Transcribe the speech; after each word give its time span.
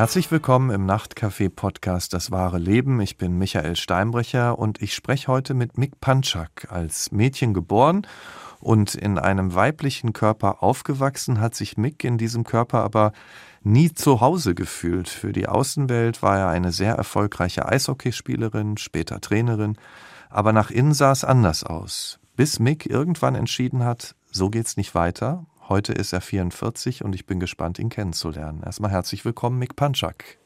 Herzlich 0.00 0.30
willkommen 0.30 0.70
im 0.70 0.86
Nachtcafé-Podcast 0.86 2.14
Das 2.14 2.30
wahre 2.30 2.56
Leben. 2.56 3.02
Ich 3.02 3.18
bin 3.18 3.36
Michael 3.36 3.76
Steinbrecher 3.76 4.58
und 4.58 4.80
ich 4.80 4.94
spreche 4.94 5.26
heute 5.26 5.52
mit 5.52 5.76
Mick 5.76 6.00
Panczak. 6.00 6.68
Als 6.70 7.12
Mädchen 7.12 7.52
geboren 7.52 8.06
und 8.60 8.94
in 8.94 9.18
einem 9.18 9.54
weiblichen 9.54 10.14
Körper 10.14 10.62
aufgewachsen, 10.62 11.38
hat 11.38 11.54
sich 11.54 11.76
Mick 11.76 12.02
in 12.02 12.16
diesem 12.16 12.44
Körper 12.44 12.82
aber 12.82 13.12
nie 13.62 13.92
zu 13.92 14.22
Hause 14.22 14.54
gefühlt. 14.54 15.10
Für 15.10 15.34
die 15.34 15.48
Außenwelt 15.48 16.22
war 16.22 16.38
er 16.38 16.48
eine 16.48 16.72
sehr 16.72 16.94
erfolgreiche 16.94 17.68
Eishockeyspielerin, 17.68 18.78
später 18.78 19.20
Trainerin, 19.20 19.76
aber 20.30 20.54
nach 20.54 20.70
innen 20.70 20.94
sah 20.94 21.12
es 21.12 21.24
anders 21.24 21.62
aus. 21.62 22.20
Bis 22.36 22.58
Mick 22.58 22.86
irgendwann 22.86 23.34
entschieden 23.34 23.84
hat, 23.84 24.14
so 24.30 24.48
geht's 24.48 24.78
nicht 24.78 24.94
weiter. 24.94 25.44
Heute 25.70 25.92
ist 25.92 26.12
er 26.12 26.20
44 26.20 27.04
und 27.04 27.14
ich 27.14 27.26
bin 27.26 27.38
gespannt, 27.38 27.78
ihn 27.78 27.90
kennenzulernen. 27.90 28.60
Erstmal 28.66 28.90
herzlich 28.90 29.24
willkommen, 29.24 29.56
Mick 29.56 29.76
Panczak. 29.76 30.36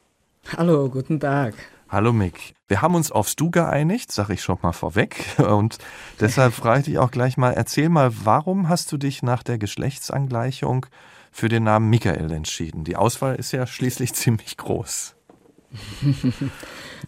Hallo, 0.55 0.91
guten 0.91 1.19
Tag. 1.19 1.55
Hallo 1.89 2.13
Mick. 2.13 2.53
Wir 2.69 2.83
haben 2.83 2.95
uns 2.95 3.11
aufs 3.11 3.35
Du 3.35 3.51
geeinigt, 3.51 4.13
sage 4.13 4.35
ich 4.35 4.43
schon 4.43 4.59
mal 4.61 4.75
vorweg. 4.75 5.25
Und 5.39 5.79
deshalb 6.21 6.53
frage 6.53 6.81
ich 6.81 6.85
dich 6.85 6.99
auch 6.99 7.11
gleich 7.11 7.39
mal, 7.39 7.53
erzähl 7.53 7.89
mal, 7.89 8.13
warum 8.25 8.69
hast 8.69 8.93
du 8.93 8.99
dich 8.99 9.23
nach 9.23 9.43
der 9.43 9.57
Geschlechtsangleichung 9.57 10.85
für 11.33 11.49
den 11.49 11.65
Namen 11.65 11.89
Michael 11.89 12.31
entschieden? 12.31 12.85
Die 12.85 12.97
Auswahl 12.97 13.37
ist 13.37 13.53
ja 13.53 13.67
schließlich 13.67 14.13
ziemlich 14.13 14.59
groß. 14.59 15.15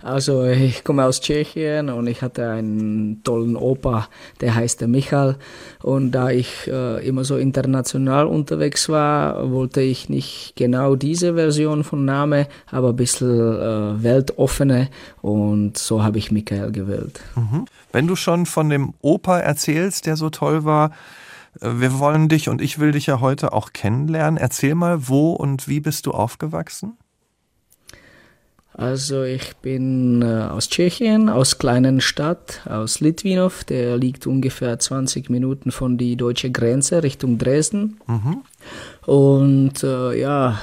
Also 0.03 0.45
ich 0.45 0.85
komme 0.85 1.05
aus 1.05 1.21
Tschechien 1.21 1.89
und 1.89 2.07
ich 2.07 2.23
hatte 2.23 2.49
einen 2.51 3.23
tollen 3.23 3.57
Opa, 3.57 4.09
der 4.41 4.55
heißt 4.55 4.87
Michael. 4.87 5.37
Und 5.83 6.13
da 6.13 6.31
ich 6.31 6.67
äh, 6.67 7.07
immer 7.07 7.25
so 7.25 7.37
international 7.37 8.27
unterwegs 8.27 8.89
war, 8.89 9.51
wollte 9.51 9.81
ich 9.81 10.09
nicht 10.09 10.55
genau 10.57 10.97
diese 10.97 11.35
Version 11.35 11.85
von 11.85 12.05
Name, 12.05 12.49
aber 12.71 12.91
ein 12.91 12.97
bisschen 12.97 13.29
äh, 13.31 14.03
weltoffene 14.03 14.89
und 15.23 15.79
so 15.79 16.03
habe 16.03 16.19
ich 16.19 16.31
Michael 16.31 16.73
gewählt. 16.73 17.21
Mhm. 17.35 17.67
Wenn 17.93 18.07
du 18.07 18.17
schon 18.17 18.47
von 18.47 18.69
dem 18.69 18.95
Opa 19.01 19.39
erzählst, 19.39 20.07
der 20.07 20.17
so 20.17 20.31
toll 20.31 20.65
war, 20.65 20.91
äh, 21.61 21.71
wir 21.75 21.99
wollen 21.99 22.29
dich 22.29 22.49
und 22.49 22.61
ich 22.61 22.79
will 22.79 22.93
dich 22.93 23.07
ja 23.07 23.21
heute 23.21 23.53
auch 23.53 23.73
kennenlernen. 23.73 24.39
Erzähl 24.39 24.75
mal, 24.75 25.09
wo 25.09 25.33
und 25.33 25.69
wie 25.69 25.81
bist 25.81 26.07
du 26.07 26.13
aufgewachsen? 26.13 26.97
Also 28.79 29.23
ich 29.23 29.57
bin 29.57 30.21
äh, 30.21 30.27
aus 30.51 30.69
Tschechien, 30.69 31.31
aus 31.31 31.57
kleinen 31.57 32.03
Stadt, 32.03 32.61
aus 32.67 33.01
Litvinov, 33.01 33.65
der 33.65 33.97
liegt 33.97 34.27
ungefähr 34.27 34.79
20 34.79 35.31
Minuten 35.31 35.71
von 35.71 35.97
die 35.97 36.15
deutsche 36.17 36.51
Grenze 36.51 37.03
Richtung 37.03 37.39
Dresden. 37.39 37.99
Mhm. 38.07 38.43
Und 39.07 39.83
äh, 39.83 40.21
ja, 40.21 40.59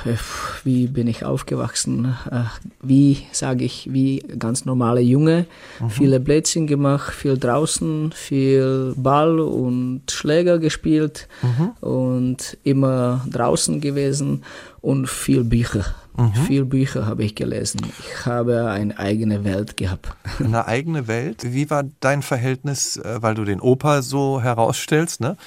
wie 0.64 0.86
bin 0.86 1.08
ich 1.08 1.26
aufgewachsen? 1.26 2.14
Äh, 2.30 2.44
wie 2.84 3.24
sage 3.32 3.66
ich, 3.66 3.92
wie 3.92 4.20
ganz 4.38 4.66
normale 4.66 5.02
Junge. 5.02 5.48
Mhm. 5.80 5.90
Viele 5.90 6.20
Blödsinn 6.20 6.68
gemacht, 6.68 7.16
viel 7.16 7.40
draußen, 7.40 8.12
viel 8.12 8.94
Ball 8.96 9.40
und 9.40 10.04
Schläger 10.12 10.60
gespielt 10.60 11.28
mhm. 11.42 11.72
und 11.90 12.58
immer 12.64 13.26
draußen 13.32 13.82
gewesen 13.82 14.44
und 14.82 15.10
viel 15.10 15.44
Bücher. 15.44 15.96
Mhm. 16.16 16.34
Viel 16.34 16.66
Bücher 16.66 17.06
habe 17.06 17.24
ich 17.24 17.36
gelesen. 17.36 17.82
Ich 18.00 18.26
habe 18.26 18.70
eine 18.70 18.98
eigene 19.00 19.44
Welt 19.44 19.78
gehabt. 19.78 20.16
Eine 20.40 20.68
eigene 20.68 21.08
Welt? 21.08 21.54
Wie 21.54 21.70
war 21.70 21.84
dein 22.00 22.22
Verhältnis, 22.22 22.98
äh, 22.98 23.22
weil 23.22 23.36
du 23.36 23.46
den 23.46 23.60
Opa 23.60 24.02
so 24.02 24.42
herausstellst, 24.42 25.22
ne? 25.22 25.38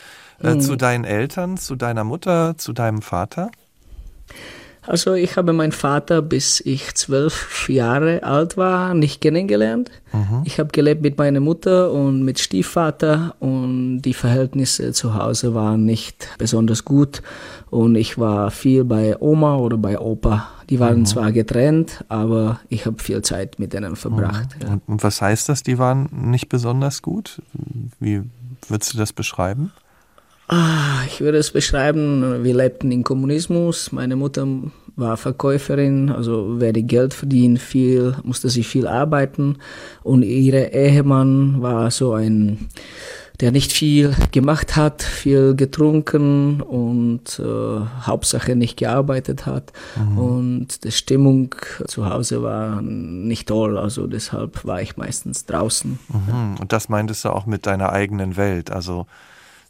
Mhm. 0.42 0.60
Zu 0.60 0.76
deinen 0.76 1.04
Eltern, 1.04 1.56
zu 1.56 1.76
deiner 1.76 2.04
Mutter, 2.04 2.58
zu 2.58 2.72
deinem 2.72 3.00
Vater? 3.00 3.50
Also 4.86 5.14
ich 5.14 5.36
habe 5.36 5.52
meinen 5.52 5.72
Vater, 5.72 6.22
bis 6.22 6.60
ich 6.60 6.94
zwölf 6.94 7.68
Jahre 7.68 8.22
alt 8.22 8.56
war, 8.56 8.94
nicht 8.94 9.20
kennengelernt. 9.20 9.90
Mhm. 10.12 10.42
Ich 10.44 10.58
habe 10.58 10.70
gelebt 10.70 11.02
mit 11.02 11.18
meiner 11.18 11.40
Mutter 11.40 11.92
und 11.92 12.22
mit 12.22 12.38
Stiefvater 12.38 13.34
und 13.40 14.02
die 14.02 14.14
Verhältnisse 14.14 14.92
zu 14.92 15.14
Hause 15.14 15.54
waren 15.54 15.84
nicht 15.84 16.28
besonders 16.38 16.84
gut 16.84 17.22
und 17.70 17.96
ich 17.96 18.18
war 18.18 18.50
viel 18.50 18.84
bei 18.84 19.16
Oma 19.20 19.56
oder 19.56 19.76
bei 19.76 19.98
Opa. 19.98 20.48
Die 20.70 20.80
waren 20.80 21.00
mhm. 21.00 21.06
zwar 21.06 21.32
getrennt, 21.32 22.04
aber 22.08 22.60
ich 22.68 22.86
habe 22.86 23.02
viel 23.02 23.22
Zeit 23.22 23.58
mit 23.58 23.72
denen 23.72 23.96
verbracht. 23.96 24.56
Mhm. 24.60 24.66
Ja. 24.66 24.80
Und 24.86 25.02
was 25.02 25.20
heißt 25.20 25.48
das, 25.48 25.62
die 25.62 25.78
waren 25.78 26.08
nicht 26.12 26.48
besonders 26.48 27.02
gut? 27.02 27.42
Wie 28.00 28.22
würdest 28.68 28.94
du 28.94 28.98
das 28.98 29.12
beschreiben? 29.12 29.72
Ah, 30.48 31.00
ich 31.06 31.20
würde 31.20 31.38
es 31.38 31.50
beschreiben, 31.50 32.44
wir 32.44 32.54
lebten 32.54 32.92
im 32.92 33.02
Kommunismus. 33.02 33.90
Meine 33.90 34.14
Mutter 34.14 34.46
war 34.94 35.16
Verkäuferin, 35.16 36.10
also 36.10 36.54
wer 36.58 36.72
die 36.72 36.86
Geld 36.86 37.14
verdient, 37.14 37.60
viel, 37.60 38.16
musste 38.22 38.48
sie 38.48 38.62
viel 38.62 38.86
arbeiten. 38.86 39.58
Und 40.04 40.22
ihre 40.22 40.72
Ehemann 40.72 41.62
war 41.62 41.90
so 41.90 42.12
ein, 42.12 42.68
der 43.40 43.50
nicht 43.50 43.72
viel 43.72 44.14
gemacht 44.30 44.76
hat, 44.76 45.02
viel 45.02 45.56
getrunken 45.56 46.60
und 46.62 47.40
äh, 47.40 47.80
Hauptsache 48.06 48.54
nicht 48.54 48.76
gearbeitet 48.76 49.46
hat. 49.46 49.72
Mhm. 49.96 50.18
Und 50.18 50.84
die 50.84 50.92
Stimmung 50.92 51.56
zu 51.86 52.08
Hause 52.08 52.44
war 52.44 52.80
nicht 52.82 53.48
toll, 53.48 53.76
also 53.76 54.06
deshalb 54.06 54.64
war 54.64 54.80
ich 54.80 54.96
meistens 54.96 55.44
draußen. 55.44 55.98
Mhm. 56.08 56.60
Und 56.60 56.72
das 56.72 56.88
meintest 56.88 57.24
du 57.24 57.30
auch 57.30 57.46
mit 57.46 57.66
deiner 57.66 57.92
eigenen 57.92 58.36
Welt, 58.36 58.70
also 58.70 59.06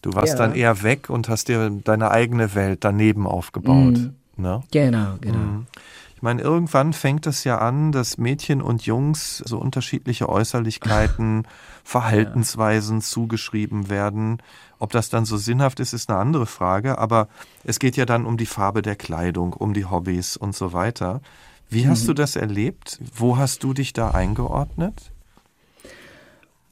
Du 0.06 0.14
warst 0.14 0.34
ja. 0.34 0.38
dann 0.38 0.54
eher 0.54 0.84
weg 0.84 1.10
und 1.10 1.28
hast 1.28 1.48
dir 1.48 1.68
deine 1.68 2.12
eigene 2.12 2.54
Welt 2.54 2.84
daneben 2.84 3.26
aufgebaut. 3.26 3.98
Mhm. 3.98 4.14
Ne? 4.36 4.62
Genau, 4.70 5.16
genau. 5.20 5.38
Mhm. 5.38 5.66
Ich 6.14 6.22
meine, 6.22 6.42
irgendwann 6.42 6.92
fängt 6.92 7.26
es 7.26 7.42
ja 7.42 7.58
an, 7.58 7.90
dass 7.90 8.16
Mädchen 8.16 8.62
und 8.62 8.86
Jungs 8.86 9.38
so 9.38 9.58
unterschiedliche 9.58 10.28
Äußerlichkeiten, 10.28 11.48
Verhaltensweisen 11.84 12.98
ja. 12.98 13.02
zugeschrieben 13.02 13.90
werden. 13.90 14.40
Ob 14.78 14.92
das 14.92 15.10
dann 15.10 15.24
so 15.24 15.36
sinnhaft 15.38 15.80
ist, 15.80 15.92
ist 15.92 16.08
eine 16.08 16.20
andere 16.20 16.46
Frage. 16.46 16.98
Aber 16.98 17.26
es 17.64 17.80
geht 17.80 17.96
ja 17.96 18.06
dann 18.06 18.26
um 18.26 18.36
die 18.36 18.46
Farbe 18.46 18.82
der 18.82 18.94
Kleidung, 18.94 19.54
um 19.54 19.74
die 19.74 19.86
Hobbys 19.86 20.36
und 20.36 20.54
so 20.54 20.72
weiter. 20.72 21.20
Wie 21.68 21.88
hast 21.88 22.04
mhm. 22.04 22.06
du 22.06 22.14
das 22.14 22.36
erlebt? 22.36 23.00
Wo 23.12 23.38
hast 23.38 23.64
du 23.64 23.74
dich 23.74 23.92
da 23.92 24.12
eingeordnet? 24.12 25.10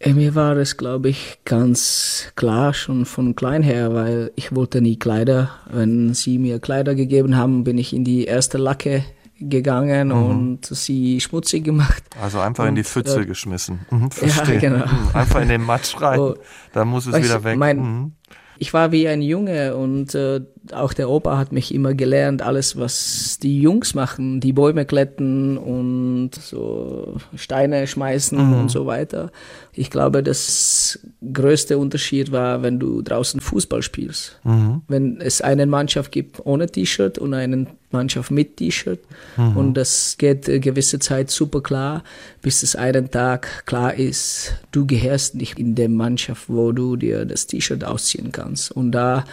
Äh, 0.04 0.12
mir 0.12 0.34
war 0.34 0.56
es, 0.56 0.76
glaube 0.76 1.08
ich, 1.08 1.38
ganz 1.44 2.32
klar 2.36 2.74
schon 2.74 3.06
von 3.06 3.34
klein 3.34 3.62
her, 3.62 3.94
weil 3.94 4.32
ich 4.36 4.54
wollte 4.54 4.82
nie 4.82 4.98
Kleider. 4.98 5.50
Wenn 5.70 6.12
sie 6.12 6.38
mir 6.38 6.58
Kleider 6.60 6.94
gegeben 6.94 7.36
haben, 7.36 7.64
bin 7.64 7.78
ich 7.78 7.94
in 7.94 8.04
die 8.04 8.24
erste 8.24 8.58
Lacke 8.58 9.04
gegangen 9.40 10.08
mhm. 10.08 10.14
und 10.14 10.66
sie 10.66 11.20
schmutzig 11.20 11.64
gemacht. 11.64 12.02
Also 12.20 12.38
einfach 12.40 12.64
und, 12.64 12.70
in 12.70 12.74
die 12.76 12.84
Pfütze 12.84 13.22
äh, 13.22 13.26
geschmissen. 13.26 13.80
Mhm, 13.90 14.10
verstehe. 14.10 14.54
Ja, 14.54 14.60
genau. 14.60 14.86
Mhm, 14.86 15.08
einfach 15.14 15.40
in 15.40 15.48
den 15.48 15.62
Matsch 15.62 16.00
rein, 16.00 16.20
oh, 16.20 16.34
da 16.72 16.84
muss 16.84 17.06
es 17.06 17.16
wieder 17.16 17.42
weg. 17.42 17.56
Mein, 17.56 17.78
mhm. 17.78 18.12
Ich 18.58 18.72
war 18.72 18.92
wie 18.92 19.08
ein 19.08 19.22
Junge 19.22 19.76
und 19.76 20.14
äh, 20.14 20.40
auch 20.72 20.92
der 20.94 21.10
Opa 21.10 21.36
hat 21.36 21.52
mich 21.52 21.74
immer 21.74 21.94
gelernt, 21.94 22.40
alles 22.40 22.78
was 22.78 23.38
die 23.42 23.60
Jungs 23.60 23.94
machen, 23.94 24.40
die 24.40 24.52
Bäume 24.52 24.86
kletten 24.86 25.58
und 25.58 26.30
so 26.34 27.16
Steine 27.34 27.86
schmeißen 27.86 28.38
mhm. 28.38 28.60
und 28.60 28.70
so 28.70 28.86
weiter. 28.86 29.30
Ich 29.72 29.90
glaube, 29.90 30.22
das 30.22 31.00
größte 31.32 31.76
Unterschied 31.76 32.32
war, 32.32 32.62
wenn 32.62 32.78
du 32.78 33.02
draußen 33.02 33.40
Fußball 33.40 33.82
spielst. 33.82 34.38
Mhm. 34.44 34.82
Wenn 34.88 35.20
es 35.20 35.42
eine 35.42 35.66
Mannschaft 35.66 36.12
gibt 36.12 36.44
ohne 36.46 36.66
T-Shirt 36.66 37.18
und 37.18 37.34
eine 37.34 37.66
Mannschaft 37.90 38.30
mit 38.30 38.56
T-Shirt 38.56 39.00
mhm. 39.36 39.56
und 39.56 39.74
das 39.74 40.16
geht 40.18 40.48
eine 40.48 40.60
gewisse 40.60 40.98
Zeit 40.98 41.30
super 41.30 41.62
klar, 41.62 42.04
bis 42.40 42.62
es 42.62 42.74
einen 42.76 43.10
Tag 43.10 43.66
klar 43.66 43.94
ist, 43.94 44.54
du 44.72 44.86
gehörst 44.86 45.34
nicht 45.34 45.58
in 45.58 45.74
der 45.74 45.88
Mannschaft, 45.88 46.48
wo 46.48 46.72
du 46.72 46.96
dir 46.96 47.24
das 47.24 47.46
T-Shirt 47.46 47.84
ausziehen 47.84 48.32
kannst. 48.32 48.43
Und 48.70 48.92
da 48.92 49.24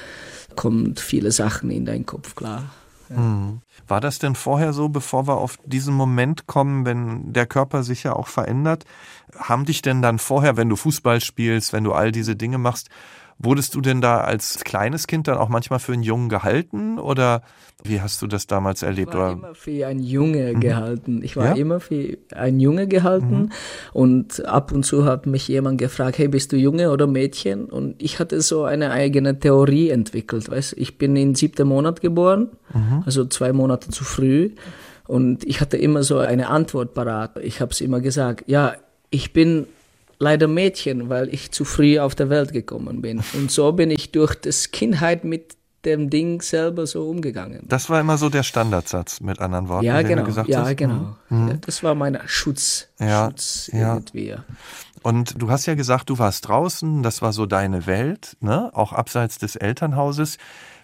kommen 0.56 0.96
viele 0.96 1.32
Sachen 1.32 1.72
in 1.72 1.86
deinen 1.86 2.06
Kopf 2.06 2.36
klar. 2.36 2.64
Ja. 3.10 3.18
Mhm. 3.18 3.62
War 3.88 4.00
das 4.00 4.20
denn 4.20 4.36
vorher 4.36 4.74
so, 4.74 4.90
bevor 4.90 5.28
wir 5.28 5.38
auf 5.38 5.58
diesen 5.66 5.94
Moment 5.94 6.48
kommen, 6.48 6.86
wenn 6.86 7.34
der 7.34 7.46
Körper 7.46 7.84
sich 7.84 8.04
ja 8.04 8.14
auch 8.14 8.28
verändert? 8.28 8.86
Haben 9.38 9.66
dich 9.66 9.82
denn 9.82 10.02
dann 10.02 10.18
vorher, 10.18 10.56
wenn 10.56 10.70
du 10.70 10.76
Fußball 10.76 11.20
spielst, 11.20 11.74
wenn 11.74 11.84
du 11.84 11.94
all 11.94 12.12
diese 12.12 12.36
Dinge 12.36 12.58
machst, 12.58 12.90
Wurdest 13.44 13.76
du 13.76 13.82
denn 13.82 14.02
da 14.02 14.22
als 14.22 14.64
kleines 14.64 15.08
Kind 15.08 15.28
dann 15.28 15.38
auch 15.38 15.50
manchmal 15.50 15.80
für 15.80 15.94
einen 15.94 16.04
Jungen 16.04 16.30
gehalten 16.30 17.00
oder 17.00 17.42
wie 17.84 18.00
hast 18.00 18.22
du 18.22 18.28
das 18.28 18.46
damals 18.46 18.84
erlebt? 18.84 19.10
Ich 19.10 19.18
war 19.18 19.32
oder? 19.32 19.34
immer 19.34 19.56
für 19.56 19.88
einen 19.88 20.04
Junge 20.04 20.54
mhm. 20.54 20.60
gehalten. 20.60 21.22
Ich 21.24 21.36
war 21.36 21.48
ja? 21.48 21.54
immer 21.54 21.80
für 21.80 22.18
einen 22.36 22.60
Junge 22.60 22.88
gehalten 22.88 23.38
mhm. 23.38 23.52
und 23.94 24.46
ab 24.46 24.72
und 24.72 24.86
zu 24.86 25.06
hat 25.06 25.26
mich 25.26 25.48
jemand 25.48 25.80
gefragt, 25.80 26.18
hey, 26.20 26.28
bist 26.28 26.52
du 26.52 26.58
Junge 26.58 26.92
oder 26.92 27.08
Mädchen? 27.08 27.66
Und 27.66 28.02
ich 28.02 28.20
hatte 28.20 28.42
so 28.42 28.64
eine 28.64 28.92
eigene 28.92 29.40
Theorie 29.40 29.90
entwickelt. 29.90 30.50
Weißt? 30.50 30.74
Ich 30.78 30.98
bin 30.98 31.16
im 31.16 31.34
siebten 31.34 31.68
Monat 31.68 32.02
geboren, 32.02 32.50
mhm. 32.74 33.04
also 33.06 33.26
zwei 33.26 33.54
Monate 33.54 33.90
zu 33.90 34.04
früh. 34.04 34.52
Und 35.08 35.44
ich 35.44 35.62
hatte 35.62 35.78
immer 35.78 36.04
so 36.04 36.20
eine 36.20 36.50
Antwort 36.50 36.94
parat. 36.94 37.38
Ich 37.42 37.60
habe 37.60 37.72
es 37.72 37.82
immer 37.82 38.00
gesagt, 38.00 38.44
ja, 38.48 38.76
ich 39.10 39.34
bin 39.34 39.66
leider 40.22 40.48
Mädchen, 40.48 41.10
weil 41.10 41.34
ich 41.34 41.52
zu 41.52 41.66
früh 41.66 42.00
auf 42.00 42.16
der 42.16 42.30
Welt 42.30 42.54
gekommen 42.54 43.02
bin. 43.02 43.22
Und 43.34 43.52
so 43.52 43.72
bin 43.74 43.92
ich 43.92 44.12
durch 44.12 44.36
das 44.36 44.72
Kindheit 44.72 45.24
mit 45.24 45.58
dem 45.84 46.12
Ding 46.12 46.42
selber 46.44 46.86
so 46.86 47.10
umgegangen. 47.10 47.66
Das 47.68 47.90
war 47.90 48.00
immer 48.00 48.18
so 48.20 48.30
der 48.30 48.44
Standardsatz, 48.44 49.20
mit 49.20 49.40
anderen 49.40 49.68
Worten. 49.68 49.86
Ja, 49.86 49.98
den 49.98 50.10
genau. 50.10 50.22
Du 50.22 50.28
gesagt 50.28 50.48
ja, 50.48 50.64
hast. 50.64 50.78
genau. 50.78 51.16
Mhm. 51.30 51.48
Ja, 51.48 51.54
das 51.56 51.82
war 51.82 51.96
mein 51.96 52.20
Schutz. 52.28 52.88
Ja, 53.00 53.30
Schutz 53.30 53.70
ja. 53.74 53.96
irgendwie. 53.96 54.36
Und 55.02 55.42
du 55.42 55.50
hast 55.50 55.66
ja 55.66 55.74
gesagt, 55.74 56.12
du 56.12 56.20
warst 56.20 56.48
draußen, 56.48 57.02
das 57.02 57.24
war 57.24 57.34
so 57.34 57.48
deine 57.48 57.88
Welt, 57.88 58.38
ne? 58.40 58.70
auch 58.74 58.94
abseits 58.94 59.40
des 59.40 59.56
Elternhauses. 59.56 60.38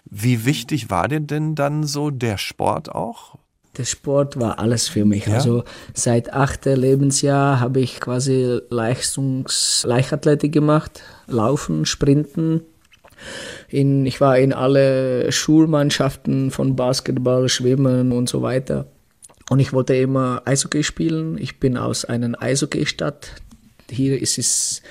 Wie 0.04 0.44
wichtig 0.44 0.90
war 0.90 1.06
dir 1.06 1.20
denn 1.20 1.54
dann 1.54 1.84
so 1.84 2.10
der 2.10 2.36
Sport 2.38 2.92
auch? 2.92 3.38
Der 3.78 3.84
Sport 3.84 4.40
war 4.40 4.58
alles 4.58 4.88
für 4.88 5.04
mich. 5.04 5.26
Ja? 5.26 5.34
Also 5.34 5.62
seit 5.94 6.32
achter 6.32 6.76
Lebensjahr 6.76 7.60
habe 7.60 7.80
ich 7.80 8.00
quasi 8.00 8.60
Leistungs 8.70 9.84
Leichtathletik 9.86 10.52
gemacht, 10.52 11.02
Laufen, 11.28 11.86
Sprinten. 11.86 12.62
In, 13.68 14.04
ich 14.04 14.20
war 14.20 14.38
in 14.38 14.52
alle 14.52 15.30
Schulmannschaften 15.30 16.50
von 16.50 16.74
Basketball, 16.74 17.48
Schwimmen 17.48 18.10
und 18.12 18.28
so 18.28 18.42
weiter. 18.42 18.86
Und 19.48 19.60
ich 19.60 19.72
wollte 19.72 19.94
immer 19.94 20.42
Eishockey 20.44 20.82
spielen. 20.82 21.38
Ich 21.38 21.60
bin 21.60 21.76
aus 21.76 22.04
einer 22.04 22.40
Eishockey-Stadt. 22.40 23.32
Hier 23.90 24.20
ist 24.20 24.38
es 24.38 24.82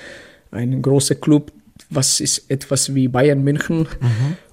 ein 0.51 0.81
großer 0.81 1.15
Club, 1.15 1.51
was 1.89 2.19
ist 2.19 2.49
etwas 2.51 2.93
wie 2.93 3.07
Bayern 3.07 3.43
München. 3.43 3.87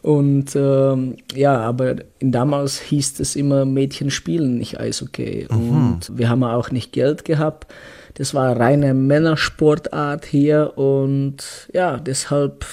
Und 0.02 0.54
ähm, 0.54 1.16
ja, 1.34 1.58
aber 1.58 1.96
damals 2.20 2.80
hieß 2.80 3.20
es 3.20 3.36
immer 3.36 3.64
Mädchen 3.64 4.10
spielen 4.10 4.58
nicht 4.58 4.78
Eishockey. 4.78 5.46
Und 5.48 6.18
wir 6.18 6.28
haben 6.28 6.44
auch 6.44 6.70
nicht 6.70 6.92
Geld 6.92 7.24
gehabt. 7.24 7.72
Das 8.14 8.34
war 8.34 8.58
reine 8.58 8.94
Männersportart 8.94 10.24
hier 10.24 10.78
und 10.78 11.68
ja, 11.72 11.96
deshalb 11.96 12.64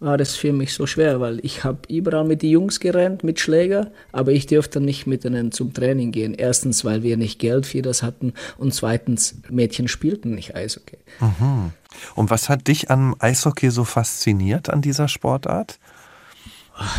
war 0.00 0.18
das 0.18 0.34
für 0.34 0.52
mich 0.52 0.74
so 0.74 0.86
schwer, 0.86 1.20
weil 1.20 1.38
ich 1.44 1.62
habe 1.62 1.78
überall 1.88 2.24
mit 2.24 2.42
den 2.42 2.50
Jungs 2.50 2.80
gerannt, 2.80 3.22
mit 3.22 3.38
Schläger, 3.38 3.92
aber 4.10 4.32
ich 4.32 4.46
durfte 4.46 4.80
nicht 4.80 5.06
mit 5.06 5.24
ihnen 5.24 5.52
zum 5.52 5.72
Training 5.72 6.10
gehen. 6.10 6.34
Erstens, 6.34 6.84
weil 6.84 7.04
wir 7.04 7.16
nicht 7.16 7.38
Geld 7.38 7.66
für 7.66 7.82
das 7.82 8.02
hatten 8.02 8.32
und 8.58 8.74
zweitens, 8.74 9.36
Mädchen 9.48 9.86
spielten 9.86 10.34
nicht 10.34 10.56
Eishockey. 10.56 10.98
Und 12.14 12.30
was 12.30 12.48
hat 12.48 12.68
dich 12.68 12.90
am 12.90 13.14
Eishockey 13.18 13.70
so 13.70 13.84
fasziniert 13.84 14.70
an 14.70 14.82
dieser 14.82 15.08
Sportart? 15.08 15.78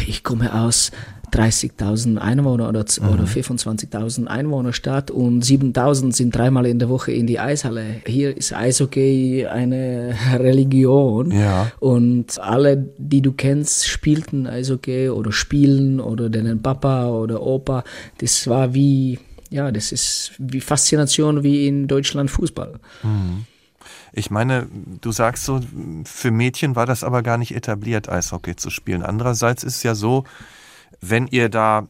Ich 0.08 0.24
komme 0.24 0.54
aus 0.54 0.92
30.000 1.34 2.18
Einwohner 2.20 2.70
oder, 2.70 2.82
oder 2.82 3.24
25.000 3.24 4.28
Einwohner 4.28 4.72
Stadt 4.72 5.10
und 5.10 5.44
7.000 5.44 6.14
sind 6.14 6.36
dreimal 6.36 6.68
in 6.68 6.78
der 6.78 6.90
Woche 6.90 7.12
in 7.12 7.26
die 7.26 7.40
Eishalle. 7.40 8.02
Hier 8.06 8.38
ist 8.38 8.54
Eishockey 8.54 9.48
eine 9.48 10.16
Religion 10.38 11.32
Ja. 11.32 11.72
und 11.80 12.38
alle, 12.40 12.78
die 13.00 13.22
du 13.24 13.32
kennst, 13.32 13.88
spielten 13.88 14.46
Eishockey 14.46 15.10
oder 15.10 15.32
spielen 15.32 16.00
oder 16.00 16.30
deinen 16.30 16.62
Papa 16.62 17.08
oder 17.10 17.42
Opa. 17.42 17.84
Das 18.20 18.48
war 18.48 18.76
wie, 18.76 19.18
ja, 19.50 19.72
das 19.72 19.92
ist 19.92 20.34
wie 20.38 20.62
Faszination 20.62 21.42
wie 21.42 21.68
in 21.68 21.88
Deutschland 21.88 22.30
Fußball. 22.30 22.76
Ich 24.14 24.30
meine, 24.30 24.68
du 25.02 25.12
sagst 25.12 25.44
so, 25.44 25.60
für 26.06 26.32
Mädchen 26.32 26.76
war 26.76 26.86
das 26.86 27.04
aber 27.04 27.24
gar 27.24 27.38
nicht 27.38 27.56
etabliert, 27.56 28.10
Eishockey 28.10 28.56
zu 28.56 28.70
spielen. 28.70 29.02
Andererseits 29.02 29.64
ist 29.64 29.78
es 29.78 29.84
ja 29.84 29.96
so, 29.96 30.24
wenn 31.02 31.28
ihr 31.28 31.50
da 31.50 31.88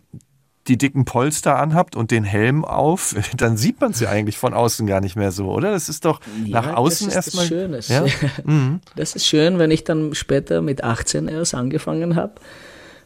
die 0.68 0.78
dicken 0.78 1.04
Polster 1.04 1.60
anhabt 1.60 1.98
und 1.98 2.12
den 2.12 2.24
Helm 2.24 2.64
auf, 2.64 3.16
dann 3.38 3.58
sieht 3.58 3.82
man 3.82 3.92
es 3.92 4.00
ja 4.00 4.10
eigentlich 4.10 4.38
von 4.38 4.54
außen 4.54 4.88
gar 4.88 5.02
nicht 5.02 5.16
mehr 5.16 5.32
so, 5.32 5.52
oder? 5.52 5.72
Das 5.72 5.90
ist 5.90 6.06
doch 6.06 6.22
nach 6.48 6.74
außen 6.74 7.08
das 7.10 7.28
ist 7.28 7.36
erstmal. 7.36 7.74
Das 7.76 7.88
Schönes. 7.88 7.88
Ja? 7.90 8.06
Mhm. 8.46 8.80
Das 8.96 9.16
ist 9.16 9.26
schön, 9.26 9.60
wenn 9.60 9.72
ich 9.72 9.84
dann 9.84 10.16
später 10.16 10.62
mit 10.62 10.84
18 10.84 11.28
erst 11.28 11.54
angefangen 11.56 12.16
habe, 12.16 12.36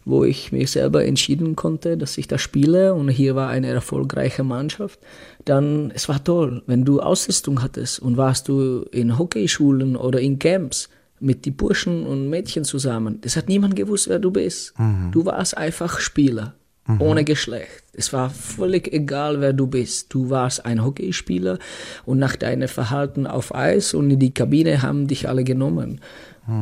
wo 0.07 0.23
ich 0.23 0.51
mich 0.51 0.71
selber 0.71 1.05
entschieden 1.05 1.55
konnte, 1.55 1.97
dass 1.97 2.17
ich 2.17 2.27
da 2.27 2.37
spiele 2.37 2.93
und 2.93 3.09
hier 3.09 3.35
war 3.35 3.49
eine 3.49 3.67
erfolgreiche 3.67 4.43
Mannschaft, 4.43 4.99
dann 5.45 5.91
es 5.93 6.07
war 6.07 6.23
toll, 6.23 6.63
wenn 6.65 6.85
du 6.85 7.01
Ausrüstung 7.01 7.61
hattest 7.61 7.99
und 7.99 8.17
warst 8.17 8.47
du 8.47 8.85
in 8.91 9.17
Hockeyschulen 9.17 9.95
oder 9.95 10.19
in 10.21 10.39
Camps 10.39 10.89
mit 11.19 11.45
die 11.45 11.51
Burschen 11.51 12.05
und 12.05 12.29
Mädchen 12.29 12.63
zusammen. 12.63 13.19
Das 13.21 13.35
hat 13.35 13.49
niemand 13.49 13.75
gewusst, 13.75 14.07
wer 14.07 14.19
du 14.19 14.31
bist. 14.31 14.73
Du 15.11 15.25
warst 15.25 15.57
einfach 15.57 15.99
Spieler. 15.99 16.53
Ohne 16.99 17.25
Geschlecht. 17.25 17.83
Es 17.91 18.13
war 18.13 18.29
völlig 18.29 18.93
egal, 18.93 19.41
wer 19.41 19.51
du 19.51 19.67
bist. 19.67 20.13
Du 20.13 20.29
warst 20.29 20.65
ein 20.65 20.85
Hockeyspieler 20.85 21.59
und 22.05 22.17
nach 22.17 22.37
deinem 22.37 22.69
Verhalten 22.69 23.27
auf 23.27 23.53
Eis 23.53 23.93
und 23.93 24.09
in 24.09 24.19
die 24.19 24.33
Kabine 24.33 24.81
haben 24.81 25.07
dich 25.07 25.27
alle 25.27 25.43
genommen. 25.43 25.99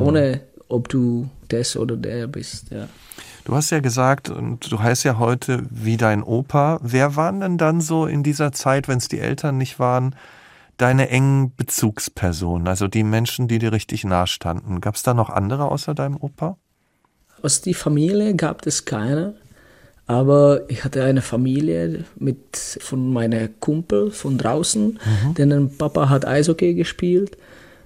Ohne 0.00 0.40
ob 0.68 0.88
du 0.88 1.28
das 1.46 1.76
oder 1.76 1.96
der 1.96 2.26
bist. 2.26 2.72
Ja. 2.72 2.88
Du 3.46 3.54
hast 3.54 3.70
ja 3.70 3.78
gesagt, 3.78 4.28
und 4.28 4.72
du 4.72 4.80
heißt 4.80 5.04
ja 5.04 5.20
heute 5.20 5.62
wie 5.70 5.96
dein 5.96 6.24
Opa. 6.24 6.80
Wer 6.82 7.14
waren 7.14 7.38
denn 7.38 7.58
dann 7.58 7.80
so 7.80 8.06
in 8.06 8.24
dieser 8.24 8.50
Zeit, 8.50 8.88
wenn 8.88 8.98
es 8.98 9.06
die 9.06 9.20
Eltern 9.20 9.56
nicht 9.56 9.78
waren, 9.78 10.16
deine 10.78 11.10
engen 11.10 11.52
Bezugspersonen, 11.54 12.66
also 12.66 12.88
die 12.88 13.04
Menschen, 13.04 13.46
die 13.46 13.60
dir 13.60 13.70
richtig 13.70 14.02
nahe 14.02 14.26
standen? 14.26 14.80
Gab 14.80 14.96
es 14.96 15.04
da 15.04 15.14
noch 15.14 15.30
andere 15.30 15.70
außer 15.70 15.94
deinem 15.94 16.16
Opa? 16.16 16.56
Aus 17.40 17.60
der 17.60 17.74
Familie 17.74 18.34
gab 18.34 18.66
es 18.66 18.84
keine, 18.84 19.34
aber 20.08 20.62
ich 20.66 20.82
hatte 20.82 21.04
eine 21.04 21.22
Familie 21.22 22.04
mit 22.16 22.56
von 22.56 23.12
meiner 23.12 23.46
Kumpel 23.46 24.10
von 24.10 24.38
draußen, 24.38 24.98
deren 25.38 25.70
Papa 25.78 26.08
hat 26.08 26.26
Eishockey 26.26 26.74
gespielt. 26.74 27.38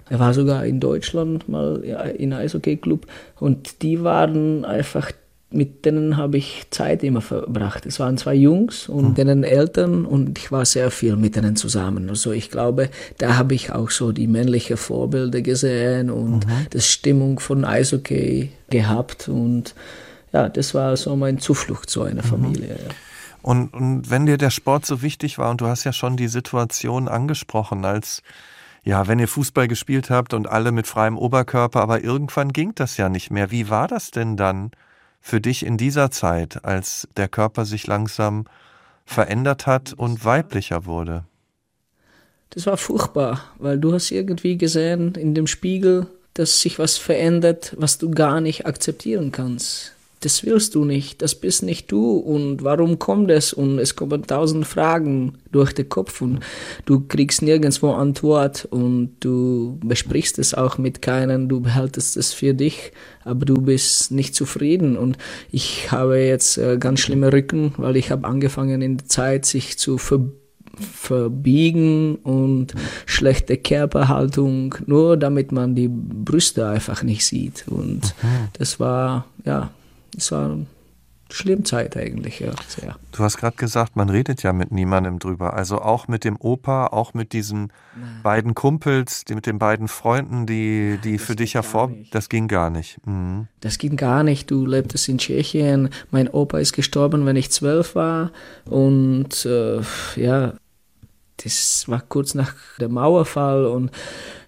Er 0.09 0.17
war 0.17 0.33
sogar 0.33 0.65
in 0.65 0.79
Deutschland 0.79 1.47
mal 1.47 1.83
in 2.17 2.33
Eishockey-Club 2.33 3.05
und 3.39 3.83
die 3.83 4.03
waren 4.03 4.65
einfach, 4.65 5.11
mit 5.51 5.85
denen 5.85 6.17
habe 6.17 6.37
ich 6.37 6.65
Zeit 6.71 7.03
immer 7.03 7.21
verbracht. 7.21 7.85
Es 7.85 7.99
waren 7.99 8.17
zwei 8.17 8.35
Jungs 8.35 8.87
und 8.87 9.17
deren 9.17 9.43
Eltern 9.43 10.05
und 10.05 10.37
ich 10.37 10.51
war 10.51 10.65
sehr 10.65 10.91
viel 10.91 11.17
mit 11.17 11.35
denen 11.35 11.55
zusammen. 11.55 12.09
Also 12.09 12.31
ich 12.31 12.49
glaube, 12.49 12.89
da 13.17 13.37
habe 13.37 13.53
ich 13.53 13.71
auch 13.71 13.89
so 13.89 14.11
die 14.13 14.27
männliche 14.27 14.77
Vorbilder 14.77 15.41
gesehen 15.41 16.09
und 16.09 16.45
die 16.73 16.79
Stimmung 16.79 17.39
von 17.39 17.65
Eishockey 17.65 18.51
gehabt 18.69 19.27
und 19.27 19.75
ja, 20.31 20.47
das 20.47 20.73
war 20.73 20.95
so 20.95 21.15
mein 21.17 21.39
Zuflucht 21.39 21.89
zu 21.89 22.03
einer 22.03 22.23
Familie. 22.23 22.69
Ja. 22.69 22.95
Und, 23.41 23.73
und 23.73 24.09
wenn 24.09 24.25
dir 24.25 24.37
der 24.37 24.51
Sport 24.51 24.85
so 24.85 25.01
wichtig 25.01 25.37
war, 25.37 25.49
und 25.51 25.61
du 25.61 25.67
hast 25.67 25.83
ja 25.83 25.91
schon 25.91 26.15
die 26.15 26.27
Situation 26.27 27.07
angesprochen, 27.07 27.83
als 27.85 28.21
ja, 28.83 29.07
wenn 29.07 29.19
ihr 29.19 29.27
Fußball 29.27 29.67
gespielt 29.67 30.09
habt 30.09 30.33
und 30.33 30.47
alle 30.47 30.71
mit 30.71 30.87
freiem 30.87 31.17
Oberkörper, 31.17 31.81
aber 31.81 32.03
irgendwann 32.03 32.53
ging 32.53 32.73
das 32.75 32.97
ja 32.97 33.09
nicht 33.09 33.29
mehr. 33.29 33.51
Wie 33.51 33.69
war 33.69 33.87
das 33.87 34.11
denn 34.11 34.37
dann 34.37 34.71
für 35.21 35.39
dich 35.39 35.65
in 35.65 35.77
dieser 35.77 36.11
Zeit, 36.11 36.65
als 36.65 37.07
der 37.15 37.27
Körper 37.27 37.65
sich 37.65 37.87
langsam 37.87 38.45
verändert 39.05 39.67
hat 39.67 39.93
und 39.93 40.25
weiblicher 40.25 40.85
wurde? 40.85 41.25
Das 42.49 42.65
war 42.65 42.77
furchtbar, 42.77 43.43
weil 43.59 43.79
du 43.79 43.93
hast 43.93 44.11
irgendwie 44.11 44.57
gesehen 44.57 45.15
in 45.15 45.33
dem 45.33 45.47
Spiegel, 45.47 46.07
dass 46.33 46.61
sich 46.61 46.79
was 46.79 46.97
verändert, 46.97 47.75
was 47.77 47.97
du 47.97 48.11
gar 48.11 48.41
nicht 48.41 48.65
akzeptieren 48.65 49.31
kannst. 49.31 49.93
Das 50.21 50.45
willst 50.45 50.75
du 50.75 50.85
nicht, 50.85 51.21
das 51.21 51.35
bist 51.35 51.63
nicht 51.63 51.91
du. 51.91 52.13
Und 52.17 52.63
warum 52.63 52.99
kommt 52.99 53.29
es? 53.31 53.53
Und 53.53 53.79
es 53.79 53.95
kommen 53.95 54.25
tausend 54.25 54.65
Fragen 54.67 55.33
durch 55.51 55.73
den 55.73 55.89
Kopf. 55.89 56.21
Und 56.21 56.39
du 56.85 57.01
kriegst 57.07 57.41
nirgendwo 57.41 57.91
Antwort. 57.91 58.67
Und 58.69 59.15
du 59.19 59.79
besprichst 59.83 60.39
es 60.39 60.53
auch 60.53 60.77
mit 60.77 61.01
keinem, 61.01 61.49
du 61.49 61.59
behältst 61.59 62.17
es 62.17 62.33
für 62.33 62.53
dich, 62.53 62.91
aber 63.23 63.45
du 63.45 63.55
bist 63.55 64.11
nicht 64.11 64.35
zufrieden. 64.35 64.95
Und 64.95 65.17
ich 65.51 65.91
habe 65.91 66.19
jetzt 66.19 66.57
äh, 66.57 66.77
ganz 66.77 66.99
schlimme 66.99 67.33
Rücken, 67.33 67.73
weil 67.77 67.95
ich 67.95 68.11
habe 68.11 68.27
angefangen 68.27 68.81
in 68.81 68.97
der 68.97 69.07
Zeit 69.07 69.45
sich 69.45 69.77
zu 69.77 69.97
verbinden 69.97 70.41
verbiegen 70.79 72.15
und 72.15 72.73
schlechte 73.05 73.57
Körperhaltung, 73.57 74.75
nur 74.85 75.17
damit 75.17 75.51
man 75.51 75.75
die 75.75 75.89
Brüste 75.89 76.67
einfach 76.67 77.03
nicht 77.03 77.25
sieht. 77.25 77.65
Und 77.67 78.15
das 78.57 78.79
war, 78.79 79.25
ja, 79.45 79.71
das 80.13 80.31
war 80.31 80.45
eine 80.45 80.65
schlimme 81.29 81.63
Zeit 81.63 81.95
eigentlich, 81.97 82.39
ja, 82.39 82.51
sehr. 82.67 82.95
Du 83.11 83.23
hast 83.23 83.37
gerade 83.37 83.55
gesagt, 83.55 83.95
man 83.95 84.09
redet 84.09 84.43
ja 84.43 84.53
mit 84.53 84.71
niemandem 84.71 85.19
drüber. 85.19 85.53
Also 85.53 85.81
auch 85.81 86.07
mit 86.07 86.23
dem 86.23 86.35
Opa, 86.37 86.87
auch 86.87 87.13
mit 87.13 87.33
diesen 87.33 87.71
beiden 88.23 88.55
Kumpels, 88.55 89.23
mit 89.29 89.45
den 89.45 89.59
beiden 89.59 89.87
Freunden, 89.87 90.45
die, 90.45 90.99
die 91.03 91.17
für 91.17 91.35
dich 91.35 91.55
hervor. 91.55 91.87
nicht. 91.87 92.13
Das 92.13 92.29
ging 92.29 92.47
gar 92.47 92.69
nicht. 92.69 93.05
Mhm. 93.05 93.47
Das 93.59 93.77
ging 93.77 93.95
gar 93.95 94.23
nicht. 94.23 94.51
Du 94.51 94.65
lebtest 94.65 95.09
in 95.09 95.17
Tschechien. 95.17 95.89
Mein 96.09 96.27
Opa 96.27 96.59
ist 96.59 96.73
gestorben, 96.73 97.25
wenn 97.25 97.35
ich 97.35 97.51
zwölf 97.51 97.95
war. 97.95 98.31
Und 98.65 99.45
äh, 99.45 99.81
ja, 100.15 100.53
das 101.43 101.85
war 101.87 102.01
kurz 102.01 102.35
nach 102.35 102.53
dem 102.79 102.93
Mauerfall 102.93 103.65
und 103.65 103.91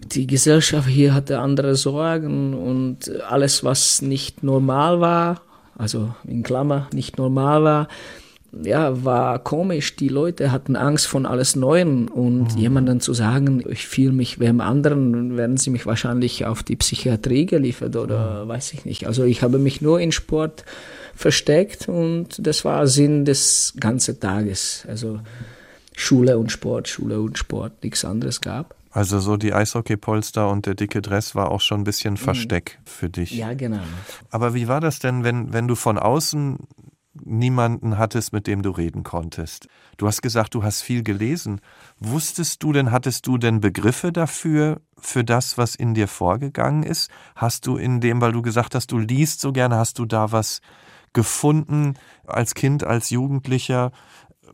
die 0.05 0.27
Gesellschaft 0.27 0.87
hier 0.87 1.13
hatte 1.13 1.39
andere 1.39 1.75
Sorgen 1.75 2.53
und 2.53 3.09
alles, 3.23 3.63
was 3.63 4.01
nicht 4.01 4.43
normal 4.43 4.99
war, 4.99 5.41
also 5.77 6.13
in 6.25 6.43
Klammer 6.43 6.87
nicht 6.93 7.17
normal 7.17 7.63
war, 7.63 7.87
ja, 8.61 9.03
war 9.03 9.39
komisch. 9.39 9.95
Die 9.95 10.09
Leute 10.09 10.51
hatten 10.51 10.75
Angst 10.75 11.07
von 11.07 11.25
alles 11.25 11.55
Neuen 11.55 12.07
und 12.07 12.53
mhm. 12.53 12.59
jemandem 12.59 12.99
zu 12.99 13.13
sagen, 13.13 13.63
ich 13.67 13.87
fühle 13.87 14.11
mich 14.11 14.39
wie 14.39 14.47
einem 14.47 14.61
anderen, 14.61 15.37
werden 15.37 15.57
sie 15.57 15.71
mich 15.71 15.85
wahrscheinlich 15.85 16.45
auf 16.45 16.61
die 16.61 16.75
Psychiatrie 16.75 17.45
geliefert 17.45 17.95
oder 17.95 18.45
mhm. 18.45 18.49
weiß 18.49 18.73
ich 18.73 18.85
nicht. 18.85 19.07
Also 19.07 19.23
ich 19.23 19.41
habe 19.41 19.57
mich 19.57 19.81
nur 19.81 19.99
in 19.99 20.11
Sport 20.11 20.65
versteckt 21.15 21.87
und 21.89 22.27
das 22.45 22.63
war 22.63 22.85
Sinn 22.87 23.25
des 23.25 23.73
ganzen 23.79 24.19
Tages. 24.19 24.85
Also 24.87 25.19
Schule 25.95 26.37
und 26.37 26.51
Sport, 26.51 26.87
Schule 26.87 27.19
und 27.19 27.37
Sport, 27.37 27.83
nichts 27.83 28.05
anderes 28.05 28.41
gab. 28.41 28.75
Also 28.93 29.19
so 29.19 29.37
die 29.37 29.53
Eishockeypolster 29.53 30.47
und 30.49 30.67
der 30.67 30.75
dicke 30.75 31.01
Dress 31.01 31.33
war 31.33 31.49
auch 31.49 31.61
schon 31.61 31.81
ein 31.81 31.83
bisschen 31.83 32.13
mhm. 32.13 32.17
Versteck 32.17 32.77
mhm. 32.79 32.85
für 32.85 33.09
dich. 33.09 33.31
Ja, 33.31 33.55
genau. 33.55 33.81
Aber 34.29 34.53
wie 34.53 34.67
war 34.67 34.79
das 34.81 34.99
denn, 34.99 35.23
wenn, 35.23 35.51
wenn 35.51 35.67
du 35.67 35.73
von 35.73 35.97
außen 35.97 36.59
niemanden 37.25 37.97
hattest, 37.97 38.33
mit 38.33 38.45
dem 38.45 38.61
du 38.61 38.69
reden 38.69 39.03
konntest? 39.03 39.67
Du 39.97 40.05
hast 40.05 40.21
gesagt, 40.21 40.53
du 40.53 40.63
hast 40.63 40.81
viel 40.81 41.03
gelesen. 41.03 41.59
Wusstest 41.99 42.61
du 42.61 42.71
denn, 42.71 42.91
hattest 42.91 43.25
du 43.25 43.39
denn 43.39 43.61
Begriffe 43.61 44.11
dafür, 44.11 44.79
für 44.99 45.23
das, 45.23 45.57
was 45.57 45.73
in 45.73 45.95
dir 45.95 46.07
vorgegangen 46.07 46.83
ist? 46.83 47.09
Hast 47.35 47.65
du 47.65 47.77
in 47.77 47.99
dem, 47.99 48.21
weil 48.21 48.31
du 48.31 48.43
gesagt 48.43 48.75
hast, 48.75 48.91
du 48.91 48.99
liest 48.99 49.41
so 49.41 49.51
gerne, 49.51 49.75
hast 49.75 49.97
du 49.97 50.05
da 50.05 50.31
was 50.31 50.61
gefunden 51.13 51.95
als 52.25 52.53
Kind, 52.53 52.83
als 52.83 53.09
Jugendlicher, 53.09 53.91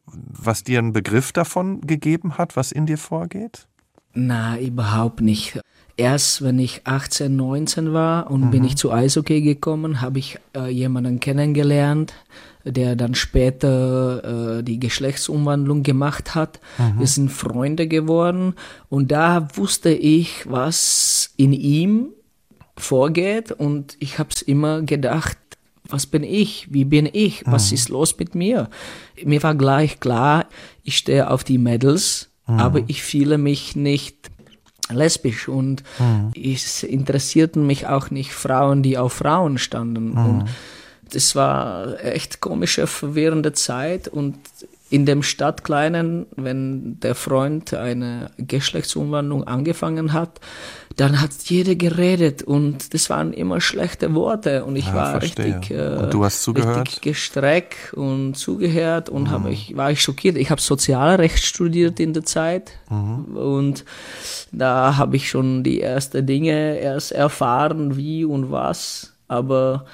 was 0.06 0.64
dir 0.64 0.80
einen 0.80 0.94
Begriff 0.94 1.34
davon 1.34 1.82
gegeben 1.82 2.38
hat, 2.38 2.56
was 2.56 2.72
in 2.72 2.86
dir 2.86 2.98
vorgeht? 2.98 3.69
Na, 4.20 4.60
überhaupt 4.60 5.22
nicht. 5.22 5.60
Erst 5.96 6.42
wenn 6.42 6.60
ich 6.60 6.82
18, 6.86 7.36
19 7.36 7.94
war 7.94 8.30
und 8.30 8.46
mhm. 8.46 8.52
bin 8.52 8.64
ich 8.64 8.76
zu 8.76 8.92
Eishockey 8.92 9.42
gekommen, 9.42 10.02
habe 10.02 10.20
ich 10.20 10.38
äh, 10.56 10.70
jemanden 10.70 11.20
kennengelernt, 11.20 12.14
der 12.66 12.96
dann 12.96 13.16
später 13.16 14.60
äh, 14.60 14.64
die 14.64 14.80
Geschlechtsumwandlung 14.80 15.84
gemacht 15.84 16.36
hat. 16.36 16.60
Mhm. 16.78 17.00
Wir 17.00 17.08
sind 17.08 17.32
Freunde 17.32 17.88
geworden 17.88 18.56
und 18.90 19.12
da 19.12 19.48
wusste 19.56 19.90
ich, 19.90 20.50
was 20.50 21.34
in 21.38 21.54
ihm 21.54 22.10
vorgeht 22.78 23.52
und 23.52 23.96
ich 24.00 24.20
habe 24.20 24.30
es 24.34 24.42
immer 24.42 24.82
gedacht, 24.82 25.38
was 25.84 26.06
bin 26.06 26.24
ich? 26.24 26.68
Wie 26.72 26.86
bin 26.86 27.10
ich? 27.12 27.44
Was 27.46 27.72
mhm. 27.72 27.76
ist 27.76 27.90
los 27.90 28.18
mit 28.18 28.36
mir? 28.36 28.70
Mir 29.24 29.42
war 29.44 29.56
gleich 29.56 30.00
klar, 30.00 30.46
ich 30.84 30.98
stehe 30.98 31.30
auf 31.30 31.44
die 31.44 31.58
Medals, 31.58 32.29
mhm. 32.50 32.60
aber 32.60 32.82
ich 32.88 33.04
fühle 33.04 33.38
mich 33.38 33.76
nicht 33.76 34.30
lesbisch 34.90 35.48
und 35.48 35.84
mhm. 36.00 36.32
es 36.36 36.84
interessierten 36.84 37.66
mich 37.66 37.88
auch 37.88 38.10
nicht 38.10 38.32
Frauen, 38.32 38.84
die 38.84 38.98
auf 38.98 39.14
Frauen 39.14 39.58
standen. 39.58 40.12
Mhm. 40.12 40.18
Und 40.18 40.46
das 41.12 41.36
war 41.36 42.04
echt 42.04 42.40
komische, 42.40 42.88
verwirrende 42.88 43.54
Zeit 43.54 44.08
und 44.08 44.38
in 44.90 45.06
dem 45.06 45.22
Stadtkleinen, 45.22 46.26
wenn 46.36 47.00
der 47.00 47.14
Freund 47.14 47.74
eine 47.74 48.32
Geschlechtsumwandlung 48.38 49.44
angefangen 49.44 50.14
hat, 50.14 50.40
dann 51.00 51.22
hat 51.22 51.32
jeder 51.46 51.76
geredet 51.76 52.44
und 52.44 52.94
das 52.94 53.10
waren 53.10 53.32
immer 53.32 53.62
schlechte 53.62 54.14
Worte 54.16 54.66
und 54.66 54.76
ich 54.76 54.88
ja, 54.88 54.94
war 54.94 55.12
verstehe. 55.20 55.56
richtig, 55.56 55.78
äh, 55.78 55.96
und 55.96 56.14
du 56.14 56.26
hast 56.26 56.44
zugehört? 56.44 56.88
richtig 56.88 57.02
gestreckt 57.02 57.94
und 57.94 58.36
zugehört 58.36 59.08
und 59.08 59.24
mhm. 59.24 59.30
habe 59.32 59.52
ich 59.52 59.78
war 59.78 59.92
ich 59.92 60.02
schockiert. 60.02 60.36
Ich 60.36 60.52
habe 60.52 60.60
Sozialrecht 60.60 61.46
studiert 61.46 62.02
in 62.02 62.14
der 62.14 62.26
Zeit 62.26 62.72
mhm. 62.90 63.38
und 63.38 63.86
da 64.52 64.98
habe 64.98 65.16
ich 65.16 65.30
schon 65.30 65.64
die 65.64 65.82
ersten 65.82 66.26
Dinge 66.26 66.78
erst 66.78 67.14
erfahren, 67.14 67.96
wie 67.96 68.26
und 68.26 68.52
was, 68.52 69.14
aber 69.30 69.86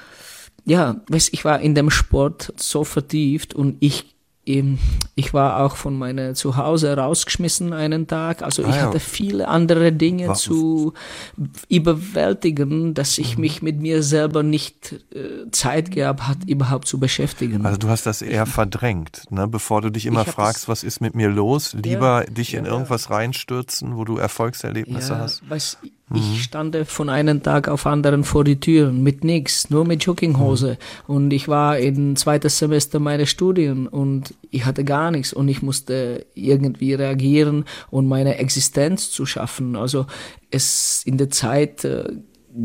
ja, 0.64 0.96
ich 1.12 1.44
war 1.44 1.60
in 1.60 1.76
dem 1.76 1.90
Sport 1.90 2.52
so 2.56 2.82
vertieft 2.82 3.54
und 3.54 3.76
ich 3.78 4.15
ich 4.46 5.34
war 5.34 5.60
auch 5.60 5.74
von 5.74 5.98
meiner 5.98 6.34
Zuhause 6.34 6.96
rausgeschmissen 6.96 7.72
einen 7.72 8.06
Tag. 8.06 8.42
Also 8.42 8.64
ah, 8.64 8.68
ich 8.70 8.76
hatte 8.76 9.00
viele 9.00 9.48
andere 9.48 9.92
Dinge 9.92 10.28
Was? 10.28 10.42
zu 10.42 10.92
überwältigen, 11.68 12.94
dass 12.94 13.18
ich 13.18 13.36
mhm. 13.36 13.40
mich 13.40 13.62
mit 13.62 13.80
mir 13.80 14.04
selber 14.04 14.44
nicht 14.44 14.92
äh, 15.12 15.50
Zeit 15.50 15.90
gehabt 15.90 16.28
hat, 16.28 16.38
überhaupt 16.46 16.86
zu 16.86 17.00
beschäftigen. 17.00 17.66
Also 17.66 17.76
du 17.76 17.88
hast 17.88 18.06
das 18.06 18.22
eher 18.22 18.46
verdrängt, 18.46 19.24
ne? 19.30 19.48
bevor 19.48 19.82
du 19.82 19.90
dich 19.90 20.06
immer 20.06 20.24
fragst, 20.24 20.68
was 20.68 20.84
ist 20.84 21.00
mit 21.00 21.16
mir 21.16 21.28
los? 21.28 21.74
Lieber 21.74 22.24
ja, 22.24 22.30
dich 22.30 22.54
in 22.54 22.66
ja, 22.66 22.70
irgendwas 22.70 23.10
reinstürzen, 23.10 23.96
wo 23.96 24.04
du 24.04 24.16
Erfolgserlebnisse 24.16 25.18
hast. 25.18 25.50
Weiß, 25.50 25.78
Mhm. 26.08 26.16
Ich 26.16 26.42
stand 26.44 26.76
von 26.86 27.08
einem 27.08 27.42
Tag 27.42 27.68
auf 27.68 27.86
anderen 27.86 28.22
vor 28.22 28.44
die 28.44 28.60
Türen 28.60 29.02
mit 29.02 29.24
nichts, 29.24 29.70
nur 29.70 29.84
mit 29.84 30.04
Jogginghose. 30.04 30.78
Mhm. 31.06 31.14
Und 31.14 31.32
ich 31.32 31.48
war 31.48 31.78
im 31.78 32.16
zweiten 32.16 32.48
Semester 32.48 33.00
meiner 33.00 33.26
Studien 33.26 33.88
und 33.88 34.34
ich 34.50 34.64
hatte 34.64 34.84
gar 34.84 35.10
nichts 35.10 35.32
und 35.32 35.48
ich 35.48 35.62
musste 35.62 36.26
irgendwie 36.34 36.94
reagieren 36.94 37.64
und 37.90 38.06
meine 38.06 38.38
Existenz 38.38 39.10
zu 39.10 39.26
schaffen. 39.26 39.74
Also 39.74 40.06
es 40.50 41.02
in 41.04 41.18
der 41.18 41.30
Zeit 41.30 41.84
äh, 41.84 42.04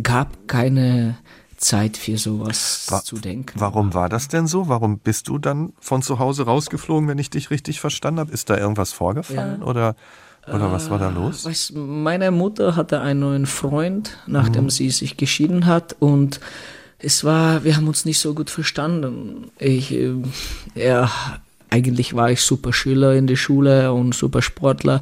gab 0.03 0.47
keine 0.47 1.17
Zeit 1.57 1.97
für 1.97 2.17
sowas 2.17 2.87
war, 2.89 3.03
zu 3.03 3.17
denken. 3.17 3.59
Warum 3.59 3.93
war 3.93 4.09
das 4.09 4.27
denn 4.27 4.47
so? 4.47 4.67
Warum 4.67 4.99
bist 4.99 5.27
du 5.27 5.37
dann 5.37 5.73
von 5.79 6.01
zu 6.01 6.19
Hause 6.19 6.43
rausgeflogen, 6.43 7.07
wenn 7.07 7.19
ich 7.19 7.29
dich 7.29 7.49
richtig 7.49 7.79
verstanden 7.79 8.19
habe? 8.19 8.31
Ist 8.31 8.49
da 8.49 8.57
irgendwas 8.57 8.91
vorgefallen 8.91 9.61
ja. 9.61 9.65
oder? 9.65 9.95
Oder 10.47 10.71
was 10.71 10.89
war 10.89 10.97
da 10.97 11.09
los? 11.09 11.45
Weiß, 11.45 11.73
meine 11.75 12.31
Mutter 12.31 12.75
hatte 12.75 13.01
einen 13.01 13.19
neuen 13.19 13.45
Freund, 13.45 14.17
nachdem 14.25 14.65
mhm. 14.65 14.69
sie 14.69 14.89
sich 14.89 15.17
geschieden 15.17 15.65
hat 15.65 15.95
und 15.99 16.39
es 16.97 17.23
war, 17.23 17.63
wir 17.63 17.75
haben 17.75 17.87
uns 17.87 18.05
nicht 18.05 18.19
so 18.19 18.33
gut 18.33 18.49
verstanden. 18.49 19.51
Ich, 19.57 19.91
äh, 19.91 20.13
er, 20.75 21.09
eigentlich 21.69 22.15
war 22.15 22.31
ich 22.31 22.41
super 22.41 22.73
Schüler 22.73 23.15
in 23.15 23.27
der 23.27 23.35
Schule 23.35 23.93
und 23.93 24.13
super 24.13 24.41
Sportler. 24.41 25.01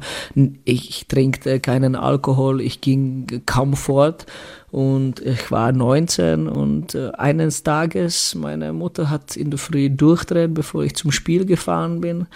Ich 0.64 1.06
trinkte 1.08 1.60
keinen 1.60 1.96
Alkohol, 1.96 2.60
ich 2.60 2.80
ging 2.80 3.42
kaum 3.44 3.74
fort 3.74 4.26
und 4.70 5.20
ich 5.20 5.50
war 5.50 5.72
19 5.72 6.48
und 6.48 6.94
äh, 6.94 7.10
eines 7.12 7.62
Tages 7.62 8.34
meine 8.34 8.72
Mutter 8.72 9.10
hat 9.10 9.36
in 9.36 9.50
der 9.50 9.58
Früh 9.58 9.90
durchdreht, 9.90 10.54
bevor 10.54 10.84
ich 10.84 10.94
zum 10.94 11.12
Spiel 11.12 11.44
gefahren 11.44 12.00
bin 12.00 12.26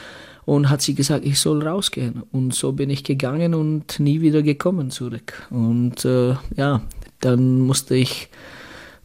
und 0.45 0.71
hat 0.71 0.83
sie 0.83 0.95
gesagt, 0.95 1.25
ich 1.25 1.39
soll 1.39 1.67
rausgehen. 1.67 2.23
Und 2.33 2.55
so 2.55 2.73
bin 2.73 2.91
ich 2.91 3.05
gegangen 3.05 3.55
und 3.55 3.99
nie 3.99 4.21
wieder 4.21 4.43
gekommen 4.43 4.91
zurück. 4.91 5.47
Und 5.51 6.05
äh, 6.05 6.35
ja, 6.57 6.83
dann 7.21 7.61
musste 7.61 7.95
ich 7.95 8.29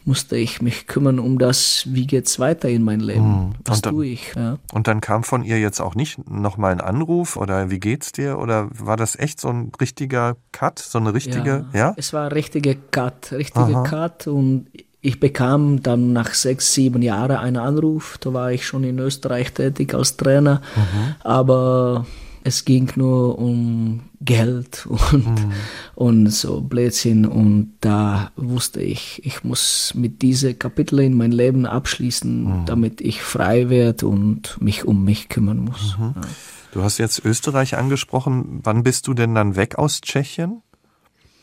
musste 0.05 0.37
ich 0.37 0.61
mich 0.61 0.87
kümmern 0.87 1.19
um 1.19 1.37
das, 1.37 1.83
wie 1.85 2.07
geht's 2.07 2.39
weiter 2.39 2.67
in 2.67 2.83
mein 2.83 2.99
Leben, 2.99 3.51
hm. 3.51 3.53
was 3.65 3.81
dann, 3.81 3.93
tue 3.93 4.07
ich. 4.07 4.33
Ja. 4.35 4.57
Und 4.73 4.87
dann 4.87 5.01
kam 5.01 5.23
von 5.23 5.43
ihr 5.43 5.59
jetzt 5.59 5.79
auch 5.79 5.93
nicht 5.93 6.27
nochmal 6.27 6.71
ein 6.71 6.81
Anruf 6.81 7.37
oder 7.37 7.69
wie 7.69 7.79
geht's 7.79 8.11
dir 8.11 8.39
oder 8.39 8.69
war 8.71 8.97
das 8.97 9.17
echt 9.19 9.39
so 9.39 9.49
ein 9.49 9.71
richtiger 9.79 10.37
Cut, 10.51 10.79
so 10.79 10.97
eine 10.97 11.13
richtige, 11.13 11.67
ja? 11.73 11.79
ja? 11.79 11.93
Es 11.95 12.11
war 12.11 12.25
ein 12.25 12.31
richtiger 12.31 12.73
Cut, 12.91 13.31
richtiger 13.33 13.83
Cut 13.83 14.25
und 14.25 14.67
ich 15.01 15.19
bekam 15.19 15.81
dann 15.81 16.11
nach 16.13 16.33
sechs, 16.33 16.73
sieben 16.73 17.01
Jahren 17.01 17.37
einen 17.37 17.57
Anruf. 17.57 18.17
Da 18.19 18.33
war 18.33 18.51
ich 18.51 18.65
schon 18.65 18.83
in 18.83 18.99
Österreich 18.99 19.53
tätig 19.53 19.93
als 19.93 20.17
Trainer. 20.17 20.61
Mhm. 20.75 21.15
Aber 21.21 22.05
es 22.43 22.65
ging 22.65 22.91
nur 22.95 23.39
um 23.39 24.01
Geld 24.21 24.85
und, 25.11 25.25
mhm. 25.25 25.51
und 25.95 26.27
so 26.27 26.61
Blödsinn. 26.61 27.25
Und 27.25 27.75
da 27.79 28.31
wusste 28.35 28.81
ich, 28.81 29.21
ich 29.23 29.43
muss 29.45 29.93
mit 29.95 30.21
diesen 30.21 30.59
Kapiteln 30.59 31.13
in 31.13 31.17
mein 31.17 31.31
Leben 31.31 31.65
abschließen, 31.65 32.43
mhm. 32.43 32.65
damit 32.65 32.99
ich 32.99 33.21
frei 33.21 33.69
werde 33.69 34.05
und 34.05 34.61
mich 34.61 34.85
um 34.85 35.05
mich 35.05 35.29
kümmern 35.29 35.59
muss. 35.59 35.97
Mhm. 35.97 36.15
Ja. 36.15 36.21
Du 36.71 36.83
hast 36.83 36.97
jetzt 36.97 37.23
Österreich 37.25 37.77
angesprochen. 37.77 38.59
Wann 38.63 38.83
bist 38.83 39.07
du 39.07 39.13
denn 39.13 39.33
dann 39.33 39.55
weg 39.55 39.79
aus 39.79 40.01
Tschechien? 40.01 40.61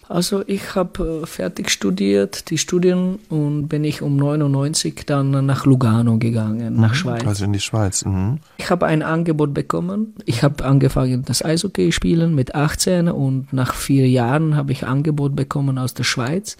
Also 0.08 0.44
ich 0.46 0.74
habe 0.76 1.22
äh, 1.22 1.26
fertig 1.26 1.70
studiert, 1.70 2.50
die 2.50 2.58
Studien, 2.58 3.18
und 3.28 3.68
bin 3.68 3.82
ich 3.84 4.02
um 4.02 4.16
99 4.16 5.04
dann 5.06 5.44
nach 5.44 5.66
Lugano 5.66 6.18
gegangen, 6.18 6.76
nach 6.76 6.90
mhm, 6.90 6.94
Schweiz. 6.94 7.26
Also 7.26 7.44
in 7.44 7.52
die 7.52 7.60
Schweiz. 7.60 8.04
Mhm. 8.04 8.38
Ich 8.58 8.70
habe 8.70 8.86
ein 8.86 9.02
Angebot 9.02 9.52
bekommen. 9.52 10.14
Ich 10.24 10.42
habe 10.42 10.64
angefangen, 10.64 11.24
das 11.24 11.44
Eishockey 11.44 11.90
spielen 11.90 12.34
mit 12.34 12.54
18 12.54 13.08
und 13.08 13.52
nach 13.52 13.74
vier 13.74 14.08
Jahren 14.08 14.56
habe 14.56 14.72
ich 14.72 14.86
Angebot 14.86 15.34
bekommen 15.34 15.78
aus 15.78 15.94
der 15.94 16.04
Schweiz, 16.04 16.56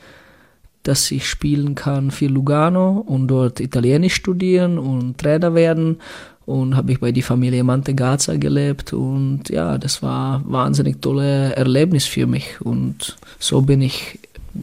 dass 0.83 1.11
ich 1.11 1.29
spielen 1.29 1.77
kann 1.77 2.11
für 2.11 2.27
Lugano 2.27 2.99
und 2.99 3.29
dort 3.29 3.61
Italienisch 3.61 4.15
studieren 4.15 4.79
und 4.79 5.19
Trainer 5.19 5.55
werden 5.55 5.99
und 6.47 6.77
habe 6.77 6.93
ich 6.93 7.01
bei 7.01 7.13
die 7.13 7.23
Familie 7.23 7.65
Mantegazza 7.65 8.37
gelebt 8.37 8.93
und 8.93 9.49
ja, 9.51 9.79
das 9.79 10.03
war 10.03 10.43
wahnsinnig 10.47 11.03
tolle 11.03 11.55
Erlebnis 11.55 12.07
für 12.07 12.27
mich 12.27 12.61
und 12.61 13.17
so 13.39 13.63
bin 13.63 13.83
ich 13.83 14.21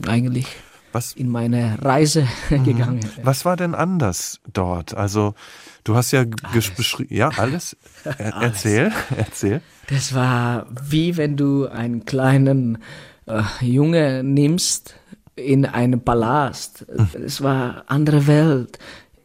eigentlich 0.07 0.47
was? 0.93 1.13
in 1.13 1.29
meine 1.29 1.77
Reise 1.81 2.27
mhm. 2.49 2.63
gegangen. 2.63 3.09
Was 3.21 3.45
war 3.45 3.57
denn 3.57 3.75
anders 3.75 4.39
dort? 4.53 4.95
Also 4.95 5.35
du 5.83 5.95
hast 5.95 6.11
ja 6.11 6.23
beschrieben, 6.53 7.13
ja 7.13 7.29
alles. 7.35 7.75
Er 8.05 8.35
alles. 8.37 8.65
Erzähl, 8.65 8.91
erzähl. 9.17 9.61
Das 9.87 10.13
war 10.13 10.67
wie 10.87 11.17
wenn 11.17 11.35
du 11.35 11.67
einen 11.67 12.05
kleinen 12.05 12.77
äh, 13.25 13.41
Junge 13.59 14.23
nimmst 14.23 14.95
in 15.35 15.65
einen 15.65 16.01
Palast. 16.01 16.85
Mhm. 16.89 17.23
Es 17.25 17.41
war 17.41 17.83
andere 17.87 18.27
Welt. 18.27 18.79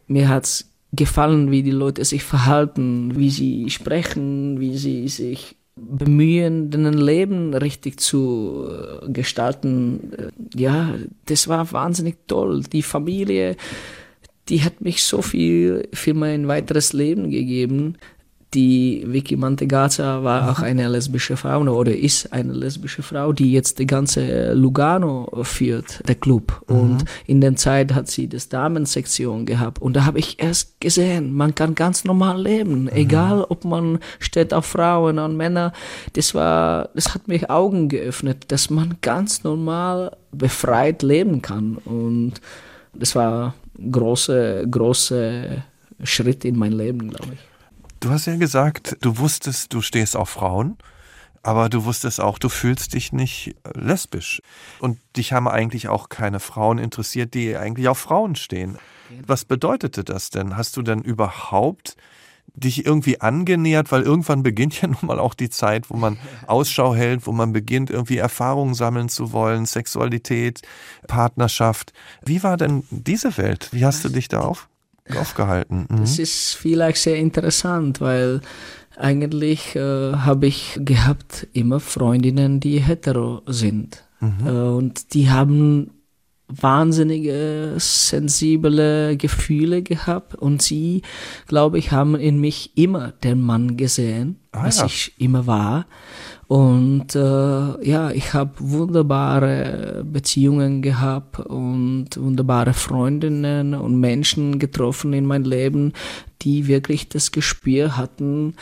Mir 0.09 0.29
hat's 0.29 0.68
gefallen, 0.93 1.51
wie 1.51 1.63
die 1.63 1.71
Leute 1.71 2.05
sich 2.05 2.25
verhalten, 2.25 3.17
wie 3.17 3.31
sie 3.31 3.71
sprechen, 3.71 4.61
wie 4.61 4.77
sie 4.77 5.09
sich 5.09 5.57
bemühen, 5.77 6.71
den 6.71 6.93
Leben 6.93 7.55
richtig 7.55 8.01
zu 8.01 8.67
äh, 8.69 9.11
gestalten. 9.11 10.13
Ja, 10.55 10.95
das 11.27 11.49
war 11.49 11.71
wahnsinnig 11.73 12.17
toll. 12.27 12.63
Die 12.73 12.83
Familie, 12.83 13.57
die 14.49 14.63
hat 14.65 14.81
mich 14.81 15.05
so 15.05 15.23
viel 15.23 15.89
für 15.93 16.15
mein 16.15 16.49
weiteres 16.49 16.93
Leben 16.93 17.31
gegeben 17.31 17.97
die 18.55 19.05
Vicky 19.07 19.37
Mantegazza 19.37 20.25
war 20.25 20.51
auch 20.51 20.61
eine 20.61 20.89
lesbische 20.89 21.37
Frau 21.37 21.61
oder 21.61 21.95
ist 21.95 22.33
eine 22.33 22.55
lesbische 22.55 23.03
Frau, 23.03 23.33
die 23.33 23.53
jetzt 23.53 23.79
die 23.79 23.87
ganze 23.87 24.55
Lugano 24.55 25.29
führt, 25.43 26.07
der 26.09 26.15
Club. 26.15 26.63
Mhm. 26.67 26.77
Und 26.77 27.05
in 27.27 27.43
der 27.43 27.57
Zeit 27.57 27.93
hat 27.93 28.09
sie 28.09 28.27
das 28.27 28.49
Damensektion 28.49 29.45
gehabt. 29.45 29.83
Und 29.83 29.97
da 29.97 30.07
habe 30.07 30.19
ich 30.19 30.43
erst 30.43 30.81
gesehen, 30.81 31.35
man 31.35 31.55
kann 31.55 31.75
ganz 31.75 32.05
normal 32.05 32.41
leben, 32.41 32.85
mhm. 32.85 32.89
egal 32.95 33.45
ob 33.47 33.67
man 33.67 33.99
steht 34.19 34.55
auf 34.55 34.65
Frauen 34.65 35.19
und 35.19 35.37
Männer. 35.37 35.75
Das 36.15 36.35
war, 36.35 36.89
das 36.95 37.15
hat 37.15 37.29
mich 37.29 37.51
Augen 37.51 37.91
geöffnet, 37.91 38.47
dass 38.49 38.71
man 38.71 38.97
ganz 39.03 39.45
normal 39.45 40.17
befreit 40.33 41.03
leben 41.03 41.43
kann. 41.43 41.77
Und 41.85 42.35
das 42.95 43.15
war 43.15 43.55
große, 43.91 44.67
große 44.71 45.63
Schritt 46.03 46.47
in 46.47 46.57
mein 46.57 46.73
Leben, 46.73 47.11
glaube 47.11 47.35
ich. 47.35 47.58
Du 48.01 48.11
hast 48.11 48.27
ja 48.27 48.37
gesagt, 48.37 48.97
du 49.01 49.19
wusstest, 49.19 49.75
du 49.75 49.83
stehst 49.83 50.17
auf 50.17 50.31
Frauen, 50.31 50.79
aber 51.43 51.69
du 51.69 51.85
wusstest 51.85 52.21
auch, 52.21 52.39
du 52.39 52.49
fühlst 52.49 52.95
dich 52.95 53.13
nicht 53.13 53.57
äh, 53.65 53.79
lesbisch. 53.79 54.41
Und 54.79 54.99
dich 55.17 55.33
haben 55.33 55.49
eigentlich 55.49 55.89
auch 55.89 56.09
keine 56.09 56.41
Frauen 56.41 56.79
interessiert, 56.79 57.35
die 57.35 57.57
eigentlich 57.57 57.89
auf 57.89 57.99
Frauen 57.99 58.37
stehen. 58.37 58.79
Was 59.27 59.45
bedeutete 59.45 60.05
das 60.05 60.31
denn? 60.31 60.57
Hast 60.57 60.77
du 60.77 60.83
denn 60.83 61.01
überhaupt 61.01 61.97
dich 62.55 62.85
irgendwie 62.85 63.21
angenähert, 63.21 63.93
weil 63.93 64.03
irgendwann 64.03 64.43
beginnt 64.43 64.81
ja 64.81 64.89
nun 64.89 64.99
mal 65.03 65.19
auch 65.19 65.35
die 65.35 65.51
Zeit, 65.51 65.91
wo 65.91 65.97
man 65.97 66.19
Ausschau 66.47 66.95
hält, 66.95 67.27
wo 67.27 67.33
man 67.33 67.53
beginnt, 67.53 67.91
irgendwie 67.91 68.19
Erfahrungen 68.19 68.75
sammeln 68.75 69.09
zu 69.09 69.33
wollen, 69.33 69.67
Sexualität, 69.67 70.63
Partnerschaft. 71.07 71.93
Wie 72.25 72.43
war 72.43 72.57
denn 72.57 72.85
diese 72.91 73.37
Welt? 73.37 73.69
Wie 73.73 73.85
hast 73.85 74.05
du 74.05 74.09
dich 74.09 74.29
da 74.29 74.41
auf? 74.41 74.69
Aufgehalten. 75.17 75.87
Mhm. 75.89 76.01
Das 76.01 76.19
ist 76.19 76.55
vielleicht 76.55 76.99
sehr 76.99 77.17
interessant, 77.17 78.01
weil 78.01 78.41
eigentlich 78.97 79.77
äh, 79.77 80.13
habe 80.13 80.47
ich 80.47 80.79
gehabt 80.83 81.47
immer 81.53 81.81
Freundinnen, 81.81 82.61
die 82.61 82.81
hetero 82.81 83.43
sind. 83.47 84.05
Mhm. 84.21 84.47
Äh, 84.47 84.51
und 84.51 85.15
die 85.15 85.31
haben 85.31 85.91
wahnsinnige 86.49 87.75
sensible 87.77 89.17
Gefühle 89.17 89.83
gehabt 89.83 90.35
und 90.35 90.63
sie, 90.63 91.03
glaube 91.47 91.79
ich, 91.79 91.93
haben 91.93 92.15
in 92.15 92.41
mich 92.41 92.77
immer 92.77 93.13
den 93.13 93.41
Mann 93.41 93.77
gesehen, 93.77 94.37
ah, 94.53 94.65
was 94.65 94.79
ja. 94.79 94.87
ich 94.87 95.13
immer 95.19 95.47
war. 95.47 95.87
Und 96.47 97.15
äh, 97.15 97.19
ja, 97.87 98.11
ich 98.11 98.33
habe 98.33 98.53
wunderbare 98.59 100.03
Beziehungen 100.11 100.81
gehabt 100.81 101.41
und 101.41 102.09
wunderbare 102.17 102.73
Freundinnen 102.73 103.75
und 103.75 104.01
Menschen 104.01 104.59
getroffen 104.59 105.13
in 105.13 105.27
mein 105.27 105.45
Leben, 105.45 105.93
die 106.41 106.67
wirklich 106.67 107.11
das 107.11 107.33
Gespür 107.33 107.99
hatten, 107.99 108.55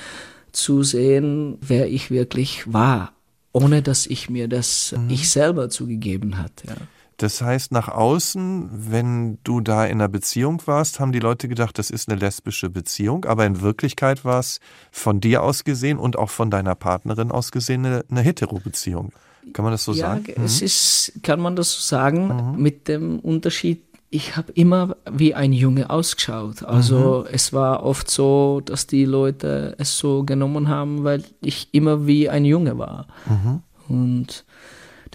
zu 0.51 0.83
sehen, 0.83 1.59
wer 1.61 1.89
ich 1.89 2.11
wirklich 2.11 2.73
war, 2.73 3.13
ohne 3.53 3.83
dass 3.83 4.07
ich 4.07 4.29
mir 4.31 4.49
das 4.49 4.95
mhm. 4.99 5.11
ich 5.11 5.31
selber 5.31 5.69
zugegeben 5.69 6.39
hat. 6.39 6.65
Ja. 6.67 6.75
Das 7.19 7.41
heißt, 7.41 7.73
nach 7.73 7.89
außen, 7.89 8.69
wenn 8.73 9.39
du 9.43 9.61
da 9.61 9.87
in 9.87 9.93
einer 9.93 10.09
Beziehung 10.09 10.61
warst, 10.67 11.01
haben 11.01 11.13
die 11.13 11.19
Leute 11.19 11.49
gedacht, 11.49 11.79
das 11.79 11.91
ist 11.91 12.11
eine 12.11 12.21
lesbische 12.21 12.69
Beziehung, 12.69 13.25
aber 13.25 13.47
in 13.47 13.63
Wirklichkeit 13.63 14.25
war 14.25 14.41
es 14.41 14.61
von 14.91 15.21
dir 15.21 15.43
aus 15.43 15.65
gesehen 15.65 15.99
und 15.99 16.19
auch 16.19 16.31
von 16.31 16.51
deiner 16.51 16.75
Partnerin 16.75 17.31
aus 17.31 17.53
gesehen 17.53 17.87
eine, 17.87 18.05
eine 18.11 18.21
Hetero-Beziehung. 18.21 19.13
Kann 19.53 19.63
man 19.63 19.73
das 19.73 19.85
so 19.85 19.93
ja, 19.93 20.09
sagen? 20.09 20.25
Ja, 20.29 20.43
es 20.43 20.61
mhm. 20.61 20.67
ist, 20.67 21.13
kann 21.23 21.41
man 21.41 21.57
das 21.57 21.73
so 21.73 21.81
sagen, 21.81 22.53
mhm. 22.53 22.63
mit 22.63 22.89
dem 22.89 23.19
Unterschied, 23.21 23.83
ich 24.11 24.37
habe 24.37 24.53
immer 24.53 24.97
wie 25.11 25.35
ein 25.35 25.53
Junge 25.53 25.91
ausgeschaut. 25.91 26.63
Also 26.65 27.25
mhm. 27.27 27.35
es 27.35 27.53
war 27.53 27.83
oft 27.83 28.11
so, 28.11 28.61
dass 28.65 28.87
die 28.87 29.05
Leute 29.05 29.75
es 29.79 29.99
so 29.99 30.25
genommen 30.25 30.69
haben, 30.69 31.05
weil 31.05 31.25
ich 31.41 31.69
immer 31.73 32.07
wie 32.07 32.29
ein 32.29 32.45
Junge 32.45 32.79
war. 32.79 33.07
Mhm. 33.27 33.63
Und 33.89 34.45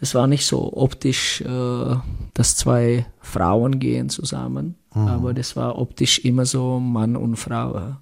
das 0.01 0.15
war 0.15 0.25
nicht 0.25 0.47
so 0.47 0.75
optisch, 0.75 1.41
äh, 1.41 1.95
dass 2.33 2.55
zwei 2.55 3.05
Frauen 3.19 3.79
gehen 3.79 4.09
zusammen, 4.09 4.75
mhm. 4.95 5.07
aber 5.07 5.33
das 5.35 5.55
war 5.55 5.77
optisch 5.77 6.19
immer 6.19 6.45
so 6.45 6.79
Mann 6.79 7.15
und 7.15 7.35
Frau. 7.35 7.97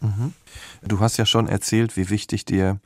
Mhm. 0.00 0.32
Du 0.82 1.00
hast 1.00 1.18
ja 1.18 1.26
schon 1.26 1.48
erzählt, 1.48 1.96
wie 1.98 2.08
wichtig 2.08 2.46
dir 2.46 2.80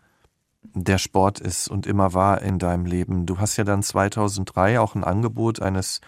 der 0.75 0.99
Sport 0.99 1.39
ist 1.39 1.69
und 1.69 1.87
immer 1.87 2.13
war 2.13 2.43
in 2.43 2.59
deinem 2.59 2.87
Leben. 2.87 3.25
Du 3.25 3.39
hast 3.39 3.57
ja 3.57 3.63
dann 3.63 3.85
2003 3.85 4.81
auch 4.81 4.97
ein 4.97 5.05
Angebot 5.05 5.63
eines 5.63 6.01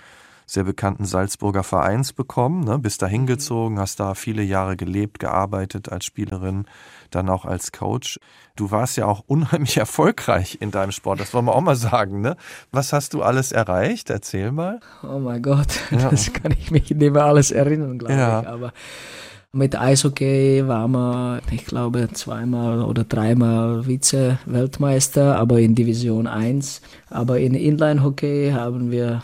sehr 0.48 0.64
bekannten 0.64 1.04
Salzburger 1.04 1.62
Vereins 1.62 2.14
bekommen, 2.14 2.64
ne? 2.64 2.78
bist 2.78 3.02
da 3.02 3.06
hingezogen, 3.06 3.78
hast 3.78 4.00
da 4.00 4.14
viele 4.14 4.42
Jahre 4.42 4.78
gelebt, 4.78 5.18
gearbeitet 5.18 5.92
als 5.92 6.06
Spielerin, 6.06 6.64
dann 7.10 7.28
auch 7.28 7.44
als 7.44 7.70
Coach. 7.70 8.18
Du 8.56 8.70
warst 8.70 8.96
ja 8.96 9.04
auch 9.04 9.22
unheimlich 9.26 9.76
erfolgreich 9.76 10.56
in 10.62 10.70
deinem 10.70 10.92
Sport, 10.92 11.20
das 11.20 11.34
wollen 11.34 11.44
wir 11.44 11.54
auch 11.54 11.60
mal 11.60 11.76
sagen. 11.76 12.22
Ne? 12.22 12.36
Was 12.72 12.94
hast 12.94 13.12
du 13.12 13.22
alles 13.22 13.52
erreicht? 13.52 14.08
Erzähl 14.08 14.50
mal. 14.50 14.80
Oh 15.02 15.18
mein 15.18 15.42
Gott, 15.42 15.68
ja. 15.90 16.08
das 16.08 16.32
kann 16.32 16.52
ich 16.52 16.70
mich 16.70 16.90
nicht 16.90 17.12
mehr 17.12 17.24
alles 17.24 17.50
erinnern, 17.50 17.98
glaube 17.98 18.14
ja. 18.14 18.40
ich. 18.40 18.48
Aber 18.48 18.72
mit 19.52 19.78
Eishockey 19.78 20.66
waren 20.66 20.92
wir, 20.92 21.42
ich 21.50 21.66
glaube, 21.66 22.08
zweimal 22.14 22.82
oder 22.82 23.04
dreimal 23.04 23.86
Vize-Weltmeister, 23.86 25.36
aber 25.36 25.60
in 25.60 25.74
Division 25.74 26.26
1. 26.26 26.80
Aber 27.10 27.38
in 27.38 27.52
Inline-Hockey 27.52 28.52
haben 28.54 28.90
wir 28.90 29.20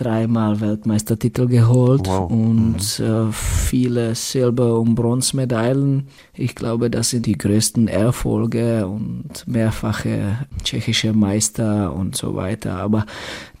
dreimal 0.00 0.60
Weltmeistertitel 0.60 1.46
geholt 1.46 2.06
wow. 2.06 2.30
und 2.30 2.98
mhm. 2.98 3.04
äh, 3.04 3.32
viele 3.32 4.14
Silber- 4.14 4.78
und 4.78 4.94
Bronzemedaillen. 4.94 6.08
Ich 6.34 6.54
glaube, 6.54 6.90
das 6.90 7.10
sind 7.10 7.26
die 7.26 7.36
größten 7.36 7.88
Erfolge 7.88 8.86
und 8.86 9.46
mehrfache 9.46 10.46
tschechische 10.62 11.12
Meister 11.12 11.92
und 11.92 12.16
so 12.16 12.36
weiter. 12.36 12.76
Aber 12.76 13.06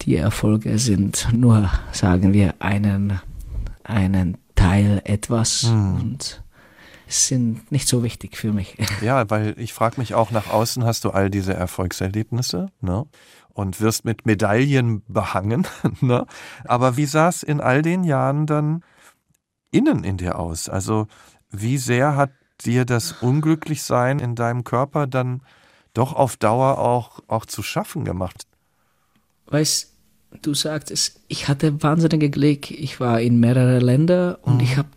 die 0.02 0.16
Erfolge 0.16 0.78
sind 0.78 1.28
nur, 1.32 1.70
sagen 1.92 2.32
wir, 2.32 2.54
einen, 2.60 3.20
einen 3.82 4.38
Teil 4.54 5.02
etwas 5.04 5.64
mhm. 5.64 5.94
und 6.00 6.42
sind 7.08 7.72
nicht 7.72 7.88
so 7.88 8.02
wichtig 8.02 8.36
für 8.36 8.52
mich. 8.52 8.76
Ja, 9.00 9.28
weil 9.30 9.54
ich 9.58 9.72
frage 9.72 9.98
mich 9.98 10.14
auch, 10.14 10.30
nach 10.30 10.50
außen 10.50 10.84
hast 10.84 11.04
du 11.04 11.10
all 11.10 11.30
diese 11.30 11.54
Erfolgserlebnisse, 11.54 12.66
ne? 12.80 13.06
Und 13.58 13.80
wirst 13.80 14.04
mit 14.04 14.24
Medaillen 14.24 15.02
behangen. 15.08 15.66
ne? 16.00 16.26
Aber 16.64 16.96
wie 16.96 17.06
sah 17.06 17.28
es 17.28 17.42
in 17.42 17.60
all 17.60 17.82
den 17.82 18.04
Jahren 18.04 18.46
dann 18.46 18.84
innen 19.72 20.04
in 20.04 20.16
dir 20.16 20.38
aus? 20.38 20.68
Also 20.68 21.08
wie 21.50 21.76
sehr 21.76 22.14
hat 22.14 22.30
dir 22.64 22.84
das 22.84 23.12
Unglücklichsein 23.20 24.20
in 24.20 24.36
deinem 24.36 24.62
Körper 24.62 25.08
dann 25.08 25.42
doch 25.92 26.12
auf 26.12 26.36
Dauer 26.36 26.78
auch, 26.78 27.18
auch 27.26 27.46
zu 27.46 27.64
schaffen 27.64 28.04
gemacht? 28.04 28.46
Weißt 29.46 29.92
du 30.40 30.54
sagst, 30.54 31.20
ich 31.26 31.48
hatte 31.48 31.82
wahnsinnige 31.82 32.30
Glück. 32.30 32.70
Ich 32.70 33.00
war 33.00 33.20
in 33.20 33.40
mehrere 33.40 33.80
Länder 33.80 34.38
und 34.42 34.56
mhm. 34.56 34.60
ich 34.60 34.76
habe 34.76 34.88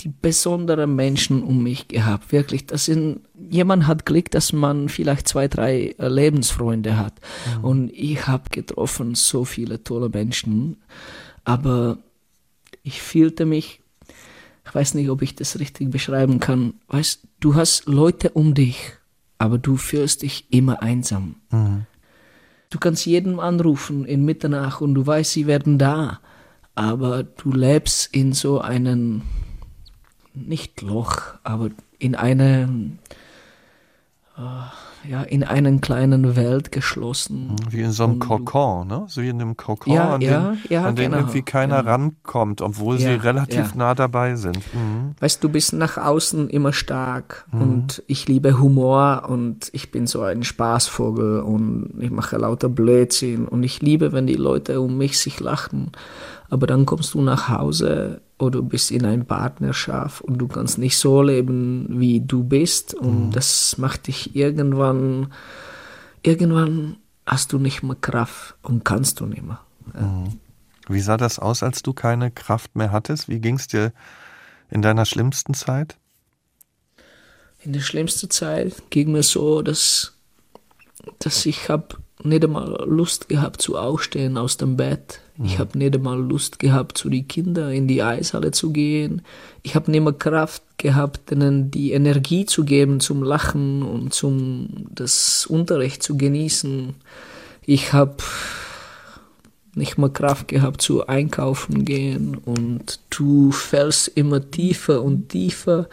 die 0.00 0.08
besonderen 0.08 0.96
Menschen 0.96 1.42
um 1.42 1.62
mich 1.62 1.88
gehabt. 1.88 2.32
Wirklich, 2.32 2.66
das 2.66 2.86
sind, 2.86 3.20
jemand 3.50 3.86
hat 3.86 4.04
Glück, 4.04 4.30
dass 4.30 4.52
man 4.52 4.88
vielleicht 4.88 5.28
zwei, 5.28 5.48
drei 5.48 5.94
äh, 5.98 6.08
Lebensfreunde 6.08 6.96
hat. 6.96 7.14
Mhm. 7.58 7.64
Und 7.64 7.90
ich 7.92 8.26
habe 8.26 8.50
getroffen 8.50 9.14
so 9.14 9.44
viele 9.44 9.84
tolle 9.84 10.08
Menschen, 10.08 10.78
aber 11.44 11.98
ich 12.82 13.00
fühlte 13.00 13.46
mich, 13.46 13.80
ich 14.66 14.74
weiß 14.74 14.94
nicht, 14.94 15.10
ob 15.10 15.22
ich 15.22 15.36
das 15.36 15.58
richtig 15.58 15.90
beschreiben 15.90 16.40
kann. 16.40 16.74
Weißt, 16.88 17.20
du 17.40 17.54
hast 17.54 17.86
Leute 17.86 18.30
um 18.30 18.54
dich, 18.54 18.92
aber 19.38 19.58
du 19.58 19.76
fühlst 19.76 20.22
dich 20.22 20.46
immer 20.50 20.82
einsam. 20.82 21.36
Mhm. 21.50 21.86
Du 22.70 22.80
kannst 22.80 23.06
jeden 23.06 23.38
anrufen 23.38 24.04
in 24.04 24.24
Mitternacht 24.24 24.82
und 24.82 24.94
du 24.94 25.06
weißt, 25.06 25.30
sie 25.30 25.46
werden 25.46 25.78
da, 25.78 26.20
aber 26.74 27.22
du 27.22 27.52
lebst 27.52 28.12
in 28.12 28.32
so 28.32 28.60
einem 28.60 29.22
nicht 30.34 30.82
Loch, 30.82 31.34
aber 31.42 31.70
in 31.98 32.14
eine, 32.14 32.68
äh, 34.36 35.08
ja, 35.08 35.22
in 35.22 35.44
einen 35.44 35.80
kleinen 35.80 36.34
Welt 36.34 36.72
geschlossen. 36.72 37.48
Mhm, 37.48 37.72
wie 37.72 37.82
in 37.82 37.92
so 37.92 38.04
einem 38.04 38.18
Kokon, 38.18 38.88
ne? 38.88 39.04
So 39.08 39.22
wie 39.22 39.28
in 39.28 39.40
einem 39.40 39.56
Kokon, 39.56 39.94
Ja, 39.94 40.14
an, 40.14 40.20
ja, 40.20 40.50
den, 40.50 40.58
ja, 40.70 40.84
an 40.84 40.96
den 40.96 41.10
genau, 41.10 41.18
irgendwie 41.18 41.42
keiner 41.42 41.78
genau. 41.80 41.90
rankommt, 41.90 42.62
obwohl 42.62 42.98
sie 42.98 43.08
relativ 43.08 43.74
nah 43.74 43.94
dabei 43.94 44.34
sind. 44.36 44.56
Mhm. 44.74 45.14
Weißt 45.20 45.44
du, 45.44 45.48
bist 45.48 45.72
nach 45.74 45.98
außen 45.98 46.48
immer 46.48 46.72
stark 46.72 47.46
und 47.52 48.02
ich 48.06 48.26
liebe 48.28 48.58
Humor 48.58 49.24
und 49.28 49.68
ich 49.72 49.90
bin 49.90 50.06
so 50.06 50.22
ein 50.22 50.42
Spaßvogel 50.42 51.40
und 51.40 51.94
ich 52.00 52.10
mache 52.10 52.36
lauter 52.36 52.68
Blödsinn 52.68 53.46
und 53.46 53.62
ich 53.62 53.82
liebe, 53.82 54.12
wenn 54.12 54.26
die 54.26 54.34
Leute 54.34 54.80
um 54.80 54.96
mich 54.96 55.18
sich 55.18 55.38
lachen. 55.38 55.92
Aber 56.50 56.66
dann 56.66 56.86
kommst 56.86 57.14
du 57.14 57.22
nach 57.22 57.48
Hause 57.48 58.20
oder 58.38 58.58
du 58.58 58.64
bist 58.64 58.90
in 58.90 59.04
einer 59.04 59.24
Partnerschaft 59.24 60.20
und 60.22 60.38
du 60.38 60.48
kannst 60.48 60.78
nicht 60.78 60.98
so 60.98 61.22
leben, 61.22 61.86
wie 61.88 62.20
du 62.20 62.44
bist 62.44 62.94
und 62.94 63.30
das 63.30 63.78
macht 63.78 64.06
dich 64.08 64.36
irgendwann, 64.36 65.32
irgendwann 66.22 66.96
hast 67.26 67.52
du 67.52 67.58
nicht 67.58 67.82
mehr 67.82 67.96
Kraft 67.96 68.56
und 68.62 68.84
kannst 68.84 69.20
du 69.20 69.26
nicht 69.26 69.42
mehr. 69.42 69.60
Wie 70.88 71.00
sah 71.00 71.16
das 71.16 71.38
aus, 71.38 71.62
als 71.62 71.82
du 71.82 71.92
keine 71.92 72.30
Kraft 72.30 72.76
mehr 72.76 72.92
hattest? 72.92 73.28
Wie 73.28 73.40
ging 73.40 73.56
es 73.56 73.68
dir 73.68 73.92
in 74.70 74.82
deiner 74.82 75.06
schlimmsten 75.06 75.54
Zeit? 75.54 75.96
in 77.64 77.72
der 77.72 77.80
schlimmsten 77.80 78.30
Zeit 78.30 78.90
ging 78.90 79.12
mir 79.12 79.22
so, 79.22 79.62
dass, 79.62 80.12
dass 81.18 81.46
ich 81.46 81.68
habe 81.68 81.96
nicht 82.22 82.44
einmal 82.44 82.84
Lust 82.86 83.28
gehabt 83.28 83.60
zu 83.60 83.76
aufstehen 83.76 84.38
aus 84.38 84.56
dem 84.56 84.76
Bett. 84.76 85.20
Ich 85.42 85.58
habe 85.58 85.76
nicht 85.76 85.96
einmal 85.96 86.20
Lust 86.20 86.60
gehabt, 86.60 86.96
zu 86.96 87.10
den 87.10 87.26
Kindern 87.26 87.72
in 87.72 87.88
die 87.88 88.04
Eishalle 88.04 88.52
zu 88.52 88.72
gehen. 88.72 89.22
Ich 89.64 89.74
habe 89.74 89.90
nicht 89.90 90.02
mehr 90.02 90.12
Kraft 90.12 90.62
gehabt, 90.78 91.32
ihnen 91.32 91.72
die 91.72 91.90
Energie 91.90 92.46
zu 92.46 92.64
geben 92.64 93.00
zum 93.00 93.22
Lachen 93.24 93.82
und 93.82 94.14
zum 94.14 94.86
das 94.94 95.44
Unterricht 95.46 96.04
zu 96.04 96.16
genießen. 96.16 96.94
Ich 97.62 97.92
habe 97.92 98.16
nicht 99.74 99.98
mehr 99.98 100.08
Kraft 100.08 100.46
gehabt 100.46 100.82
zu 100.82 101.06
einkaufen 101.08 101.84
gehen 101.84 102.36
und 102.36 103.00
du 103.10 103.50
fällst 103.50 104.08
immer 104.08 104.50
tiefer 104.50 105.02
und 105.02 105.30
tiefer 105.30 105.88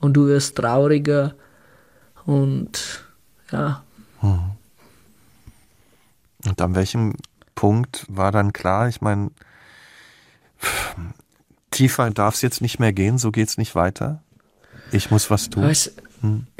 und 0.00 0.14
du 0.14 0.26
wirst 0.26 0.56
trauriger 0.56 1.34
und 2.26 3.04
ja, 3.52 3.84
Und 6.46 6.60
an 6.60 6.74
welchem 6.74 7.14
Punkt 7.54 8.06
war 8.08 8.32
dann 8.32 8.52
klar, 8.52 8.88
ich 8.88 9.00
meine, 9.00 9.30
tiefer 11.70 12.10
darf 12.10 12.34
es 12.34 12.42
jetzt 12.42 12.60
nicht 12.60 12.78
mehr 12.78 12.92
gehen, 12.92 13.18
so 13.18 13.30
geht 13.30 13.48
es 13.48 13.58
nicht 13.58 13.74
weiter. 13.74 14.22
Ich 14.92 15.10
muss 15.10 15.30
was 15.30 15.50
tun. 15.50 15.64
Weißt, 15.64 15.92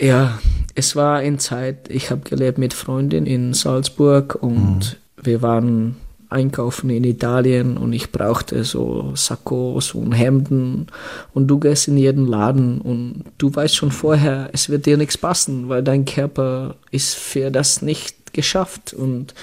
Ja, 0.01 0.39
es 0.75 0.97
war 0.97 1.23
in 1.23 1.39
Zeit, 1.39 1.91
ich 1.91 2.11
habe 2.11 2.23
gelebt 2.23 2.59
mit 2.59 2.73
Freundin 2.73 3.27
in 3.27 3.53
Salzburg 3.53 4.37
und 4.41 4.99
wir 5.23 5.43
waren 5.43 5.97
einkaufen 6.31 6.91
in 6.91 7.05
Italien 7.05 7.77
und 7.77 7.93
ich 7.93 8.13
brauchte 8.13 8.63
so 8.65 9.13
Sakkos 9.17 9.95
und 9.95 10.13
Hemden 10.13 10.87
und 11.35 11.49
du 11.49 11.59
gehst 11.59 11.89
in 11.89 11.97
jeden 11.97 12.27
Laden 12.27 12.81
und 12.81 13.25
du 13.37 13.55
weißt 13.55 13.75
schon 13.75 13.91
vorher, 13.91 14.49
es 14.53 14.69
wird 14.69 14.87
dir 14.87 14.97
nichts 14.97 15.19
passen, 15.19 15.69
weil 15.69 15.83
dein 15.83 16.05
Körper 16.05 16.77
ist 16.93 17.17
für 17.17 17.51
das 17.51 17.83
nicht 17.83 18.20
geschafft 18.33 18.93
und 18.93 19.35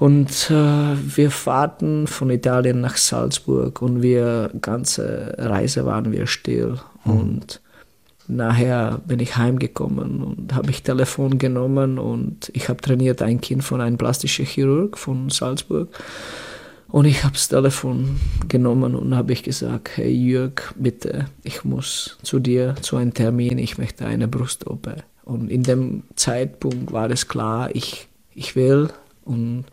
und 0.00 0.50
äh, 0.50 0.96
wir 1.16 1.30
fahrten 1.30 2.06
von 2.06 2.28
Italien 2.30 2.82
nach 2.82 2.98
Salzburg 2.98 3.80
und 3.80 4.02
wir 4.02 4.50
ganze 4.60 5.34
Reise 5.38 5.86
waren 5.86 6.12
wir 6.12 6.26
still 6.26 6.78
und 7.04 7.60
nachher 8.26 9.00
bin 9.06 9.20
ich 9.20 9.36
heimgekommen 9.36 10.22
und 10.22 10.54
habe 10.54 10.70
ich 10.70 10.82
Telefon 10.82 11.38
genommen 11.38 11.98
und 11.98 12.50
ich 12.52 12.68
habe 12.68 12.82
trainiert 12.82 13.22
ein 13.22 13.40
Kind 13.40 13.64
von 13.64 13.80
einem 13.80 13.96
plastischen 13.96 14.44
Chirurg 14.44 14.98
von 14.98 15.30
Salzburg 15.30 15.88
und 16.88 17.04
ich 17.04 17.24
habe 17.24 17.34
das 17.34 17.48
Telefon 17.48 18.18
genommen 18.48 18.94
und 18.94 19.14
habe 19.14 19.32
ich 19.32 19.42
gesagt, 19.42 19.96
hey 19.96 20.10
Jörg, 20.10 20.72
bitte, 20.76 21.26
ich 21.42 21.64
muss 21.64 22.18
zu 22.22 22.38
dir 22.38 22.76
zu 22.80 22.96
einem 22.96 23.12
Termin, 23.12 23.58
ich 23.58 23.76
möchte 23.78 24.06
eine 24.06 24.28
Brust-OP. 24.28 24.88
Und 25.28 25.50
in 25.50 25.62
dem 25.62 26.04
Zeitpunkt 26.16 26.90
war 26.90 27.10
es 27.10 27.28
klar, 27.28 27.68
ich, 27.74 28.08
ich 28.34 28.56
will 28.56 28.88
und 29.26 29.64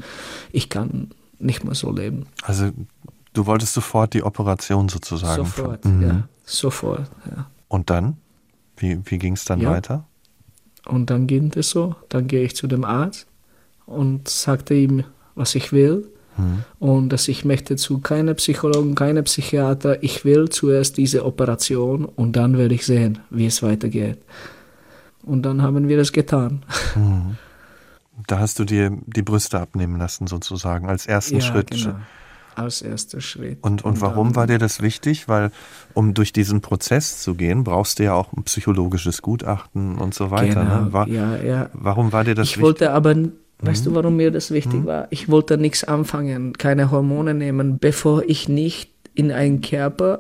ich 0.52 0.70
kann 0.70 1.12
nicht 1.40 1.64
mehr 1.64 1.76
so 1.76 1.92
leben. 1.94 2.26
Also 2.44 2.72
du 3.32 3.46
wolltest 3.46 3.74
sofort 3.74 4.14
die 4.14 4.22
Operation 4.24 4.90
sozusagen. 4.90 5.46
Sofort, 5.46 5.86
Mhm. 5.86 6.02
ja, 6.02 6.28
sofort, 6.46 7.10
ja. 7.32 7.50
Und 7.70 7.90
dann? 7.90 8.18
Wie, 8.76 9.00
wie 9.06 9.18
ging 9.18 9.34
es 9.34 9.46
dann 9.46 9.62
Ja. 9.62 9.72
weiter? 9.72 10.04
Und 10.86 11.10
dann 11.10 11.26
ging 11.26 11.52
es 11.56 11.70
so. 11.70 11.96
Dann 12.10 12.28
gehe 12.28 12.44
ich 12.44 12.56
zu 12.58 12.68
dem 12.68 12.84
Arzt 12.84 13.26
und 13.86 14.28
sagte 14.28 14.74
ihm, 14.74 15.06
was 15.36 15.56
ich 15.56 15.72
will. 15.72 16.06
Und 16.80 17.10
dass 17.10 17.30
ich 17.30 17.46
möchte 17.46 17.78
zu 17.78 18.00
keinem 18.00 18.36
Psychologen, 18.36 18.94
keinem 18.94 19.24
Psychiater. 19.24 20.04
Ich 20.04 20.26
will 20.26 20.50
zuerst 20.50 20.98
diese 20.98 21.24
Operation 21.26 22.04
und 22.04 22.36
dann 22.36 22.58
werde 22.58 22.76
ich 22.76 22.86
sehen, 22.86 23.20
wie 23.30 23.46
es 23.46 23.64
weitergeht. 23.64 24.18
Und 25.26 25.44
dann 25.44 25.62
haben 25.62 25.88
wir 25.88 25.98
es 26.00 26.12
getan. 26.14 26.64
Da 28.28 28.40
hast 28.40 28.60
du 28.60 28.64
dir 28.66 28.92
die 29.08 29.22
Brüste 29.24 29.60
abnehmen 29.60 29.98
lassen 30.00 30.28
sozusagen 30.28 30.88
als 30.88 31.06
ersten 31.06 31.42
Schritt. 31.42 31.72
genau. 31.72 31.96
Als 32.56 32.82
erster 32.82 33.20
Schritt. 33.20 33.58
Und, 33.64 33.84
und 33.84 34.00
warum 34.00 34.28
dann- 34.30 34.36
war 34.38 34.48
dir 34.48 34.58
das 34.60 34.82
wichtig? 34.82 35.28
Weil 35.28 35.52
um 35.94 36.14
durch 36.14 36.32
diesen 36.32 36.62
Prozess 36.62 37.20
zu 37.22 37.36
gehen, 37.36 37.66
brauchst 37.66 38.00
du 38.00 38.04
ja 38.06 38.14
auch 38.14 38.32
ein 38.32 38.44
psychologisches 38.44 39.22
Gutachten 39.22 39.98
und 39.98 40.14
so 40.14 40.32
weiter. 40.32 40.64
Genau, 40.64 40.82
ne? 40.86 40.94
War, 40.94 41.08
ja, 41.10 41.36
ja. 41.36 41.70
Warum 41.74 42.14
war 42.14 42.24
dir 42.24 42.34
das 42.34 42.48
ich 42.48 42.52
wichtig? 42.54 42.64
wollte 42.64 42.92
aber, 42.94 43.14
weißt 43.60 43.86
du, 43.86 43.94
warum 43.94 44.16
mir 44.16 44.32
das 44.32 44.52
wichtig 44.52 44.86
war? 44.86 45.08
Ich 45.10 45.28
wollte 45.28 45.58
nichts 45.58 45.84
anfangen, 45.84 46.54
keine 46.54 46.92
Hormone 46.92 47.34
nehmen, 47.34 47.78
bevor 47.78 48.24
ich 48.24 48.48
nicht 48.48 48.90
in 49.16 49.34
einen 49.34 49.60
Körper 49.60 50.20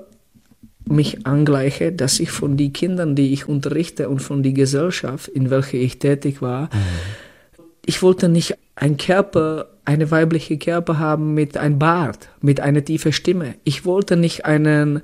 mich 0.87 1.25
angleiche, 1.25 1.91
dass 1.91 2.19
ich 2.19 2.31
von 2.31 2.57
den 2.57 2.73
Kindern, 2.73 3.15
die 3.15 3.33
ich 3.33 3.47
unterrichte 3.47 4.09
und 4.09 4.19
von 4.19 4.43
der 4.43 4.53
Gesellschaft, 4.53 5.27
in 5.27 5.49
welcher 5.49 5.77
ich 5.77 5.99
tätig 5.99 6.41
war, 6.41 6.69
ich 7.85 8.01
wollte 8.01 8.29
nicht 8.29 8.57
einen 8.75 8.97
Körper, 8.97 9.67
eine 9.85 10.09
weibliche 10.11 10.57
Körper 10.57 10.99
haben 10.99 11.33
mit 11.33 11.57
einem 11.57 11.79
Bart, 11.79 12.29
mit 12.41 12.59
einer 12.59 12.83
tiefen 12.83 13.13
Stimme. 13.13 13.55
Ich 13.63 13.85
wollte 13.85 14.15
nicht 14.15 14.45
einen, 14.45 15.01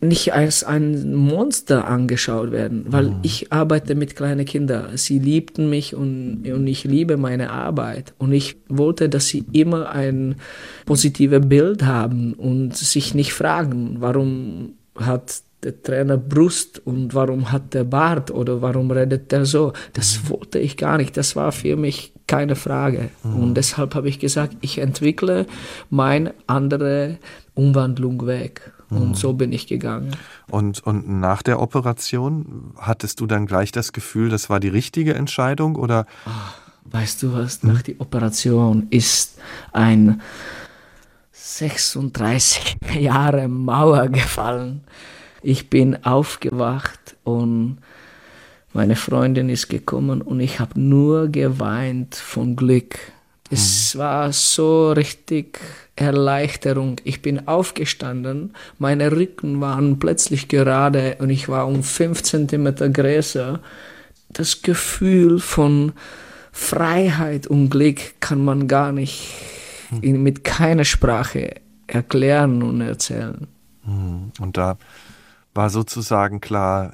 nicht 0.00 0.32
als 0.32 0.62
ein 0.62 1.12
Monster 1.12 1.88
angeschaut 1.88 2.52
werden, 2.52 2.84
weil 2.88 3.16
ich 3.22 3.52
arbeite 3.52 3.96
mit 3.96 4.14
kleinen 4.14 4.44
Kindern. 4.44 4.96
Sie 4.96 5.18
liebten 5.18 5.68
mich 5.68 5.94
und, 5.94 6.48
und 6.48 6.66
ich 6.68 6.84
liebe 6.84 7.16
meine 7.16 7.50
Arbeit. 7.50 8.14
Und 8.16 8.32
ich 8.32 8.56
wollte, 8.68 9.08
dass 9.08 9.26
sie 9.26 9.44
immer 9.52 9.90
ein 9.90 10.36
positives 10.86 11.44
Bild 11.48 11.84
haben 11.84 12.34
und 12.34 12.76
sich 12.76 13.14
nicht 13.14 13.32
fragen, 13.32 13.96
warum 13.98 14.74
hat 14.94 15.42
der 15.64 15.82
Trainer 15.82 16.16
Brust 16.16 16.80
und 16.84 17.14
warum 17.14 17.50
hat 17.50 17.74
der 17.74 17.82
Bart 17.82 18.30
oder 18.30 18.62
warum 18.62 18.92
redet 18.92 19.32
der 19.32 19.44
so. 19.44 19.72
Das 19.94 20.30
wollte 20.30 20.60
ich 20.60 20.76
gar 20.76 20.98
nicht. 20.98 21.16
Das 21.16 21.34
war 21.34 21.50
für 21.50 21.76
mich 21.76 22.12
keine 22.28 22.54
Frage. 22.54 23.10
Und 23.24 23.54
deshalb 23.54 23.96
habe 23.96 24.08
ich 24.08 24.20
gesagt, 24.20 24.56
ich 24.60 24.78
entwickle 24.78 25.46
meine 25.90 26.34
andere 26.46 27.18
Umwandlung 27.54 28.26
weg. 28.26 28.72
Und 28.90 29.16
so 29.16 29.34
bin 29.34 29.52
ich 29.52 29.66
gegangen. 29.66 30.16
Und, 30.50 30.84
und 30.86 31.08
nach 31.20 31.42
der 31.42 31.60
Operation 31.60 32.72
hattest 32.78 33.20
du 33.20 33.26
dann 33.26 33.46
gleich 33.46 33.70
das 33.70 33.92
Gefühl, 33.92 34.30
das 34.30 34.48
war 34.48 34.60
die 34.60 34.68
richtige 34.68 35.14
Entscheidung 35.14 35.76
oder 35.76 36.06
Weißt 36.90 37.22
du 37.22 37.34
was? 37.34 37.62
Nach 37.62 37.82
der 37.82 38.00
Operation 38.00 38.86
ist 38.90 39.38
ein 39.72 40.22
36 41.32 42.78
Jahre 42.98 43.48
Mauer 43.48 44.08
gefallen. 44.08 44.84
Ich 45.42 45.68
bin 45.68 46.04
aufgewacht 46.04 47.16
und 47.24 47.78
meine 48.72 48.96
Freundin 48.96 49.48
ist 49.48 49.68
gekommen 49.68 50.22
und 50.22 50.40
ich 50.40 50.60
habe 50.60 50.80
nur 50.80 51.28
geweint 51.28 52.14
von 52.14 52.56
Glück. 52.56 52.98
Es 53.50 53.96
war 53.96 54.32
so 54.32 54.92
richtig 54.92 55.58
Erleichterung. 55.98 56.96
Ich 57.04 57.22
bin 57.22 57.48
aufgestanden, 57.48 58.54
meine 58.78 59.10
Rücken 59.12 59.60
waren 59.60 59.98
plötzlich 59.98 60.48
gerade 60.48 61.16
und 61.18 61.30
ich 61.30 61.48
war 61.48 61.66
um 61.66 61.82
5 61.82 62.22
Zentimeter 62.22 62.88
größer. 62.88 63.60
Das 64.30 64.62
Gefühl 64.62 65.40
von 65.40 65.92
Freiheit 66.52 67.46
und 67.46 67.70
Glück 67.70 68.20
kann 68.20 68.44
man 68.44 68.68
gar 68.68 68.92
nicht 68.92 69.34
in, 70.02 70.22
mit 70.22 70.44
keiner 70.44 70.84
Sprache 70.84 71.54
erklären 71.86 72.62
und 72.62 72.80
erzählen. 72.80 73.46
Hm, 73.84 74.32
Und 74.40 74.56
da 74.56 74.76
war 75.54 75.70
sozusagen 75.70 76.40
klar, 76.40 76.92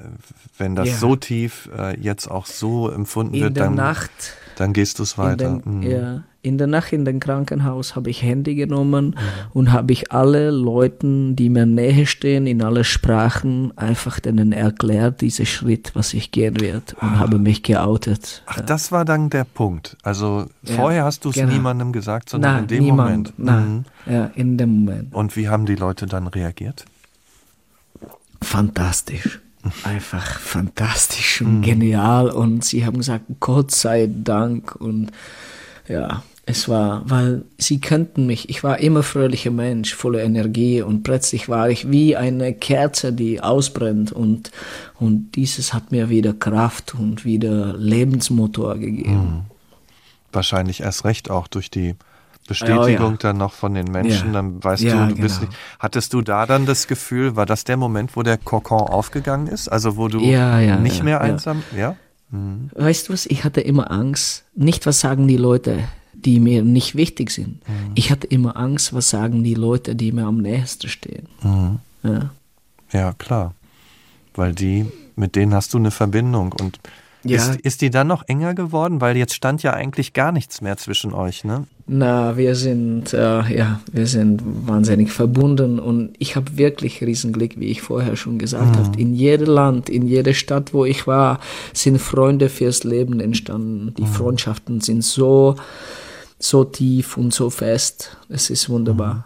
wenn 0.57 0.75
das 0.75 0.87
Ja. 0.89 0.95
so 0.95 1.15
tief 1.15 1.69
äh, 1.77 1.99
jetzt 1.99 2.27
auch 2.31 2.45
so 2.45 2.89
empfunden 2.89 3.35
In 3.35 3.41
wird, 3.43 3.57
dann, 3.59 3.75
Nacht 3.75 4.11
dann 4.55 4.71
gehst 4.73 4.99
du 4.99 5.03
es 5.03 5.17
weiter. 5.17 5.59
dem, 5.63 5.65
Hm. 5.65 5.81
ja, 5.83 6.23
in 6.45 6.59
der 6.59 6.67
Nacht 6.67 6.93
in 6.93 7.05
dem 7.05 7.19
Krankenhaus 7.19 7.95
habe 7.95 8.09
ich 8.11 8.21
Handy 8.21 8.53
genommen 8.53 9.07
mhm. 9.07 9.15
und 9.53 9.71
habe 9.71 9.91
ich 9.91 10.11
alle 10.11 10.51
Leuten, 10.51 11.35
die 11.35 11.49
mir 11.49 11.65
näher 11.65 12.05
stehen, 12.05 12.45
in 12.45 12.61
alle 12.61 12.83
Sprachen, 12.83 13.75
einfach 13.77 14.19
denen 14.19 14.51
erklärt, 14.51 15.21
diesen 15.21 15.47
Schritt, 15.47 15.91
was 15.95 16.13
ich 16.13 16.31
gehen 16.31 16.61
werde 16.61 16.95
und 17.01 17.07
ah. 17.07 17.19
habe 17.19 17.39
mich 17.39 17.63
geoutet. 17.63 18.43
Ach, 18.45 18.61
das 18.61 18.91
war 18.91 19.05
dann 19.05 19.31
der 19.31 19.43
Punkt. 19.43 19.97
Also 20.03 20.45
ja, 20.61 20.75
vorher 20.75 21.03
hast 21.03 21.25
du 21.25 21.29
es 21.29 21.35
genau. 21.35 21.51
niemandem 21.51 21.91
gesagt, 21.91 22.29
sondern 22.29 22.53
Na, 22.53 22.59
in 22.59 22.67
dem 22.67 22.83
niemand. 22.83 23.39
Moment. 23.39 23.39
Nein, 23.39 23.85
mhm. 24.05 24.13
ja, 24.13 24.25
in 24.35 24.57
dem 24.57 24.83
Moment. 24.83 25.15
Und 25.15 25.35
wie 25.35 25.49
haben 25.49 25.65
die 25.65 25.75
Leute 25.75 26.05
dann 26.05 26.27
reagiert? 26.27 26.85
Fantastisch 28.41 29.39
einfach 29.83 30.39
fantastisch 30.39 31.41
und 31.41 31.57
mhm. 31.57 31.61
genial 31.63 32.29
und 32.29 32.63
sie 32.63 32.85
haben 32.85 32.97
gesagt, 32.97 33.25
Gott 33.39 33.71
sei 33.71 34.07
Dank 34.11 34.75
und 34.75 35.11
ja, 35.87 36.21
es 36.47 36.69
war, 36.69 37.01
weil 37.09 37.43
sie 37.57 37.81
kannten 37.81 38.27
mich. 38.27 38.49
Ich 38.49 38.63
war 38.63 38.79
immer 38.79 39.01
fröhlicher 39.01 39.51
Mensch, 39.51 39.95
voller 39.95 40.23
Energie 40.23 40.81
und 40.81 41.03
plötzlich 41.03 41.49
war 41.49 41.69
ich 41.69 41.89
wie 41.89 42.15
eine 42.15 42.53
Kerze, 42.53 43.13
die 43.13 43.41
ausbrennt 43.41 44.11
und, 44.11 44.51
und 44.99 45.31
dieses 45.35 45.73
hat 45.73 45.91
mir 45.91 46.09
wieder 46.09 46.33
Kraft 46.33 46.93
und 46.93 47.25
wieder 47.25 47.75
Lebensmotor 47.77 48.77
gegeben. 48.77 49.13
Mhm. 49.13 49.41
Wahrscheinlich 50.31 50.81
erst 50.81 51.03
recht 51.03 51.31
auch 51.31 51.47
durch 51.47 51.71
die 51.71 51.95
Bestätigung 52.47 53.07
oh, 53.07 53.11
ja. 53.11 53.17
dann 53.17 53.37
noch 53.37 53.53
von 53.53 53.73
den 53.73 53.89
Menschen, 53.89 54.27
ja. 54.27 54.33
dann 54.33 54.63
weißt 54.63 54.83
ja, 54.83 55.07
du, 55.07 55.15
du 55.15 55.21
bist 55.21 55.39
genau. 55.39 55.49
nicht. 55.49 55.59
Hattest 55.79 56.13
du 56.13 56.21
da 56.21 56.45
dann 56.45 56.67
das 56.67 56.85
Gefühl, 56.85 57.35
war 57.35 57.47
das 57.47 57.63
der 57.63 57.77
Moment, 57.77 58.15
wo 58.15 58.21
der 58.21 58.37
Kokon 58.37 58.81
aufgegangen 58.81 59.47
ist? 59.47 59.67
Also 59.67 59.97
wo 59.97 60.09
du 60.09 60.19
nicht 60.75 61.03
mehr 61.03 61.21
einsam, 61.21 61.63
ja? 61.75 61.95
Mhm. 62.29 62.69
Weißt 62.75 63.09
du 63.09 63.13
was, 63.13 63.25
ich 63.25 63.43
hatte 63.43 63.61
immer 63.61 63.89
Angst, 63.89 64.45
nicht 64.53 64.85
was 64.85 64.99
sagen 64.99 65.27
die 65.27 65.37
Leute, 65.37 65.79
die 66.15 66.39
mir 66.39 66.63
nicht 66.63 66.95
wichtig 66.95 67.31
sind. 67.31 67.67
Mhm. 67.67 67.91
Ich 67.95 68.11
hatte 68.11 68.27
immer 68.27 68.57
Angst, 68.57 68.93
was 68.93 69.09
sagen 69.09 69.43
die 69.43 69.53
Leute, 69.53 69.95
die 69.95 70.11
mir 70.11 70.25
am 70.25 70.37
nächsten 70.37 70.89
stehen. 70.89 71.27
Mhm. 71.41 71.79
Ja. 72.03 72.29
ja, 72.91 73.13
klar. 73.13 73.53
Weil 74.35 74.53
die, 74.53 74.85
mit 75.15 75.35
denen 75.35 75.53
hast 75.53 75.73
du 75.73 75.77
eine 75.77 75.91
Verbindung 75.91 76.53
und 76.53 76.79
ja. 77.25 77.37
Ist, 77.37 77.59
ist 77.61 77.81
die 77.81 77.89
dann 77.89 78.07
noch 78.07 78.23
enger 78.27 78.53
geworden? 78.53 79.01
Weil 79.01 79.17
jetzt 79.17 79.33
stand 79.33 79.63
ja 79.63 79.73
eigentlich 79.73 80.13
gar 80.13 80.31
nichts 80.31 80.61
mehr 80.61 80.77
zwischen 80.77 81.11
euch, 81.11 81.43
ne? 81.43 81.65
Na, 81.87 82.37
wir 82.37 82.55
sind, 82.55 83.13
äh, 83.13 83.57
ja, 83.57 83.79
wir 83.91 84.05
sind 84.05 84.41
wahnsinnig 84.43 85.11
verbunden 85.11 85.79
und 85.79 86.13
ich 86.19 86.35
habe 86.35 86.57
wirklich 86.57 87.01
Riesenglück, 87.01 87.59
wie 87.59 87.65
ich 87.65 87.81
vorher 87.81 88.15
schon 88.15 88.37
gesagt 88.37 88.75
mhm. 88.75 88.79
habe. 88.79 89.01
In 89.01 89.15
jedem 89.15 89.47
Land, 89.47 89.89
in 89.89 90.07
jeder 90.07 90.33
Stadt, 90.33 90.73
wo 90.73 90.85
ich 90.85 91.07
war, 91.07 91.39
sind 91.73 91.99
Freunde 91.99 92.49
fürs 92.49 92.83
Leben 92.83 93.19
entstanden. 93.19 93.93
Die 93.97 94.03
mhm. 94.03 94.07
Freundschaften 94.07 94.81
sind 94.81 95.03
so, 95.03 95.55
so 96.49 96.63
tief 96.63 97.17
und 97.17 97.33
so 97.33 97.49
fest. 97.49 98.17
Es 98.29 98.49
ist 98.49 98.69
wunderbar. 98.69 99.13
Mhm. 99.13 99.23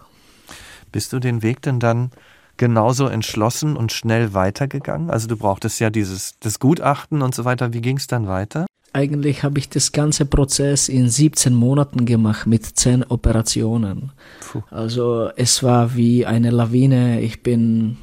Bist 0.91 1.13
du 1.13 1.19
den 1.19 1.41
Weg 1.41 1.62
denn 1.62 1.79
dann 1.79 2.12
genauso 2.58 3.08
entschlossen 3.08 3.77
und 3.77 3.91
schnell 3.91 4.34
weitergegangen? 4.34 5.10
Also 5.10 5.27
du 5.27 5.38
brauchtest 5.38 5.79
ja 5.79 5.89
dieses 5.89 6.36
das 6.39 6.60
Gutachten 6.60 7.21
und 7.21 7.36
so 7.36 7.45
weiter. 7.45 7.73
Wie 7.73 7.82
ging 7.82 7.97
es 7.97 8.08
dann 8.08 8.27
weiter? 8.27 8.65
Eigentlich 8.91 9.43
habe 9.43 9.60
ich 9.60 9.69
das 9.69 9.91
ganze 9.91 10.25
Prozess 10.25 10.89
in 10.89 11.10
17 11.10 11.53
Monaten 11.53 12.05
gemacht 12.05 12.47
mit 12.47 12.65
10 12.65 13.03
Operationen. 13.03 14.12
Puh. 14.39 14.63
Also 14.71 15.29
es 15.36 15.62
war 15.62 15.95
wie 15.95 16.25
eine 16.25 16.49
Lawine. 16.49 17.21
Ich 17.21 17.43
bin 17.43 17.97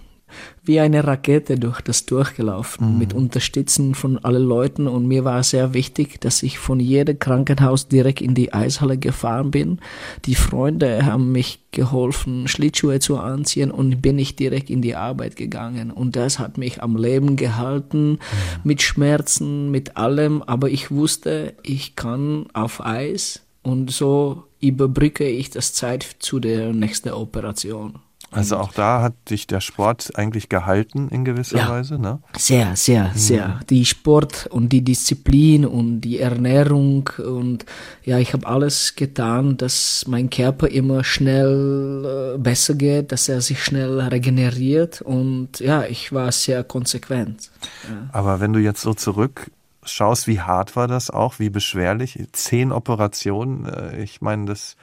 wie 0.63 0.81
eine 0.81 1.07
Rakete 1.07 1.59
durch 1.59 1.81
das 1.81 2.07
durchgelaufen, 2.07 2.95
mhm. 2.95 2.99
mit 2.99 3.15
Unterstützung 3.15 3.95
von 3.95 4.19
allen 4.19 4.45
Leuten. 4.45 4.89
Und 4.89 5.07
mir 5.07 5.25
war 5.25 5.43
sehr 5.43 5.75
wichtig, 5.75 6.21
dass 6.21 6.43
ich 6.43 6.59
von 6.59 6.81
jedem 6.81 7.19
Krankenhaus 7.19 7.89
direkt 7.89 8.21
in 8.21 8.35
die 8.35 8.53
Eishalle 8.53 8.99
gefahren 8.99 9.51
bin. 9.51 9.81
Die 10.25 10.35
Freunde 10.35 11.07
haben 11.07 11.33
mich 11.33 11.61
geholfen, 11.71 12.49
Schlittschuhe 12.49 13.01
zu 13.01 13.19
anziehen 13.19 13.71
und 13.71 14.03
bin 14.03 14.19
ich 14.19 14.35
direkt 14.35 14.71
in 14.71 14.83
die 14.83 14.97
Arbeit 14.97 15.37
gegangen. 15.37 15.91
Und 15.91 16.17
das 16.17 16.39
hat 16.39 16.59
mich 16.59 16.83
am 16.83 16.97
Leben 16.97 17.37
gehalten, 17.37 18.13
mhm. 18.13 18.19
mit 18.65 18.83
Schmerzen, 18.83 19.71
mit 19.71 19.97
allem. 19.97 20.43
Aber 20.43 20.69
ich 20.69 20.91
wusste, 20.91 21.55
ich 21.63 21.97
kann 21.97 22.47
auf 22.53 22.85
Eis 22.85 23.43
und 23.63 23.91
so 23.91 24.45
überbrücke 24.61 25.29
ich 25.29 25.51
das 25.51 25.73
Zeit 25.73 26.17
zu 26.19 26.41
der 26.41 26.73
nächsten 26.73 27.11
Operation. 27.11 28.01
Also 28.37 28.59
auch 28.59 28.73
da 28.73 29.01
hat 29.01 29.15
dich 29.31 29.47
der 29.47 29.63
Sport 29.63 30.13
eigentlich 30.15 30.51
gehalten 30.51 31.09
in 31.09 31.25
gewisser 31.25 31.57
ja, 31.57 31.69
Weise, 31.71 31.99
ne? 31.99 32.21
Sehr, 32.37 32.77
sehr, 32.77 33.05
mhm. 33.05 33.19
sehr. 33.19 33.61
Die 33.71 33.87
Sport 33.87 34.47
und 34.51 34.69
die 34.71 34.83
Disziplin 34.83 35.65
und 35.65 36.03
die 36.03 36.19
Ernährung 36.19 37.09
und 37.19 37.65
ja, 38.05 38.19
ich 38.19 38.35
habe 38.35 38.47
alles 38.47 38.95
getan, 38.95 39.57
dass 39.57 40.05
mein 40.07 40.29
Körper 40.29 40.69
immer 40.69 41.03
schnell 41.03 42.35
äh, 42.35 42.39
besser 42.39 42.75
geht, 42.75 43.11
dass 43.11 43.29
er 43.29 43.41
sich 43.41 43.65
schnell 43.65 44.01
regeneriert 44.01 45.01
und 45.01 45.61
ja, 45.61 45.85
ich 45.85 46.13
war 46.13 46.31
sehr 46.31 46.63
konsequent. 46.63 47.51
Ja. 47.89 48.11
Aber 48.13 48.41
wenn 48.41 48.53
du 48.53 48.61
jetzt 48.61 48.83
so 48.83 48.93
zurück 48.93 49.51
schaust, 49.83 50.27
wie 50.27 50.41
hart 50.41 50.77
war 50.77 50.89
das 50.89 51.09
auch, 51.09 51.39
wie 51.39 51.49
beschwerlich, 51.49 52.23
zehn 52.33 52.71
Operationen, 52.71 53.65
äh, 53.65 54.03
ich 54.03 54.21
meine, 54.21 54.45
das, 54.45 54.77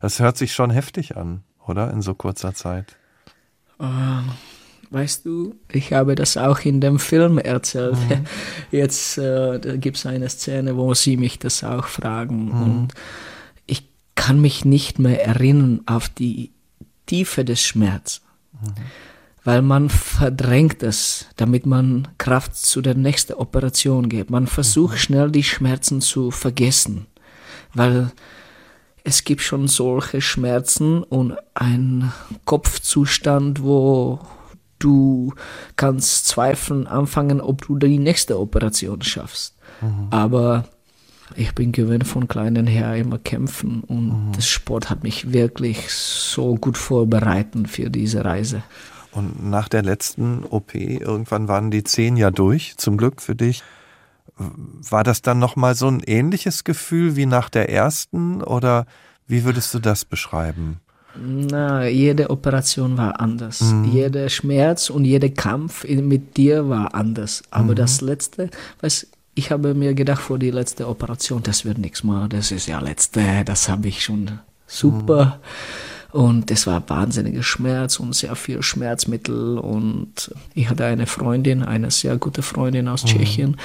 das 0.00 0.20
hört 0.20 0.36
sich 0.36 0.52
schon 0.52 0.70
heftig 0.70 1.16
an 1.16 1.44
oder? 1.70 1.90
In 1.92 2.02
so 2.02 2.14
kurzer 2.14 2.54
Zeit. 2.54 2.96
Uh, 3.78 4.22
weißt 4.90 5.24
du, 5.24 5.54
ich 5.72 5.92
habe 5.92 6.14
das 6.14 6.36
auch 6.36 6.60
in 6.60 6.80
dem 6.80 6.98
Film 6.98 7.38
erzählt. 7.38 7.94
Mhm. 7.94 8.26
Jetzt 8.70 9.16
äh, 9.18 9.78
gibt 9.78 9.96
es 9.96 10.06
eine 10.06 10.28
Szene, 10.28 10.76
wo 10.76 10.92
sie 10.94 11.16
mich 11.16 11.38
das 11.38 11.64
auch 11.64 11.86
fragen. 11.86 12.46
Mhm. 12.46 12.62
Und 12.62 12.94
ich 13.66 13.88
kann 14.14 14.40
mich 14.40 14.64
nicht 14.64 14.98
mehr 14.98 15.24
erinnern 15.24 15.80
auf 15.86 16.08
die 16.08 16.52
Tiefe 17.06 17.44
des 17.44 17.62
Schmerzes. 17.62 18.20
Mhm. 18.52 18.74
Weil 19.42 19.62
man 19.62 19.88
verdrängt 19.88 20.82
es, 20.82 21.26
damit 21.36 21.64
man 21.64 22.08
Kraft 22.18 22.54
zu 22.56 22.82
der 22.82 22.94
nächsten 22.94 23.32
Operation 23.32 24.10
gibt. 24.10 24.28
Man 24.28 24.46
versucht 24.46 24.94
mhm. 24.94 24.98
schnell 24.98 25.30
die 25.30 25.44
Schmerzen 25.44 26.02
zu 26.02 26.30
vergessen. 26.30 27.06
Weil 27.72 28.10
es 29.04 29.24
gibt 29.24 29.42
schon 29.42 29.68
solche 29.68 30.20
Schmerzen 30.20 31.02
und 31.02 31.36
ein 31.54 32.12
Kopfzustand, 32.44 33.62
wo 33.62 34.20
du 34.78 35.34
kannst 35.76 36.26
zweifeln 36.26 36.86
anfangen, 36.86 37.40
ob 37.40 37.66
du 37.66 37.76
die 37.76 37.98
nächste 37.98 38.38
Operation 38.38 39.02
schaffst. 39.02 39.56
Mhm. 39.80 40.08
Aber 40.10 40.64
ich 41.36 41.54
bin 41.54 41.72
gewöhnt 41.72 42.06
von 42.06 42.28
kleinen 42.28 42.66
her 42.66 42.96
immer 42.96 43.18
kämpfen 43.18 43.82
und 43.86 44.08
mhm. 44.08 44.32
das 44.32 44.48
Sport 44.48 44.90
hat 44.90 45.04
mich 45.04 45.32
wirklich 45.32 45.90
so 45.90 46.56
gut 46.56 46.76
vorbereitet 46.76 47.68
für 47.68 47.90
diese 47.90 48.24
Reise. 48.24 48.62
Und 49.12 49.44
nach 49.48 49.68
der 49.68 49.82
letzten 49.82 50.44
OP, 50.44 50.74
irgendwann 50.74 51.48
waren 51.48 51.70
die 51.70 51.84
zehn 51.84 52.16
ja 52.16 52.30
durch, 52.30 52.76
zum 52.76 52.96
Glück 52.96 53.20
für 53.20 53.34
dich. 53.34 53.62
War 54.40 55.04
das 55.04 55.22
dann 55.22 55.38
nochmal 55.38 55.74
so 55.74 55.88
ein 55.88 56.00
ähnliches 56.00 56.64
Gefühl 56.64 57.16
wie 57.16 57.26
nach 57.26 57.50
der 57.50 57.68
ersten 57.68 58.42
oder 58.42 58.86
wie 59.26 59.44
würdest 59.44 59.74
du 59.74 59.78
das 59.78 60.04
beschreiben? 60.04 60.80
Na, 61.16 61.86
jede 61.86 62.30
Operation 62.30 62.96
war 62.96 63.20
anders. 63.20 63.60
Mhm. 63.60 63.84
Jeder 63.84 64.28
Schmerz 64.28 64.90
und 64.90 65.04
jeder 65.04 65.28
Kampf 65.28 65.84
mit 65.84 66.36
dir 66.36 66.68
war 66.68 66.94
anders. 66.94 67.42
Aber 67.50 67.72
mhm. 67.72 67.76
das 67.76 68.00
letzte, 68.00 68.48
weißt 68.80 69.08
ich 69.34 69.50
habe 69.50 69.74
mir 69.74 69.94
gedacht 69.94 70.20
vor 70.20 70.38
die 70.38 70.50
letzte 70.50 70.88
Operation, 70.88 71.42
das 71.42 71.64
wird 71.64 71.78
nichts 71.78 72.04
mehr, 72.04 72.26
das 72.28 72.50
ist 72.50 72.66
ja 72.66 72.80
letzte, 72.80 73.44
das 73.44 73.68
habe 73.68 73.88
ich 73.88 74.02
schon 74.04 74.40
super. 74.66 75.40
Mhm. 76.12 76.20
Und 76.20 76.50
es 76.50 76.66
war 76.66 76.82
wahnsinniger 76.88 77.42
Schmerz 77.42 78.00
und 78.00 78.14
sehr 78.14 78.34
viel 78.34 78.62
Schmerzmittel. 78.62 79.58
Und 79.58 80.34
ich 80.54 80.68
hatte 80.68 80.84
eine 80.84 81.06
Freundin, 81.06 81.62
eine 81.62 81.90
sehr 81.90 82.16
gute 82.16 82.42
Freundin 82.42 82.88
aus 82.88 83.04
mhm. 83.04 83.08
Tschechien, 83.08 83.56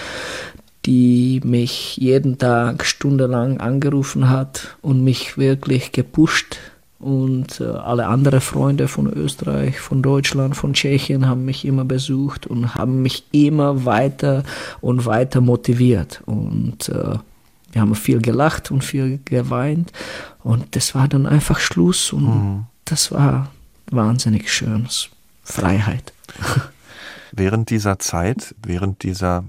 die 0.86 1.42
mich 1.44 1.98
jeden 1.98 2.38
Tag 2.38 2.86
stundenlang 2.86 3.60
angerufen 3.60 4.30
hat 4.30 4.78
und 4.82 5.04
mich 5.04 5.38
wirklich 5.38 5.92
gepusht. 5.92 6.58
Und 7.00 7.60
äh, 7.60 7.66
alle 7.66 8.08
anderen 8.08 8.42
Freunde 8.42 8.88
von 8.88 9.12
Österreich, 9.12 9.80
von 9.80 10.02
Deutschland, 10.02 10.56
von 10.56 10.74
Tschechien 10.74 11.28
haben 11.28 11.46
mich 11.46 11.66
immer 11.66 11.86
besucht 11.86 12.48
und 12.48 12.76
haben 12.76 13.02
mich 13.02 13.26
immer 13.32 13.86
weiter 13.86 14.44
und 14.82 15.06
weiter 15.06 15.42
motiviert. 15.42 16.22
Und 16.26 16.90
äh, 16.90 17.18
wir 17.72 17.82
haben 17.82 17.96
viel 17.96 18.22
gelacht 18.22 18.72
und 18.72 18.84
viel 18.84 19.20
geweint. 19.26 19.92
Und 20.44 20.76
das 20.76 20.96
war 20.96 21.08
dann 21.08 21.26
einfach 21.26 21.60
Schluss 21.60 22.14
und 22.14 22.24
mhm. 22.24 22.64
das 22.86 23.12
war 23.12 23.52
wahnsinnig 23.92 24.52
schön. 24.52 24.88
Freiheit. 25.44 26.14
Während 27.38 27.70
dieser 27.70 28.00
Zeit, 28.00 28.56
während 28.64 29.04
dieser 29.04 29.44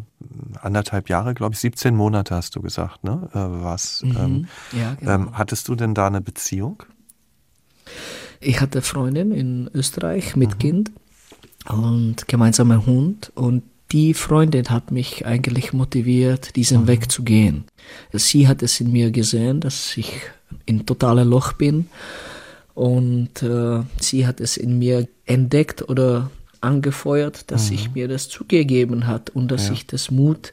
anderthalb 0.60 1.08
Jahre, 1.08 1.34
glaube 1.34 1.54
ich, 1.54 1.60
17 1.60 1.94
Monate 1.94 2.34
hast 2.34 2.56
du 2.56 2.62
gesagt, 2.62 3.04
ne? 3.04 3.28
Äh, 3.32 3.38
was? 3.62 4.02
Mhm. 4.02 4.16
Ähm, 4.18 4.46
ja, 4.72 4.94
genau. 4.94 5.12
ähm, 5.12 5.28
hattest 5.32 5.68
du 5.68 5.74
denn 5.74 5.94
da 5.94 6.08
eine 6.08 6.20
Beziehung? 6.20 6.82
Ich 8.40 8.60
hatte 8.60 8.82
Freundin 8.82 9.30
in 9.30 9.70
Österreich 9.72 10.36
mit 10.36 10.54
mhm. 10.54 10.58
Kind 10.58 10.90
und 11.68 12.28
gemeinsamer 12.28 12.86
Hund 12.86 13.30
und 13.34 13.62
die 13.92 14.14
Freundin 14.14 14.68
hat 14.70 14.90
mich 14.90 15.26
eigentlich 15.26 15.72
motiviert, 15.72 16.56
diesen 16.56 16.82
mhm. 16.82 16.88
Weg 16.88 17.10
zu 17.10 17.22
gehen. 17.22 17.64
Sie 18.12 18.48
hat 18.48 18.62
es 18.62 18.80
in 18.80 18.90
mir 18.90 19.12
gesehen, 19.12 19.60
dass 19.60 19.96
ich 19.96 20.12
in 20.64 20.86
totaler 20.86 21.24
Loch 21.24 21.52
bin 21.52 21.88
und 22.74 23.42
äh, 23.42 23.82
sie 24.00 24.26
hat 24.26 24.40
es 24.40 24.56
in 24.56 24.78
mir 24.78 25.08
entdeckt 25.24 25.88
oder 25.88 26.30
angefeuert, 26.60 27.50
dass 27.50 27.70
mhm. 27.70 27.74
ich 27.74 27.94
mir 27.94 28.08
das 28.08 28.28
zugegeben 28.28 29.06
hat 29.06 29.30
und 29.30 29.50
dass 29.50 29.68
ja. 29.68 29.74
ich 29.74 29.86
das 29.86 30.10
Mut 30.10 30.52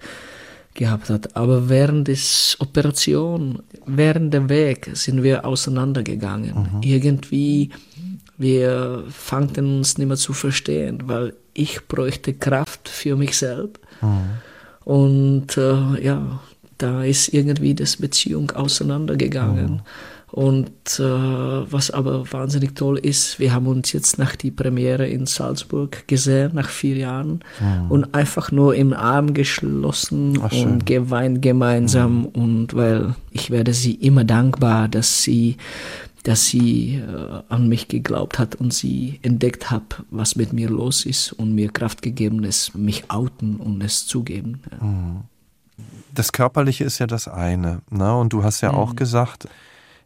gehabt 0.74 1.10
hat. 1.10 1.36
Aber 1.36 1.70
während 1.70 2.08
des 2.08 2.58
Operation, 2.60 3.62
während 3.86 4.34
dem 4.34 4.50
Weg 4.50 4.90
sind 4.94 5.24
wir 5.24 5.46
auseinandergegangen. 5.46 6.54
Mhm. 6.54 6.82
Irgendwie, 6.82 7.70
wir 8.38 9.04
fangten 9.10 9.78
uns 9.78 9.98
nicht 9.98 10.08
mehr 10.08 10.18
zu 10.18 10.34
verstehen, 10.34 11.04
weil 11.06 11.34
ich 11.54 11.88
bräuchte 11.88 12.34
Kraft 12.34 12.90
für 12.90 13.16
mich 13.16 13.38
selbst. 13.38 13.80
Mhm. 14.02 14.20
Und 14.86 15.58
äh, 15.58 16.04
ja, 16.04 16.40
da 16.78 17.04
ist 17.04 17.34
irgendwie 17.34 17.76
das 17.76 17.98
Beziehung 17.98 18.52
auseinandergegangen. 18.52 19.74
Mhm. 19.74 19.82
Und 20.34 20.98
äh, 20.98 21.04
was 21.04 21.92
aber 21.92 22.34
wahnsinnig 22.34 22.74
toll 22.74 22.98
ist, 22.98 23.38
wir 23.38 23.54
haben 23.54 23.68
uns 23.68 23.92
jetzt 23.92 24.18
nach 24.18 24.36
die 24.36 24.50
Premiere 24.50 25.08
in 25.08 25.28
Salzburg 25.28 26.08
gesehen, 26.08 26.56
nach 26.56 26.70
vier 26.70 26.98
Jahren, 26.98 27.44
mhm. 27.60 27.92
und 27.92 28.16
einfach 28.16 28.52
nur 28.52 28.74
im 28.74 28.94
Arm 28.94 29.36
geschlossen 29.36 30.40
Ach, 30.42 30.52
und 30.52 30.88
geweint 30.88 31.44
gemeinsam. 31.44 32.22
Mhm. 32.22 32.26
Und 32.26 32.74
weil 32.74 33.14
ich 33.30 33.52
werde 33.52 33.76
sie 33.76 33.94
immer 33.94 34.24
dankbar, 34.24 34.88
dass 34.88 35.22
sie, 35.22 35.58
dass 36.24 36.48
sie 36.48 36.96
äh, 36.96 37.44
an 37.50 37.68
mich 37.70 37.88
geglaubt 37.88 38.40
hat 38.40 38.56
und 38.56 38.74
sie 38.74 39.20
entdeckt 39.22 39.70
hat, 39.70 40.02
was 40.10 40.36
mit 40.36 40.52
mir 40.52 40.68
los 40.68 41.06
ist 41.06 41.32
und 41.34 41.54
mir 41.54 41.70
Kraft 41.70 42.02
gegeben 42.02 42.44
ist, 42.44 42.74
mich 42.74 43.04
outen 43.12 43.58
und 43.58 43.84
es 43.84 44.08
zugeben. 44.08 44.64
Mhm. 44.82 45.18
Das 46.16 46.32
Körperliche 46.32 46.86
ist 46.86 46.98
ja 46.98 47.06
das 47.06 47.28
eine, 47.28 47.82
ne? 47.92 48.18
Und 48.18 48.34
du 48.34 48.44
hast 48.44 48.62
ja 48.62 48.74
auch 48.74 48.94
mhm. 48.94 48.96
gesagt, 48.96 49.48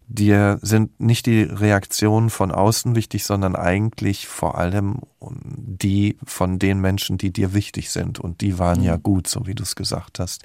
dir 0.07 0.57
sind 0.61 0.99
nicht 0.99 1.25
die 1.25 1.43
Reaktionen 1.43 2.29
von 2.29 2.51
außen 2.51 2.95
wichtig, 2.95 3.25
sondern 3.25 3.55
eigentlich 3.55 4.27
vor 4.27 4.57
allem 4.57 5.01
die 5.19 6.17
von 6.25 6.59
den 6.59 6.79
Menschen, 6.79 7.17
die 7.17 7.31
dir 7.31 7.53
wichtig 7.53 7.91
sind. 7.91 8.19
Und 8.19 8.41
die 8.41 8.57
waren 8.57 8.79
mhm. 8.79 8.85
ja 8.85 8.95
gut, 8.95 9.27
so 9.27 9.45
wie 9.47 9.55
du 9.55 9.63
es 9.63 9.75
gesagt 9.75 10.19
hast. 10.19 10.43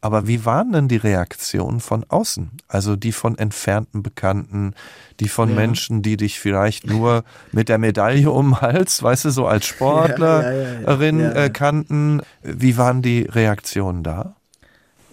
Aber 0.00 0.26
wie 0.26 0.44
waren 0.44 0.72
denn 0.72 0.88
die 0.88 0.96
Reaktionen 0.96 1.80
von 1.80 2.04
außen? 2.08 2.50
Also 2.66 2.96
die 2.96 3.12
von 3.12 3.38
entfernten 3.38 4.02
Bekannten, 4.02 4.74
die 5.20 5.28
von 5.28 5.50
ja. 5.50 5.54
Menschen, 5.54 6.02
die 6.02 6.16
dich 6.16 6.40
vielleicht 6.40 6.86
nur 6.86 7.22
mit 7.52 7.68
der 7.68 7.78
Medaille 7.78 8.30
um 8.30 8.50
den 8.50 8.60
Hals, 8.60 9.02
weißt 9.02 9.26
du, 9.26 9.30
so 9.30 9.46
als 9.46 9.64
Sportlerin 9.66 11.20
ja, 11.20 11.26
ja, 11.26 11.44
äh, 11.44 11.50
kannten. 11.50 12.20
Wie 12.42 12.76
waren 12.76 13.02
die 13.02 13.22
Reaktionen 13.22 14.02
da? 14.02 14.34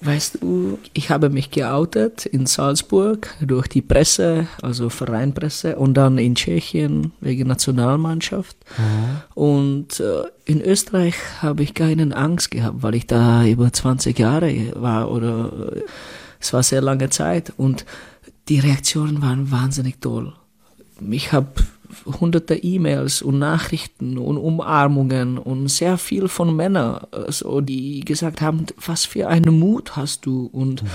Weißt 0.02 0.40
du, 0.42 0.80
ich 0.94 1.10
habe 1.10 1.30
mich 1.30 1.52
geoutet 1.52 2.26
in 2.26 2.46
Salzburg 2.46 3.36
durch 3.42 3.68
die 3.68 3.82
Presse, 3.82 4.48
also 4.62 4.90
Vereinpresse, 4.90 5.76
und 5.76 5.96
dann 5.96 6.18
in 6.18 6.36
Tschechien 6.36 7.12
wegen 7.20 7.48
Nationalmannschaft. 7.48 8.56
Mhm. 8.78 9.22
Und 9.36 10.00
äh, 10.00 10.24
in 10.46 10.62
Österreich 10.62 11.16
habe 11.42 11.64
ich 11.64 11.74
keine 11.74 12.16
Angst 12.16 12.52
gehabt, 12.52 12.82
weil 12.82 12.96
ich 12.96 13.08
da 13.08 13.46
über 13.46 13.74
20 13.74 14.18
Jahre 14.18 14.72
war 14.76 15.12
oder 15.12 15.74
äh, 15.76 15.82
es 16.40 16.54
war 16.54 16.64
sehr 16.64 16.82
lange 16.82 17.10
Zeit 17.10 17.52
und 17.58 17.86
die 18.48 18.60
Reaktionen 18.60 19.22
waren 19.22 19.52
wahnsinnig 19.52 20.00
toll. 20.00 20.34
Ich 21.12 21.34
habe 21.34 21.48
hunderte 22.06 22.56
E-Mails 22.56 23.22
und 23.22 23.40
Nachrichten 23.40 24.18
und 24.18 24.38
Umarmungen 24.38 25.38
und 25.38 25.68
sehr 25.68 25.98
viel 25.98 26.28
von 26.28 26.56
Männern, 26.56 27.06
also 27.12 27.62
die 27.62 28.02
gesagt 28.02 28.42
haben, 28.42 28.66
was 28.86 29.06
für 29.06 29.28
einen 29.28 29.60
Mut 29.60 29.96
hast 29.96 30.26
du 30.26 30.46
und 30.52 30.84
mhm. 30.84 30.88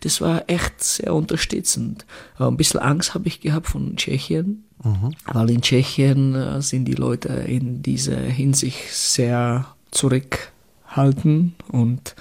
das 0.00 0.20
war 0.20 0.44
echt 0.48 0.82
sehr 0.82 1.14
unterstützend. 1.14 2.06
Ein 2.38 2.56
bisschen 2.56 2.80
Angst 2.80 3.14
habe 3.14 3.28
ich 3.28 3.40
gehabt 3.40 3.66
von 3.68 3.96
Tschechien, 3.96 4.64
mhm. 4.82 5.10
weil 5.32 5.50
in 5.50 5.62
Tschechien 5.62 6.34
äh, 6.34 6.62
sind 6.62 6.86
die 6.86 6.94
Leute 6.94 7.28
in 7.28 7.82
dieser 7.82 8.18
Hinsicht 8.18 8.92
sehr 8.92 9.66
zurückhaltend 9.90 11.54
und 11.70 12.14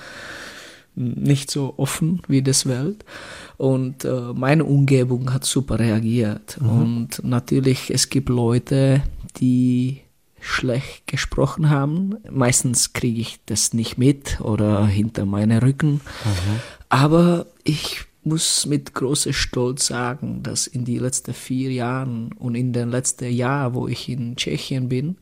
nicht 0.95 1.51
so 1.51 1.75
offen 1.77 2.21
wie 2.27 2.41
das 2.41 2.65
Welt. 2.65 3.05
Und 3.58 4.05
äh, 4.05 4.34
meine 4.34 4.65
Umgebung 4.65 5.34
hat 5.34 5.45
super 5.45 5.79
reagiert. 5.79 6.58
Mhm. 6.62 6.69
Und 6.69 7.21
natürlich, 7.23 7.91
es 7.91 8.10
gibt 8.10 8.29
Leute, 8.29 9.03
die 9.38 10.01
schlecht 10.39 11.08
gesprochen 11.08 11.69
haben. 11.69 12.15
Meistens 12.29 12.93
kriege 12.93 13.19
ich 13.19 13.39
das 13.45 13.73
nicht 13.73 13.97
mit 13.97 14.39
oder 14.41 14.86
hinter 14.86 15.25
meinen 15.25 15.60
Rücken. 15.60 15.93
Mhm. 15.93 16.60
Aber 16.89 17.47
ich 17.63 18.05
muss 18.23 18.65
mit 18.65 18.93
großem 18.93 19.34
Stolz 19.34 19.88
sagen, 19.88 20.41
dass 20.43 20.67
in 20.67 20.86
den 20.86 20.99
letzten 20.99 21.34
vier 21.34 21.71
Jahren 21.71 22.31
und 22.34 22.55
in 22.55 22.73
den 22.73 22.89
letzten 22.89 23.31
Jahr, 23.31 23.73
wo 23.73 23.88
ich 23.88 24.10
in 24.10 24.36
Tschechien 24.36 24.89
bin, 24.89 25.17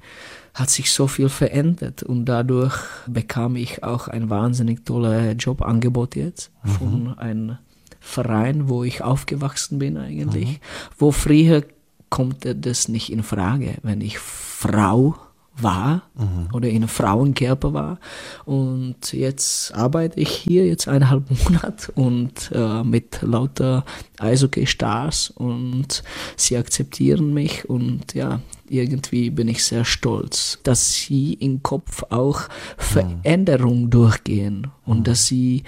hat 0.53 0.69
sich 0.69 0.91
so 0.91 1.07
viel 1.07 1.29
verändert 1.29 2.03
und 2.03 2.25
dadurch 2.25 2.75
bekam 3.07 3.55
ich 3.55 3.83
auch 3.83 4.07
ein 4.07 4.29
wahnsinnig 4.29 4.85
tolles 4.85 5.35
Jobangebot 5.39 6.15
jetzt 6.15 6.51
mhm. 6.63 6.69
von 6.69 7.17
einem 7.17 7.57
Verein, 7.99 8.69
wo 8.69 8.83
ich 8.83 9.01
aufgewachsen 9.01 9.79
bin 9.79 9.97
eigentlich, 9.97 10.49
mhm. 10.49 10.57
wo 10.97 11.11
früher 11.11 11.63
kommt 12.09 12.45
das 12.45 12.87
nicht 12.87 13.11
in 13.11 13.23
Frage, 13.23 13.75
wenn 13.81 14.01
ich 14.01 14.19
Frau 14.19 15.15
war 15.57 16.03
mhm. 16.15 16.49
oder 16.53 16.67
in 16.69 16.77
einem 16.77 16.87
Frauenkörper 16.87 17.73
war. 17.73 17.99
Und 18.45 19.13
jetzt 19.13 19.73
arbeite 19.75 20.19
ich 20.19 20.29
hier 20.29 20.65
jetzt 20.65 20.87
eineinhalb 20.87 21.25
Monate 21.43 21.91
und 21.93 22.51
äh, 22.53 22.83
mit 22.83 23.21
lauter 23.21 23.85
Eishockey-Stars 24.19 25.29
und 25.31 26.03
sie 26.35 26.57
akzeptieren 26.57 27.33
mich 27.33 27.69
und 27.69 28.13
ja, 28.13 28.39
irgendwie 28.69 29.29
bin 29.29 29.47
ich 29.47 29.63
sehr 29.63 29.85
stolz, 29.85 30.59
dass 30.63 30.93
sie 30.93 31.33
im 31.33 31.61
Kopf 31.61 32.03
auch 32.09 32.41
Veränderung 32.77 33.83
mhm. 33.83 33.89
durchgehen 33.89 34.67
und 34.85 34.99
mhm. 34.99 35.03
dass 35.03 35.27
sie 35.27 35.63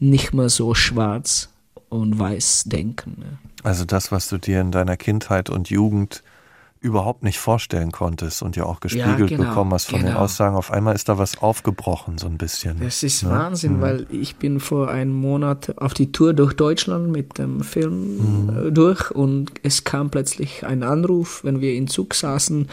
nicht 0.00 0.34
mehr 0.34 0.48
so 0.48 0.74
schwarz 0.74 1.50
und 1.88 2.18
weiß 2.18 2.64
denken. 2.66 3.38
Also 3.62 3.84
das, 3.84 4.12
was 4.12 4.28
du 4.28 4.38
dir 4.38 4.60
in 4.60 4.72
deiner 4.72 4.96
Kindheit 4.96 5.50
und 5.50 5.70
Jugend 5.70 6.22
überhaupt 6.80 7.22
nicht 7.24 7.38
vorstellen 7.38 7.90
konntest 7.92 8.42
und 8.42 8.56
ja 8.56 8.64
auch 8.64 8.80
gespiegelt 8.80 9.30
ja, 9.30 9.36
genau, 9.36 9.48
bekommen 9.48 9.72
hast 9.72 9.86
von 9.86 10.00
genau. 10.00 10.12
den 10.12 10.16
Aussagen. 10.18 10.56
Auf 10.56 10.70
einmal 10.70 10.94
ist 10.94 11.08
da 11.08 11.18
was 11.18 11.42
aufgebrochen, 11.42 12.18
so 12.18 12.26
ein 12.26 12.38
bisschen. 12.38 12.80
Das 12.80 13.02
ist 13.02 13.24
ne? 13.24 13.30
Wahnsinn, 13.30 13.76
mhm. 13.76 13.80
weil 13.80 14.06
ich 14.10 14.36
bin 14.36 14.60
vor 14.60 14.88
einem 14.88 15.12
Monat 15.12 15.78
auf 15.78 15.94
die 15.94 16.12
Tour 16.12 16.34
durch 16.34 16.54
Deutschland 16.54 17.10
mit 17.10 17.38
dem 17.38 17.60
Film 17.60 18.46
mhm. 18.46 18.68
Äh, 18.68 18.72
durch 18.72 19.10
und 19.10 19.52
es 19.62 19.84
kam 19.84 20.10
plötzlich 20.10 20.64
ein 20.64 20.82
Anruf, 20.82 21.42
wenn 21.44 21.60
wir 21.60 21.74
in 21.74 21.88
Zug 21.88 22.14
saßen, 22.14 22.68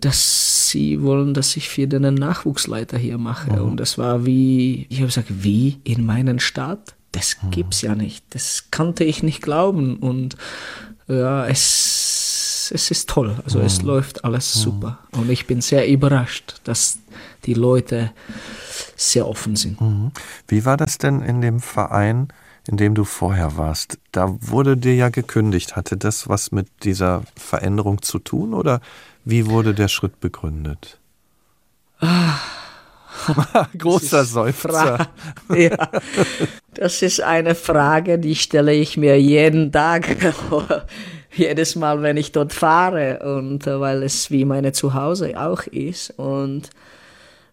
dass 0.00 0.68
sie 0.68 1.02
wollen, 1.02 1.34
dass 1.34 1.56
ich 1.56 1.68
für 1.68 1.86
den 1.86 2.14
Nachwuchsleiter 2.14 2.98
hier 2.98 3.18
mache. 3.18 3.52
Mhm. 3.52 3.70
Und 3.70 3.76
das 3.78 3.98
war 3.98 4.26
wie, 4.26 4.86
ich 4.88 4.98
habe 4.98 5.06
gesagt, 5.06 5.28
wie 5.30 5.80
in 5.84 6.04
meinen 6.04 6.40
Stadt? 6.40 6.94
Das 7.12 7.36
mhm. 7.42 7.50
gibt's 7.50 7.82
ja 7.82 7.94
nicht. 7.94 8.24
Das 8.30 8.68
kannte 8.70 9.04
ich 9.04 9.22
nicht 9.22 9.42
glauben. 9.42 9.96
Und 9.96 10.36
ja, 11.08 11.46
es 11.46 11.99
es, 12.72 12.90
ist 12.90 13.08
toll. 13.08 13.36
Also 13.44 13.58
mhm. 13.58 13.66
es 13.66 13.82
läuft 13.82 14.24
alles 14.24 14.56
mhm. 14.56 14.60
super. 14.60 14.98
Und 15.12 15.30
ich 15.30 15.46
bin 15.46 15.60
sehr 15.60 15.88
überrascht, 15.88 16.60
dass 16.64 16.98
die 17.44 17.54
Leute 17.54 18.12
sehr 18.96 19.26
offen 19.26 19.56
sind. 19.56 19.80
Mhm. 19.80 20.12
Wie 20.48 20.64
war 20.64 20.76
das 20.76 20.98
denn 20.98 21.22
in 21.22 21.40
dem 21.40 21.60
Verein, 21.60 22.28
in 22.68 22.76
dem 22.76 22.94
du 22.94 23.04
vorher 23.04 23.56
warst? 23.56 23.98
Da 24.12 24.36
wurde 24.40 24.76
dir 24.76 24.94
ja 24.94 25.08
gekündigt. 25.08 25.76
Hatte 25.76 25.96
das 25.96 26.28
was 26.28 26.52
mit 26.52 26.68
dieser 26.84 27.22
Veränderung 27.36 28.02
zu 28.02 28.18
tun 28.18 28.54
oder 28.54 28.80
wie 29.24 29.46
wurde 29.46 29.74
der 29.74 29.88
Schritt 29.88 30.20
begründet? 30.20 30.98
Ah. 32.00 32.38
Großer 33.78 34.24
Seufzer. 34.24 35.08
ja, 35.48 35.90
das 36.74 37.02
ist 37.02 37.20
eine 37.20 37.54
Frage, 37.54 38.18
die 38.18 38.34
stelle 38.34 38.72
ich 38.72 38.96
mir 38.96 39.20
jeden 39.20 39.72
Tag 39.72 40.16
jedes 41.32 41.76
Mal, 41.76 42.02
wenn 42.02 42.16
ich 42.16 42.32
dort 42.32 42.52
fahre 42.52 43.20
und 43.36 43.66
äh, 43.66 43.80
weil 43.80 44.02
es 44.02 44.30
wie 44.30 44.44
meine 44.44 44.72
Zuhause 44.72 45.40
auch 45.40 45.62
ist 45.62 46.10
und 46.18 46.70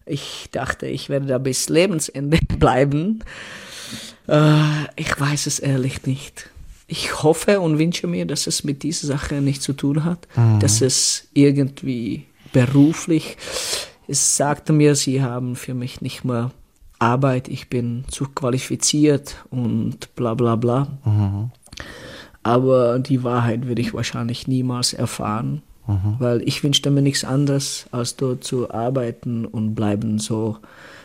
ich 0.06 0.48
dachte, 0.52 0.86
ich 0.86 1.08
werde 1.08 1.26
da 1.26 1.38
bis 1.38 1.68
Lebensende 1.68 2.38
bleiben. 2.58 3.20
Äh, 4.26 4.84
ich 4.96 5.18
weiß 5.18 5.46
es 5.46 5.58
ehrlich 5.58 6.06
nicht. 6.06 6.50
Ich 6.86 7.22
hoffe 7.22 7.60
und 7.60 7.78
wünsche 7.78 8.06
mir, 8.06 8.24
dass 8.24 8.46
es 8.46 8.64
mit 8.64 8.82
dieser 8.82 9.06
Sache 9.06 9.42
nichts 9.42 9.64
zu 9.64 9.74
tun 9.74 10.04
hat, 10.04 10.26
mhm. 10.36 10.58
dass 10.60 10.80
es 10.80 11.28
irgendwie 11.34 12.24
beruflich, 12.52 13.36
es 14.06 14.38
sagte 14.38 14.72
mir, 14.72 14.94
sie 14.94 15.22
haben 15.22 15.54
für 15.54 15.74
mich 15.74 16.00
nicht 16.00 16.24
mehr 16.24 16.50
Arbeit, 16.98 17.48
ich 17.48 17.68
bin 17.68 18.04
zu 18.10 18.24
qualifiziert 18.24 19.36
und 19.50 20.14
bla 20.14 20.32
bla 20.32 20.56
bla. 20.56 20.98
Mhm. 21.04 21.50
Aber 22.48 22.98
die 22.98 23.24
Wahrheit 23.24 23.66
würde 23.66 23.82
ich 23.82 23.92
wahrscheinlich 23.92 24.48
niemals 24.48 24.94
erfahren, 24.94 25.60
mhm. 25.86 26.16
weil 26.18 26.40
ich 26.48 26.64
wünschte 26.64 26.90
mir 26.90 27.02
nichts 27.02 27.22
anderes, 27.22 27.84
als 27.92 28.16
dort 28.16 28.42
zu 28.42 28.70
arbeiten 28.70 29.44
und 29.44 29.74
bleiben 29.74 30.18
so, 30.18 30.56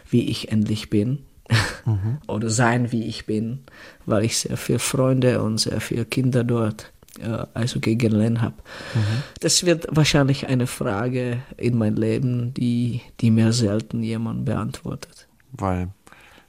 wie 0.10 0.30
ich 0.30 0.54
endlich 0.54 0.90
bin 0.90 1.20
mhm. 1.86 2.20
oder 2.28 2.50
sein, 2.50 2.94
wie 2.94 3.04
ich 3.04 3.26
bin, 3.26 3.60
weil 4.06 4.24
ich 4.24 4.38
sehr 4.38 4.56
viele 4.56 4.80
Freunde 4.80 5.44
und 5.44 5.58
sehr 5.58 5.82
viele 5.82 6.06
Kinder 6.06 6.46
dort 6.46 6.94
äh, 7.20 7.46
also 7.54 7.82
kennengelernt 7.82 8.42
habe. 8.42 8.56
Mhm. 8.96 9.24
Das 9.42 9.66
wird 9.66 9.86
wahrscheinlich 9.90 10.48
eine 10.48 10.66
Frage 10.66 11.40
in 11.58 11.78
meinem 11.78 11.98
Leben, 11.98 12.54
die, 12.54 13.02
die 13.20 13.32
mir 13.32 13.52
selten 13.52 14.02
jemand 14.02 14.46
beantwortet. 14.46 15.28
Weil, 15.52 15.90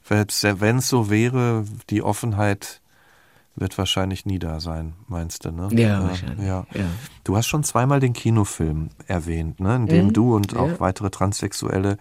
wenn 0.09 0.79
es 0.79 0.89
so 0.89 1.11
wäre, 1.11 1.65
die 1.91 2.01
Offenheit 2.01 2.81
wird 3.57 3.79
wahrscheinlich 3.79 4.27
nie 4.27 4.39
da 4.39 4.61
sein, 4.61 4.95
meinst 5.07 5.45
du, 5.45 5.53
ne? 5.53 5.69
Ja, 5.73 6.03
wahrscheinlich. 6.03 6.47
Ja. 6.47 6.67
ja. 6.75 6.85
Du 7.23 7.37
hast 7.37 7.47
schon 7.47 7.63
zweimal 7.63 8.01
den 8.01 8.13
Kinofilm 8.13 8.91
erwähnt, 9.07 9.61
ne, 9.61 9.77
in 9.77 9.87
dem 9.87 10.07
mhm. 10.07 10.13
du 10.13 10.35
und 10.35 10.57
auch 10.57 10.69
ja. 10.69 10.81
weitere 10.81 11.11
Transsexuelle 11.11 11.99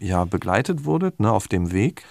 ja 0.00 0.24
begleitet 0.24 0.84
wurdet, 0.84 1.20
ne, 1.20 1.30
auf 1.32 1.48
dem 1.48 1.72
Weg. 1.72 2.04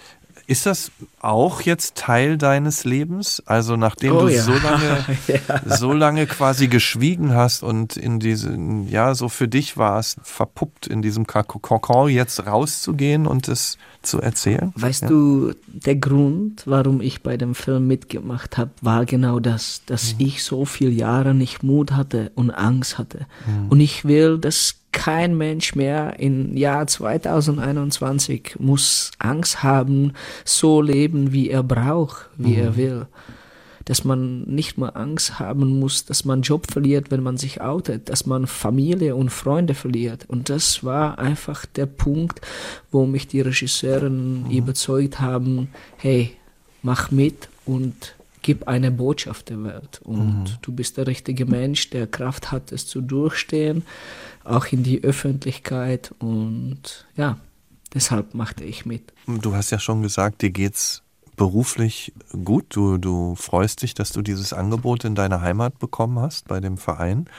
Ist 0.46 0.66
das 0.66 0.90
auch 1.20 1.60
jetzt 1.62 1.96
Teil 1.96 2.38
deines 2.38 2.84
Lebens? 2.84 3.42
Also 3.46 3.76
nachdem 3.76 4.16
oh, 4.16 4.20
du 4.22 4.28
ja. 4.28 4.42
so 4.42 4.52
lange, 4.52 5.04
ja. 5.28 5.76
so 5.76 5.92
lange 5.92 6.26
quasi 6.26 6.68
geschwiegen 6.68 7.34
hast 7.34 7.62
und 7.62 7.96
in 7.96 8.20
diesen, 8.20 8.88
ja, 8.88 9.14
so 9.14 9.28
für 9.28 9.48
dich 9.48 9.76
warst, 9.76 10.18
verpuppt 10.22 10.86
in 10.86 11.02
diesem 11.02 11.26
Kokon 11.26 12.10
jetzt 12.10 12.46
rauszugehen 12.46 13.26
und 13.26 13.48
es 13.48 13.78
zu 14.02 14.20
erzählen? 14.20 14.72
Weißt 14.74 15.02
ja. 15.02 15.08
du, 15.08 15.52
der 15.66 15.96
Grund, 15.96 16.62
warum 16.66 17.00
ich 17.00 17.22
bei 17.22 17.36
dem 17.36 17.54
Film 17.54 17.86
mitgemacht 17.86 18.56
habe, 18.56 18.70
war 18.80 19.04
genau 19.04 19.40
das, 19.40 19.82
dass 19.86 20.14
mhm. 20.14 20.26
ich 20.26 20.44
so 20.44 20.64
viele 20.64 20.90
Jahre 20.90 21.34
nicht 21.34 21.62
Mut 21.62 21.92
hatte 21.92 22.30
und 22.34 22.50
Angst 22.50 22.98
hatte. 22.98 23.26
Mhm. 23.46 23.68
Und 23.68 23.80
ich 23.80 24.04
will, 24.04 24.38
dass 24.38 24.76
kein 24.92 25.36
Mensch 25.36 25.74
mehr 25.74 26.18
im 26.18 26.56
Jahr 26.56 26.86
2021 26.86 28.56
muss 28.58 29.10
Angst 29.18 29.62
haben, 29.62 30.12
so 30.44 30.80
leben, 30.80 31.32
wie 31.32 31.50
er 31.50 31.62
braucht, 31.62 32.28
wie 32.36 32.56
mhm. 32.56 32.62
er 32.62 32.76
will. 32.76 33.06
Dass 33.84 34.04
man 34.04 34.42
nicht 34.42 34.76
mehr 34.76 34.96
Angst 34.96 35.38
haben 35.38 35.78
muss, 35.78 36.04
dass 36.04 36.24
man 36.24 36.42
Job 36.42 36.70
verliert, 36.70 37.10
wenn 37.10 37.22
man 37.22 37.38
sich 37.38 37.60
outet, 37.62 38.10
dass 38.10 38.26
man 38.26 38.46
Familie 38.46 39.16
und 39.16 39.30
Freunde 39.30 39.74
verliert. 39.74 40.26
Und 40.28 40.50
das 40.50 40.84
war 40.84 41.18
einfach 41.18 41.64
der 41.64 41.86
Punkt, 41.86 42.40
wo 42.90 43.06
mich 43.06 43.28
die 43.28 43.40
Regisseuren 43.40 44.44
mhm. 44.44 44.50
überzeugt 44.50 45.20
haben, 45.20 45.68
hey, 45.96 46.32
mach 46.82 47.10
mit 47.10 47.48
und 47.64 48.14
gib 48.42 48.68
eine 48.68 48.90
Botschaft 48.90 49.48
der 49.48 49.62
Welt. 49.64 50.00
Und 50.04 50.44
mhm. 50.44 50.58
du 50.62 50.72
bist 50.72 50.96
der 50.96 51.06
richtige 51.06 51.46
Mensch, 51.46 51.90
der 51.90 52.06
Kraft 52.06 52.50
hat, 52.50 52.72
es 52.72 52.86
zu 52.86 53.00
durchstehen 53.00 53.84
auch 54.48 54.66
in 54.66 54.82
die 54.82 55.02
Öffentlichkeit 55.02 56.14
und 56.18 57.06
ja, 57.16 57.38
deshalb 57.94 58.34
machte 58.34 58.64
ich 58.64 58.86
mit. 58.86 59.12
Du 59.26 59.54
hast 59.54 59.70
ja 59.70 59.78
schon 59.78 60.02
gesagt, 60.02 60.42
dir 60.42 60.50
geht's 60.50 61.02
beruflich 61.38 62.12
gut. 62.44 62.66
Du, 62.70 62.98
du 62.98 63.34
freust 63.36 63.82
dich, 63.82 63.94
dass 63.94 64.12
du 64.12 64.20
dieses 64.20 64.52
Angebot 64.52 65.04
in 65.04 65.14
deiner 65.14 65.40
Heimat 65.40 65.78
bekommen 65.78 66.18
hast 66.18 66.48
bei 66.48 66.60
dem 66.60 66.76
Verein. 66.76 67.30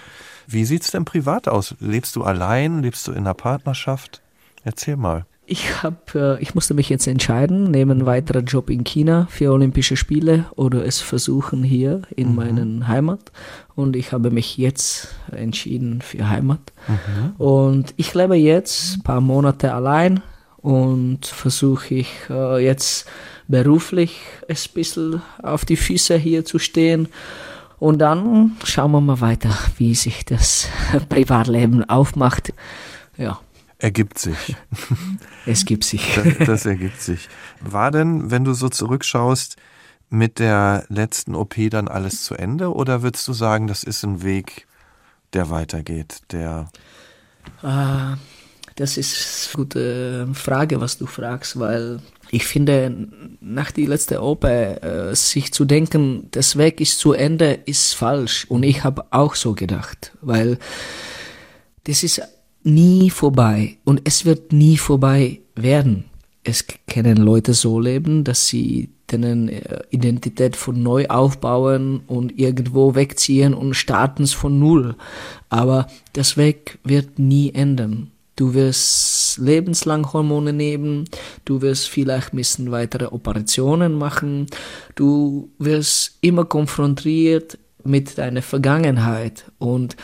Wie 0.48 0.66
sieht's 0.66 0.90
denn 0.90 1.06
privat 1.06 1.48
aus? 1.48 1.76
Lebst 1.80 2.16
du 2.16 2.24
allein? 2.24 2.82
Lebst 2.82 3.08
du 3.08 3.12
in 3.12 3.20
einer 3.20 3.36
Partnerschaft? 3.36 4.22
Erzähl 4.64 4.98
mal. 4.98 5.26
Ich 5.52 5.82
habe, 5.82 5.98
äh, 6.14 6.44
ich 6.44 6.54
musste 6.54 6.76
mich 6.76 6.90
jetzt 6.90 7.08
entscheiden, 7.08 7.72
neben 7.72 7.90
einen 7.90 8.06
weiteren 8.06 8.46
Job 8.46 8.70
in 8.70 8.84
China 8.84 9.28
für 9.32 9.52
Olympische 9.52 9.98
Spiele 9.98 10.46
oder 10.56 10.86
es 10.86 11.02
versuchen 11.02 11.64
hier 11.64 12.04
in 12.16 12.30
mhm. 12.30 12.36
meinen 12.36 12.88
Heimat. 12.88 13.32
Und 13.76 13.96
ich 13.96 14.12
habe 14.12 14.30
mich 14.30 14.58
jetzt 14.58 15.08
entschieden 15.32 16.02
für 16.04 16.30
Heimat. 16.30 16.60
Mhm. 16.88 17.32
Und 17.44 17.96
ich 17.98 18.14
lebe 18.14 18.36
jetzt 18.36 18.98
ein 18.98 19.02
paar 19.02 19.22
Monate 19.22 19.74
allein 19.74 20.22
und 20.58 21.26
versuche 21.26 21.96
ich 21.96 22.12
äh, 22.30 22.64
jetzt 22.64 23.08
beruflich 23.48 24.20
ein 24.48 24.56
bisschen 24.76 25.24
auf 25.42 25.66
die 25.66 25.78
Füße 25.78 26.16
hier 26.16 26.46
zu 26.46 26.60
stehen. 26.60 27.08
Und 27.80 27.98
dann 27.98 28.56
schauen 28.66 28.92
wir 28.92 29.02
mal 29.02 29.20
weiter, 29.20 29.58
wie 29.78 29.96
sich 29.96 30.26
das 30.26 30.68
Privatleben 31.10 31.90
aufmacht. 31.90 32.54
Ja. 33.18 33.40
Ergibt 33.80 34.20
sich. 34.20 34.56
Es 35.46 35.66
gibt 35.66 35.86
sich. 35.86 36.16
Das, 36.16 36.48
das, 36.48 36.66
ergibt 36.66 37.02
sich. 37.02 37.30
War 37.62 37.92
denn, 37.92 38.30
wenn 38.30 38.44
du 38.44 38.54
so 38.54 38.68
zurückschaust, 38.68 39.56
mit 40.10 40.40
der 40.40 40.86
letzten 40.90 41.34
OP 41.34 41.56
dann 41.70 41.88
alles 41.88 42.24
zu 42.24 42.36
Ende 42.36 42.74
oder 42.74 43.04
würdest 43.04 43.28
du 43.28 43.34
sagen, 43.34 43.68
das 43.68 43.84
ist 43.84 44.04
ein 44.04 44.22
Weg, 44.22 44.68
der 45.34 45.50
weitergeht, 45.50 46.22
der. 46.32 46.70
Ah, 47.62 48.18
das 48.76 48.98
ist 48.98 49.50
eine 49.54 49.64
gute 49.64 50.28
Frage, 50.34 50.82
was 50.82 50.98
du 50.98 51.06
fragst, 51.06 51.60
weil 51.60 52.00
ich 52.32 52.46
finde, 52.46 53.08
nach 53.40 53.72
der 53.72 53.88
letzten 53.88 54.18
OP 54.18 54.44
äh, 54.44 55.14
sich 55.16 55.54
zu 55.54 55.66
denken, 55.66 56.28
das 56.32 56.58
Weg 56.58 56.82
ist 56.82 57.00
zu 57.00 57.14
Ende, 57.14 57.54
ist 57.66 57.94
falsch. 57.94 58.46
Und 58.50 58.64
ich 58.64 58.84
habe 58.84 59.06
auch 59.12 59.36
so 59.36 59.54
gedacht, 59.54 60.12
weil 60.22 60.60
das 61.86 62.04
ist 62.04 62.22
nie 62.70 63.10
vorbei 63.10 63.78
und 63.84 64.02
es 64.04 64.26
wird 64.26 64.54
nie 64.54 64.78
vorbei 64.78 65.42
werden. 65.56 66.06
Es 66.44 66.66
können 66.88 67.18
Leute 67.18 67.54
so 67.54 67.80
leben, 67.80 68.24
dass 68.24 68.48
sie 68.48 68.90
denen 69.12 69.50
äh, 69.50 69.82
Identität 69.90 70.56
von 70.56 70.82
neu 70.82 71.08
aufbauen 71.08 72.02
und 72.08 72.38
irgendwo 72.38 72.96
wegziehen 72.96 73.54
und 73.54 73.74
starten 73.74 74.24
es 74.24 74.34
von 74.34 74.60
null. 74.60 74.96
Aber 75.50 75.88
das 76.14 76.38
Weg 76.38 76.80
wird 76.84 77.20
nie 77.20 77.52
ändern. 77.54 78.12
Du 78.36 78.54
wirst 78.54 79.38
lebenslang 79.38 80.14
Hormone 80.14 80.54
nehmen, 80.54 81.10
du 81.44 81.62
wirst 81.62 81.90
vielleicht 81.90 82.34
müssen 82.34 82.72
weitere 82.72 83.08
Operationen 83.08 83.94
machen, 83.94 84.46
du 84.96 85.50
wirst 85.60 86.18
immer 86.22 86.46
konfrontiert 86.46 87.58
mit 87.84 88.18
deiner 88.18 88.42
Vergangenheit 88.42 89.44
und 89.58 89.98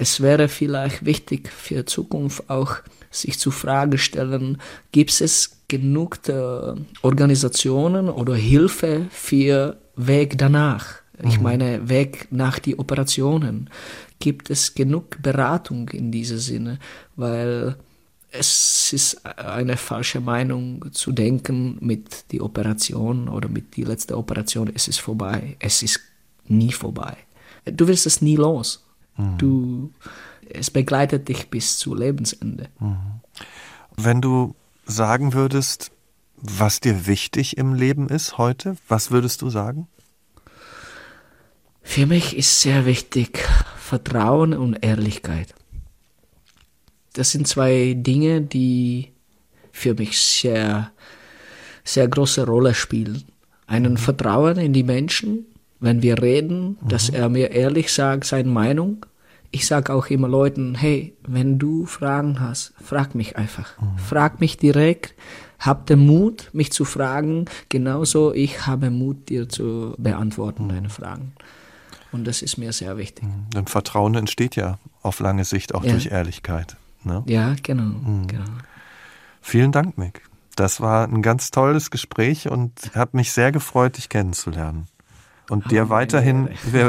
es 0.00 0.22
wäre 0.22 0.48
vielleicht 0.48 1.04
wichtig 1.04 1.50
für 1.52 1.84
Zukunft 1.84 2.48
auch 2.48 2.76
sich 3.10 3.38
zu 3.38 3.50
Frage 3.50 3.98
stellen, 3.98 4.56
gibt 4.92 5.20
es 5.20 5.58
genug 5.68 6.26
äh, 6.26 6.74
Organisationen 7.02 8.08
oder 8.08 8.34
Hilfe 8.34 9.06
für 9.10 9.76
Weg 9.96 10.38
danach? 10.38 10.86
Ich 11.22 11.36
mhm. 11.36 11.42
meine, 11.42 11.88
Weg 11.90 12.28
nach 12.30 12.58
die 12.58 12.78
Operationen. 12.78 13.68
Gibt 14.20 14.48
es 14.48 14.74
genug 14.74 15.20
Beratung 15.22 15.90
in 15.90 16.10
diesem 16.10 16.38
Sinne? 16.38 16.78
Weil 17.16 17.76
es 18.30 18.94
ist 18.94 19.26
eine 19.26 19.76
falsche 19.76 20.20
Meinung 20.20 20.92
zu 20.92 21.12
denken, 21.12 21.76
mit 21.80 22.32
die 22.32 22.40
Operation 22.40 23.28
oder 23.28 23.50
mit 23.50 23.76
die 23.76 23.84
letzte 23.84 24.16
Operation, 24.16 24.72
es 24.74 24.88
ist 24.88 25.00
vorbei. 25.00 25.56
Es 25.58 25.82
ist 25.82 26.00
nie 26.46 26.72
vorbei. 26.72 27.18
Du 27.66 27.86
wirst 27.86 28.06
es 28.06 28.22
nie 28.22 28.36
los. 28.36 28.82
Mhm. 29.16 29.38
Du, 29.38 29.92
es 30.48 30.70
begleitet 30.70 31.28
dich 31.28 31.50
bis 31.50 31.78
zu 31.78 31.94
Lebensende. 31.94 32.68
Mhm. 32.78 33.20
Wenn 33.96 34.20
du 34.20 34.54
sagen 34.86 35.32
würdest, 35.32 35.92
was 36.36 36.80
dir 36.80 37.06
wichtig 37.06 37.58
im 37.58 37.74
Leben 37.74 38.08
ist 38.08 38.38
heute, 38.38 38.76
was 38.88 39.10
würdest 39.10 39.42
du 39.42 39.50
sagen? 39.50 39.88
Für 41.82 42.06
mich 42.06 42.36
ist 42.36 42.60
sehr 42.60 42.86
wichtig 42.86 43.38
Vertrauen 43.78 44.54
und 44.54 44.84
Ehrlichkeit. 44.84 45.54
Das 47.14 47.32
sind 47.32 47.48
zwei 47.48 47.94
Dinge, 47.96 48.40
die 48.40 49.12
für 49.72 49.94
mich 49.94 50.18
sehr, 50.18 50.92
sehr 51.84 52.06
große 52.08 52.46
Rolle 52.46 52.74
spielen. 52.74 53.24
Einen 53.66 53.94
mhm. 53.94 53.98
Vertrauen 53.98 54.58
in 54.58 54.72
die 54.72 54.84
Menschen, 54.84 55.46
wenn 55.80 56.02
wir 56.02 56.22
reden, 56.22 56.78
mhm. 56.80 56.88
dass 56.88 57.08
er 57.08 57.28
mir 57.28 57.50
ehrlich 57.50 57.92
sagt, 57.92 58.24
seine 58.24 58.50
Meinung 58.50 59.04
ich 59.52 59.66
sage 59.66 59.92
auch 59.92 60.06
immer 60.06 60.28
Leuten, 60.28 60.74
hey, 60.74 61.14
wenn 61.26 61.58
du 61.58 61.86
Fragen 61.86 62.40
hast, 62.40 62.72
frag 62.82 63.14
mich 63.14 63.36
einfach. 63.36 63.80
Mhm. 63.80 63.98
Frag 63.98 64.40
mich 64.40 64.56
direkt. 64.56 65.14
Hab 65.58 65.86
den 65.86 66.06
Mut, 66.06 66.48
mich 66.52 66.72
zu 66.72 66.84
fragen. 66.84 67.46
Genauso 67.68 68.32
ich 68.32 68.66
habe 68.66 68.90
Mut, 68.90 69.28
dir 69.28 69.48
zu 69.48 69.94
beantworten, 69.98 70.64
mhm. 70.64 70.68
deine 70.68 70.88
Fragen. 70.88 71.32
Und 72.12 72.26
das 72.26 72.42
ist 72.42 72.56
mir 72.58 72.72
sehr 72.72 72.96
wichtig. 72.96 73.24
Mhm. 73.24 73.50
Denn 73.54 73.66
Vertrauen 73.66 74.14
entsteht 74.14 74.56
ja 74.56 74.78
auf 75.02 75.20
lange 75.20 75.44
Sicht 75.44 75.74
auch 75.74 75.84
ja. 75.84 75.92
durch 75.92 76.06
Ehrlichkeit. 76.06 76.76
Ne? 77.02 77.22
Ja, 77.26 77.56
genau, 77.62 77.82
mhm. 77.82 78.26
genau. 78.26 78.44
Vielen 79.40 79.72
Dank, 79.72 79.98
Mick. 79.98 80.22
Das 80.54 80.80
war 80.80 81.08
ein 81.08 81.22
ganz 81.22 81.50
tolles 81.50 81.90
Gespräch 81.90 82.48
und 82.48 82.72
hat 82.94 83.14
mich 83.14 83.32
sehr 83.32 83.52
gefreut, 83.52 83.96
dich 83.96 84.08
kennenzulernen. 84.08 84.86
Und 85.50 85.70
dir 85.70 85.88
weiterhin, 85.90 86.48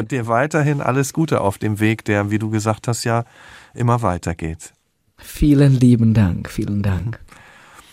dir 0.10 0.28
weiterhin 0.28 0.82
alles 0.82 1.14
Gute 1.14 1.42
auf 1.42 1.58
dem 1.58 1.80
Weg, 1.80 2.06
der, 2.06 2.30
wie 2.30 2.40
du 2.40 2.50
gesagt 2.50 2.88
hast, 2.88 3.04
ja 3.04 3.24
immer 3.74 4.02
weitergeht. 4.04 4.74
Vielen 5.18 5.74
lieben 5.74 6.14
Dank, 6.14 6.50
vielen 6.50 6.84
Dank. 6.84 7.20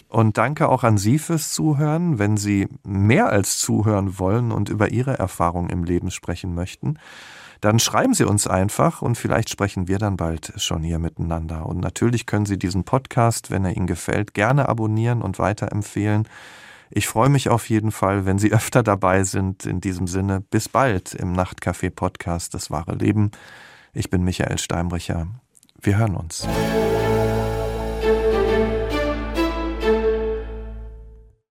Und 0.08 0.38
danke 0.38 0.68
auch 0.68 0.84
an 0.84 0.96
Sie 0.96 1.18
fürs 1.18 1.52
Zuhören. 1.52 2.18
Wenn 2.18 2.36
Sie 2.36 2.68
mehr 2.84 3.30
als 3.30 3.58
zuhören 3.58 4.18
wollen 4.18 4.52
und 4.52 4.68
über 4.68 4.90
Ihre 4.90 5.18
Erfahrungen 5.18 5.70
im 5.70 5.84
Leben 5.84 6.10
sprechen 6.10 6.54
möchten, 6.54 6.98
dann 7.60 7.78
schreiben 7.78 8.14
Sie 8.14 8.24
uns 8.24 8.46
einfach 8.46 9.02
und 9.02 9.16
vielleicht 9.16 9.50
sprechen 9.50 9.88
wir 9.88 9.98
dann 9.98 10.16
bald 10.16 10.52
schon 10.56 10.82
hier 10.82 10.98
miteinander. 10.98 11.66
Und 11.66 11.80
natürlich 11.80 12.24
können 12.24 12.46
Sie 12.46 12.58
diesen 12.58 12.84
Podcast, 12.84 13.50
wenn 13.50 13.64
er 13.64 13.76
Ihnen 13.76 13.86
gefällt, 13.86 14.32
gerne 14.32 14.68
abonnieren 14.68 15.22
und 15.22 15.38
weiterempfehlen. 15.38 16.28
Ich 16.90 17.06
freue 17.06 17.28
mich 17.28 17.48
auf 17.48 17.68
jeden 17.68 17.92
Fall, 17.92 18.24
wenn 18.26 18.38
Sie 18.38 18.52
öfter 18.52 18.82
dabei 18.82 19.24
sind. 19.24 19.66
In 19.66 19.80
diesem 19.80 20.06
Sinne, 20.06 20.40
bis 20.40 20.68
bald 20.68 21.14
im 21.14 21.32
Nachtcafé 21.32 21.90
Podcast 21.90 22.54
Das 22.54 22.70
wahre 22.70 22.94
Leben. 22.94 23.30
Ich 23.92 24.10
bin 24.10 24.22
Michael 24.22 24.58
Steinbrecher. 24.58 25.26
Wir 25.80 25.96
hören 25.96 26.16
uns. 26.16 26.46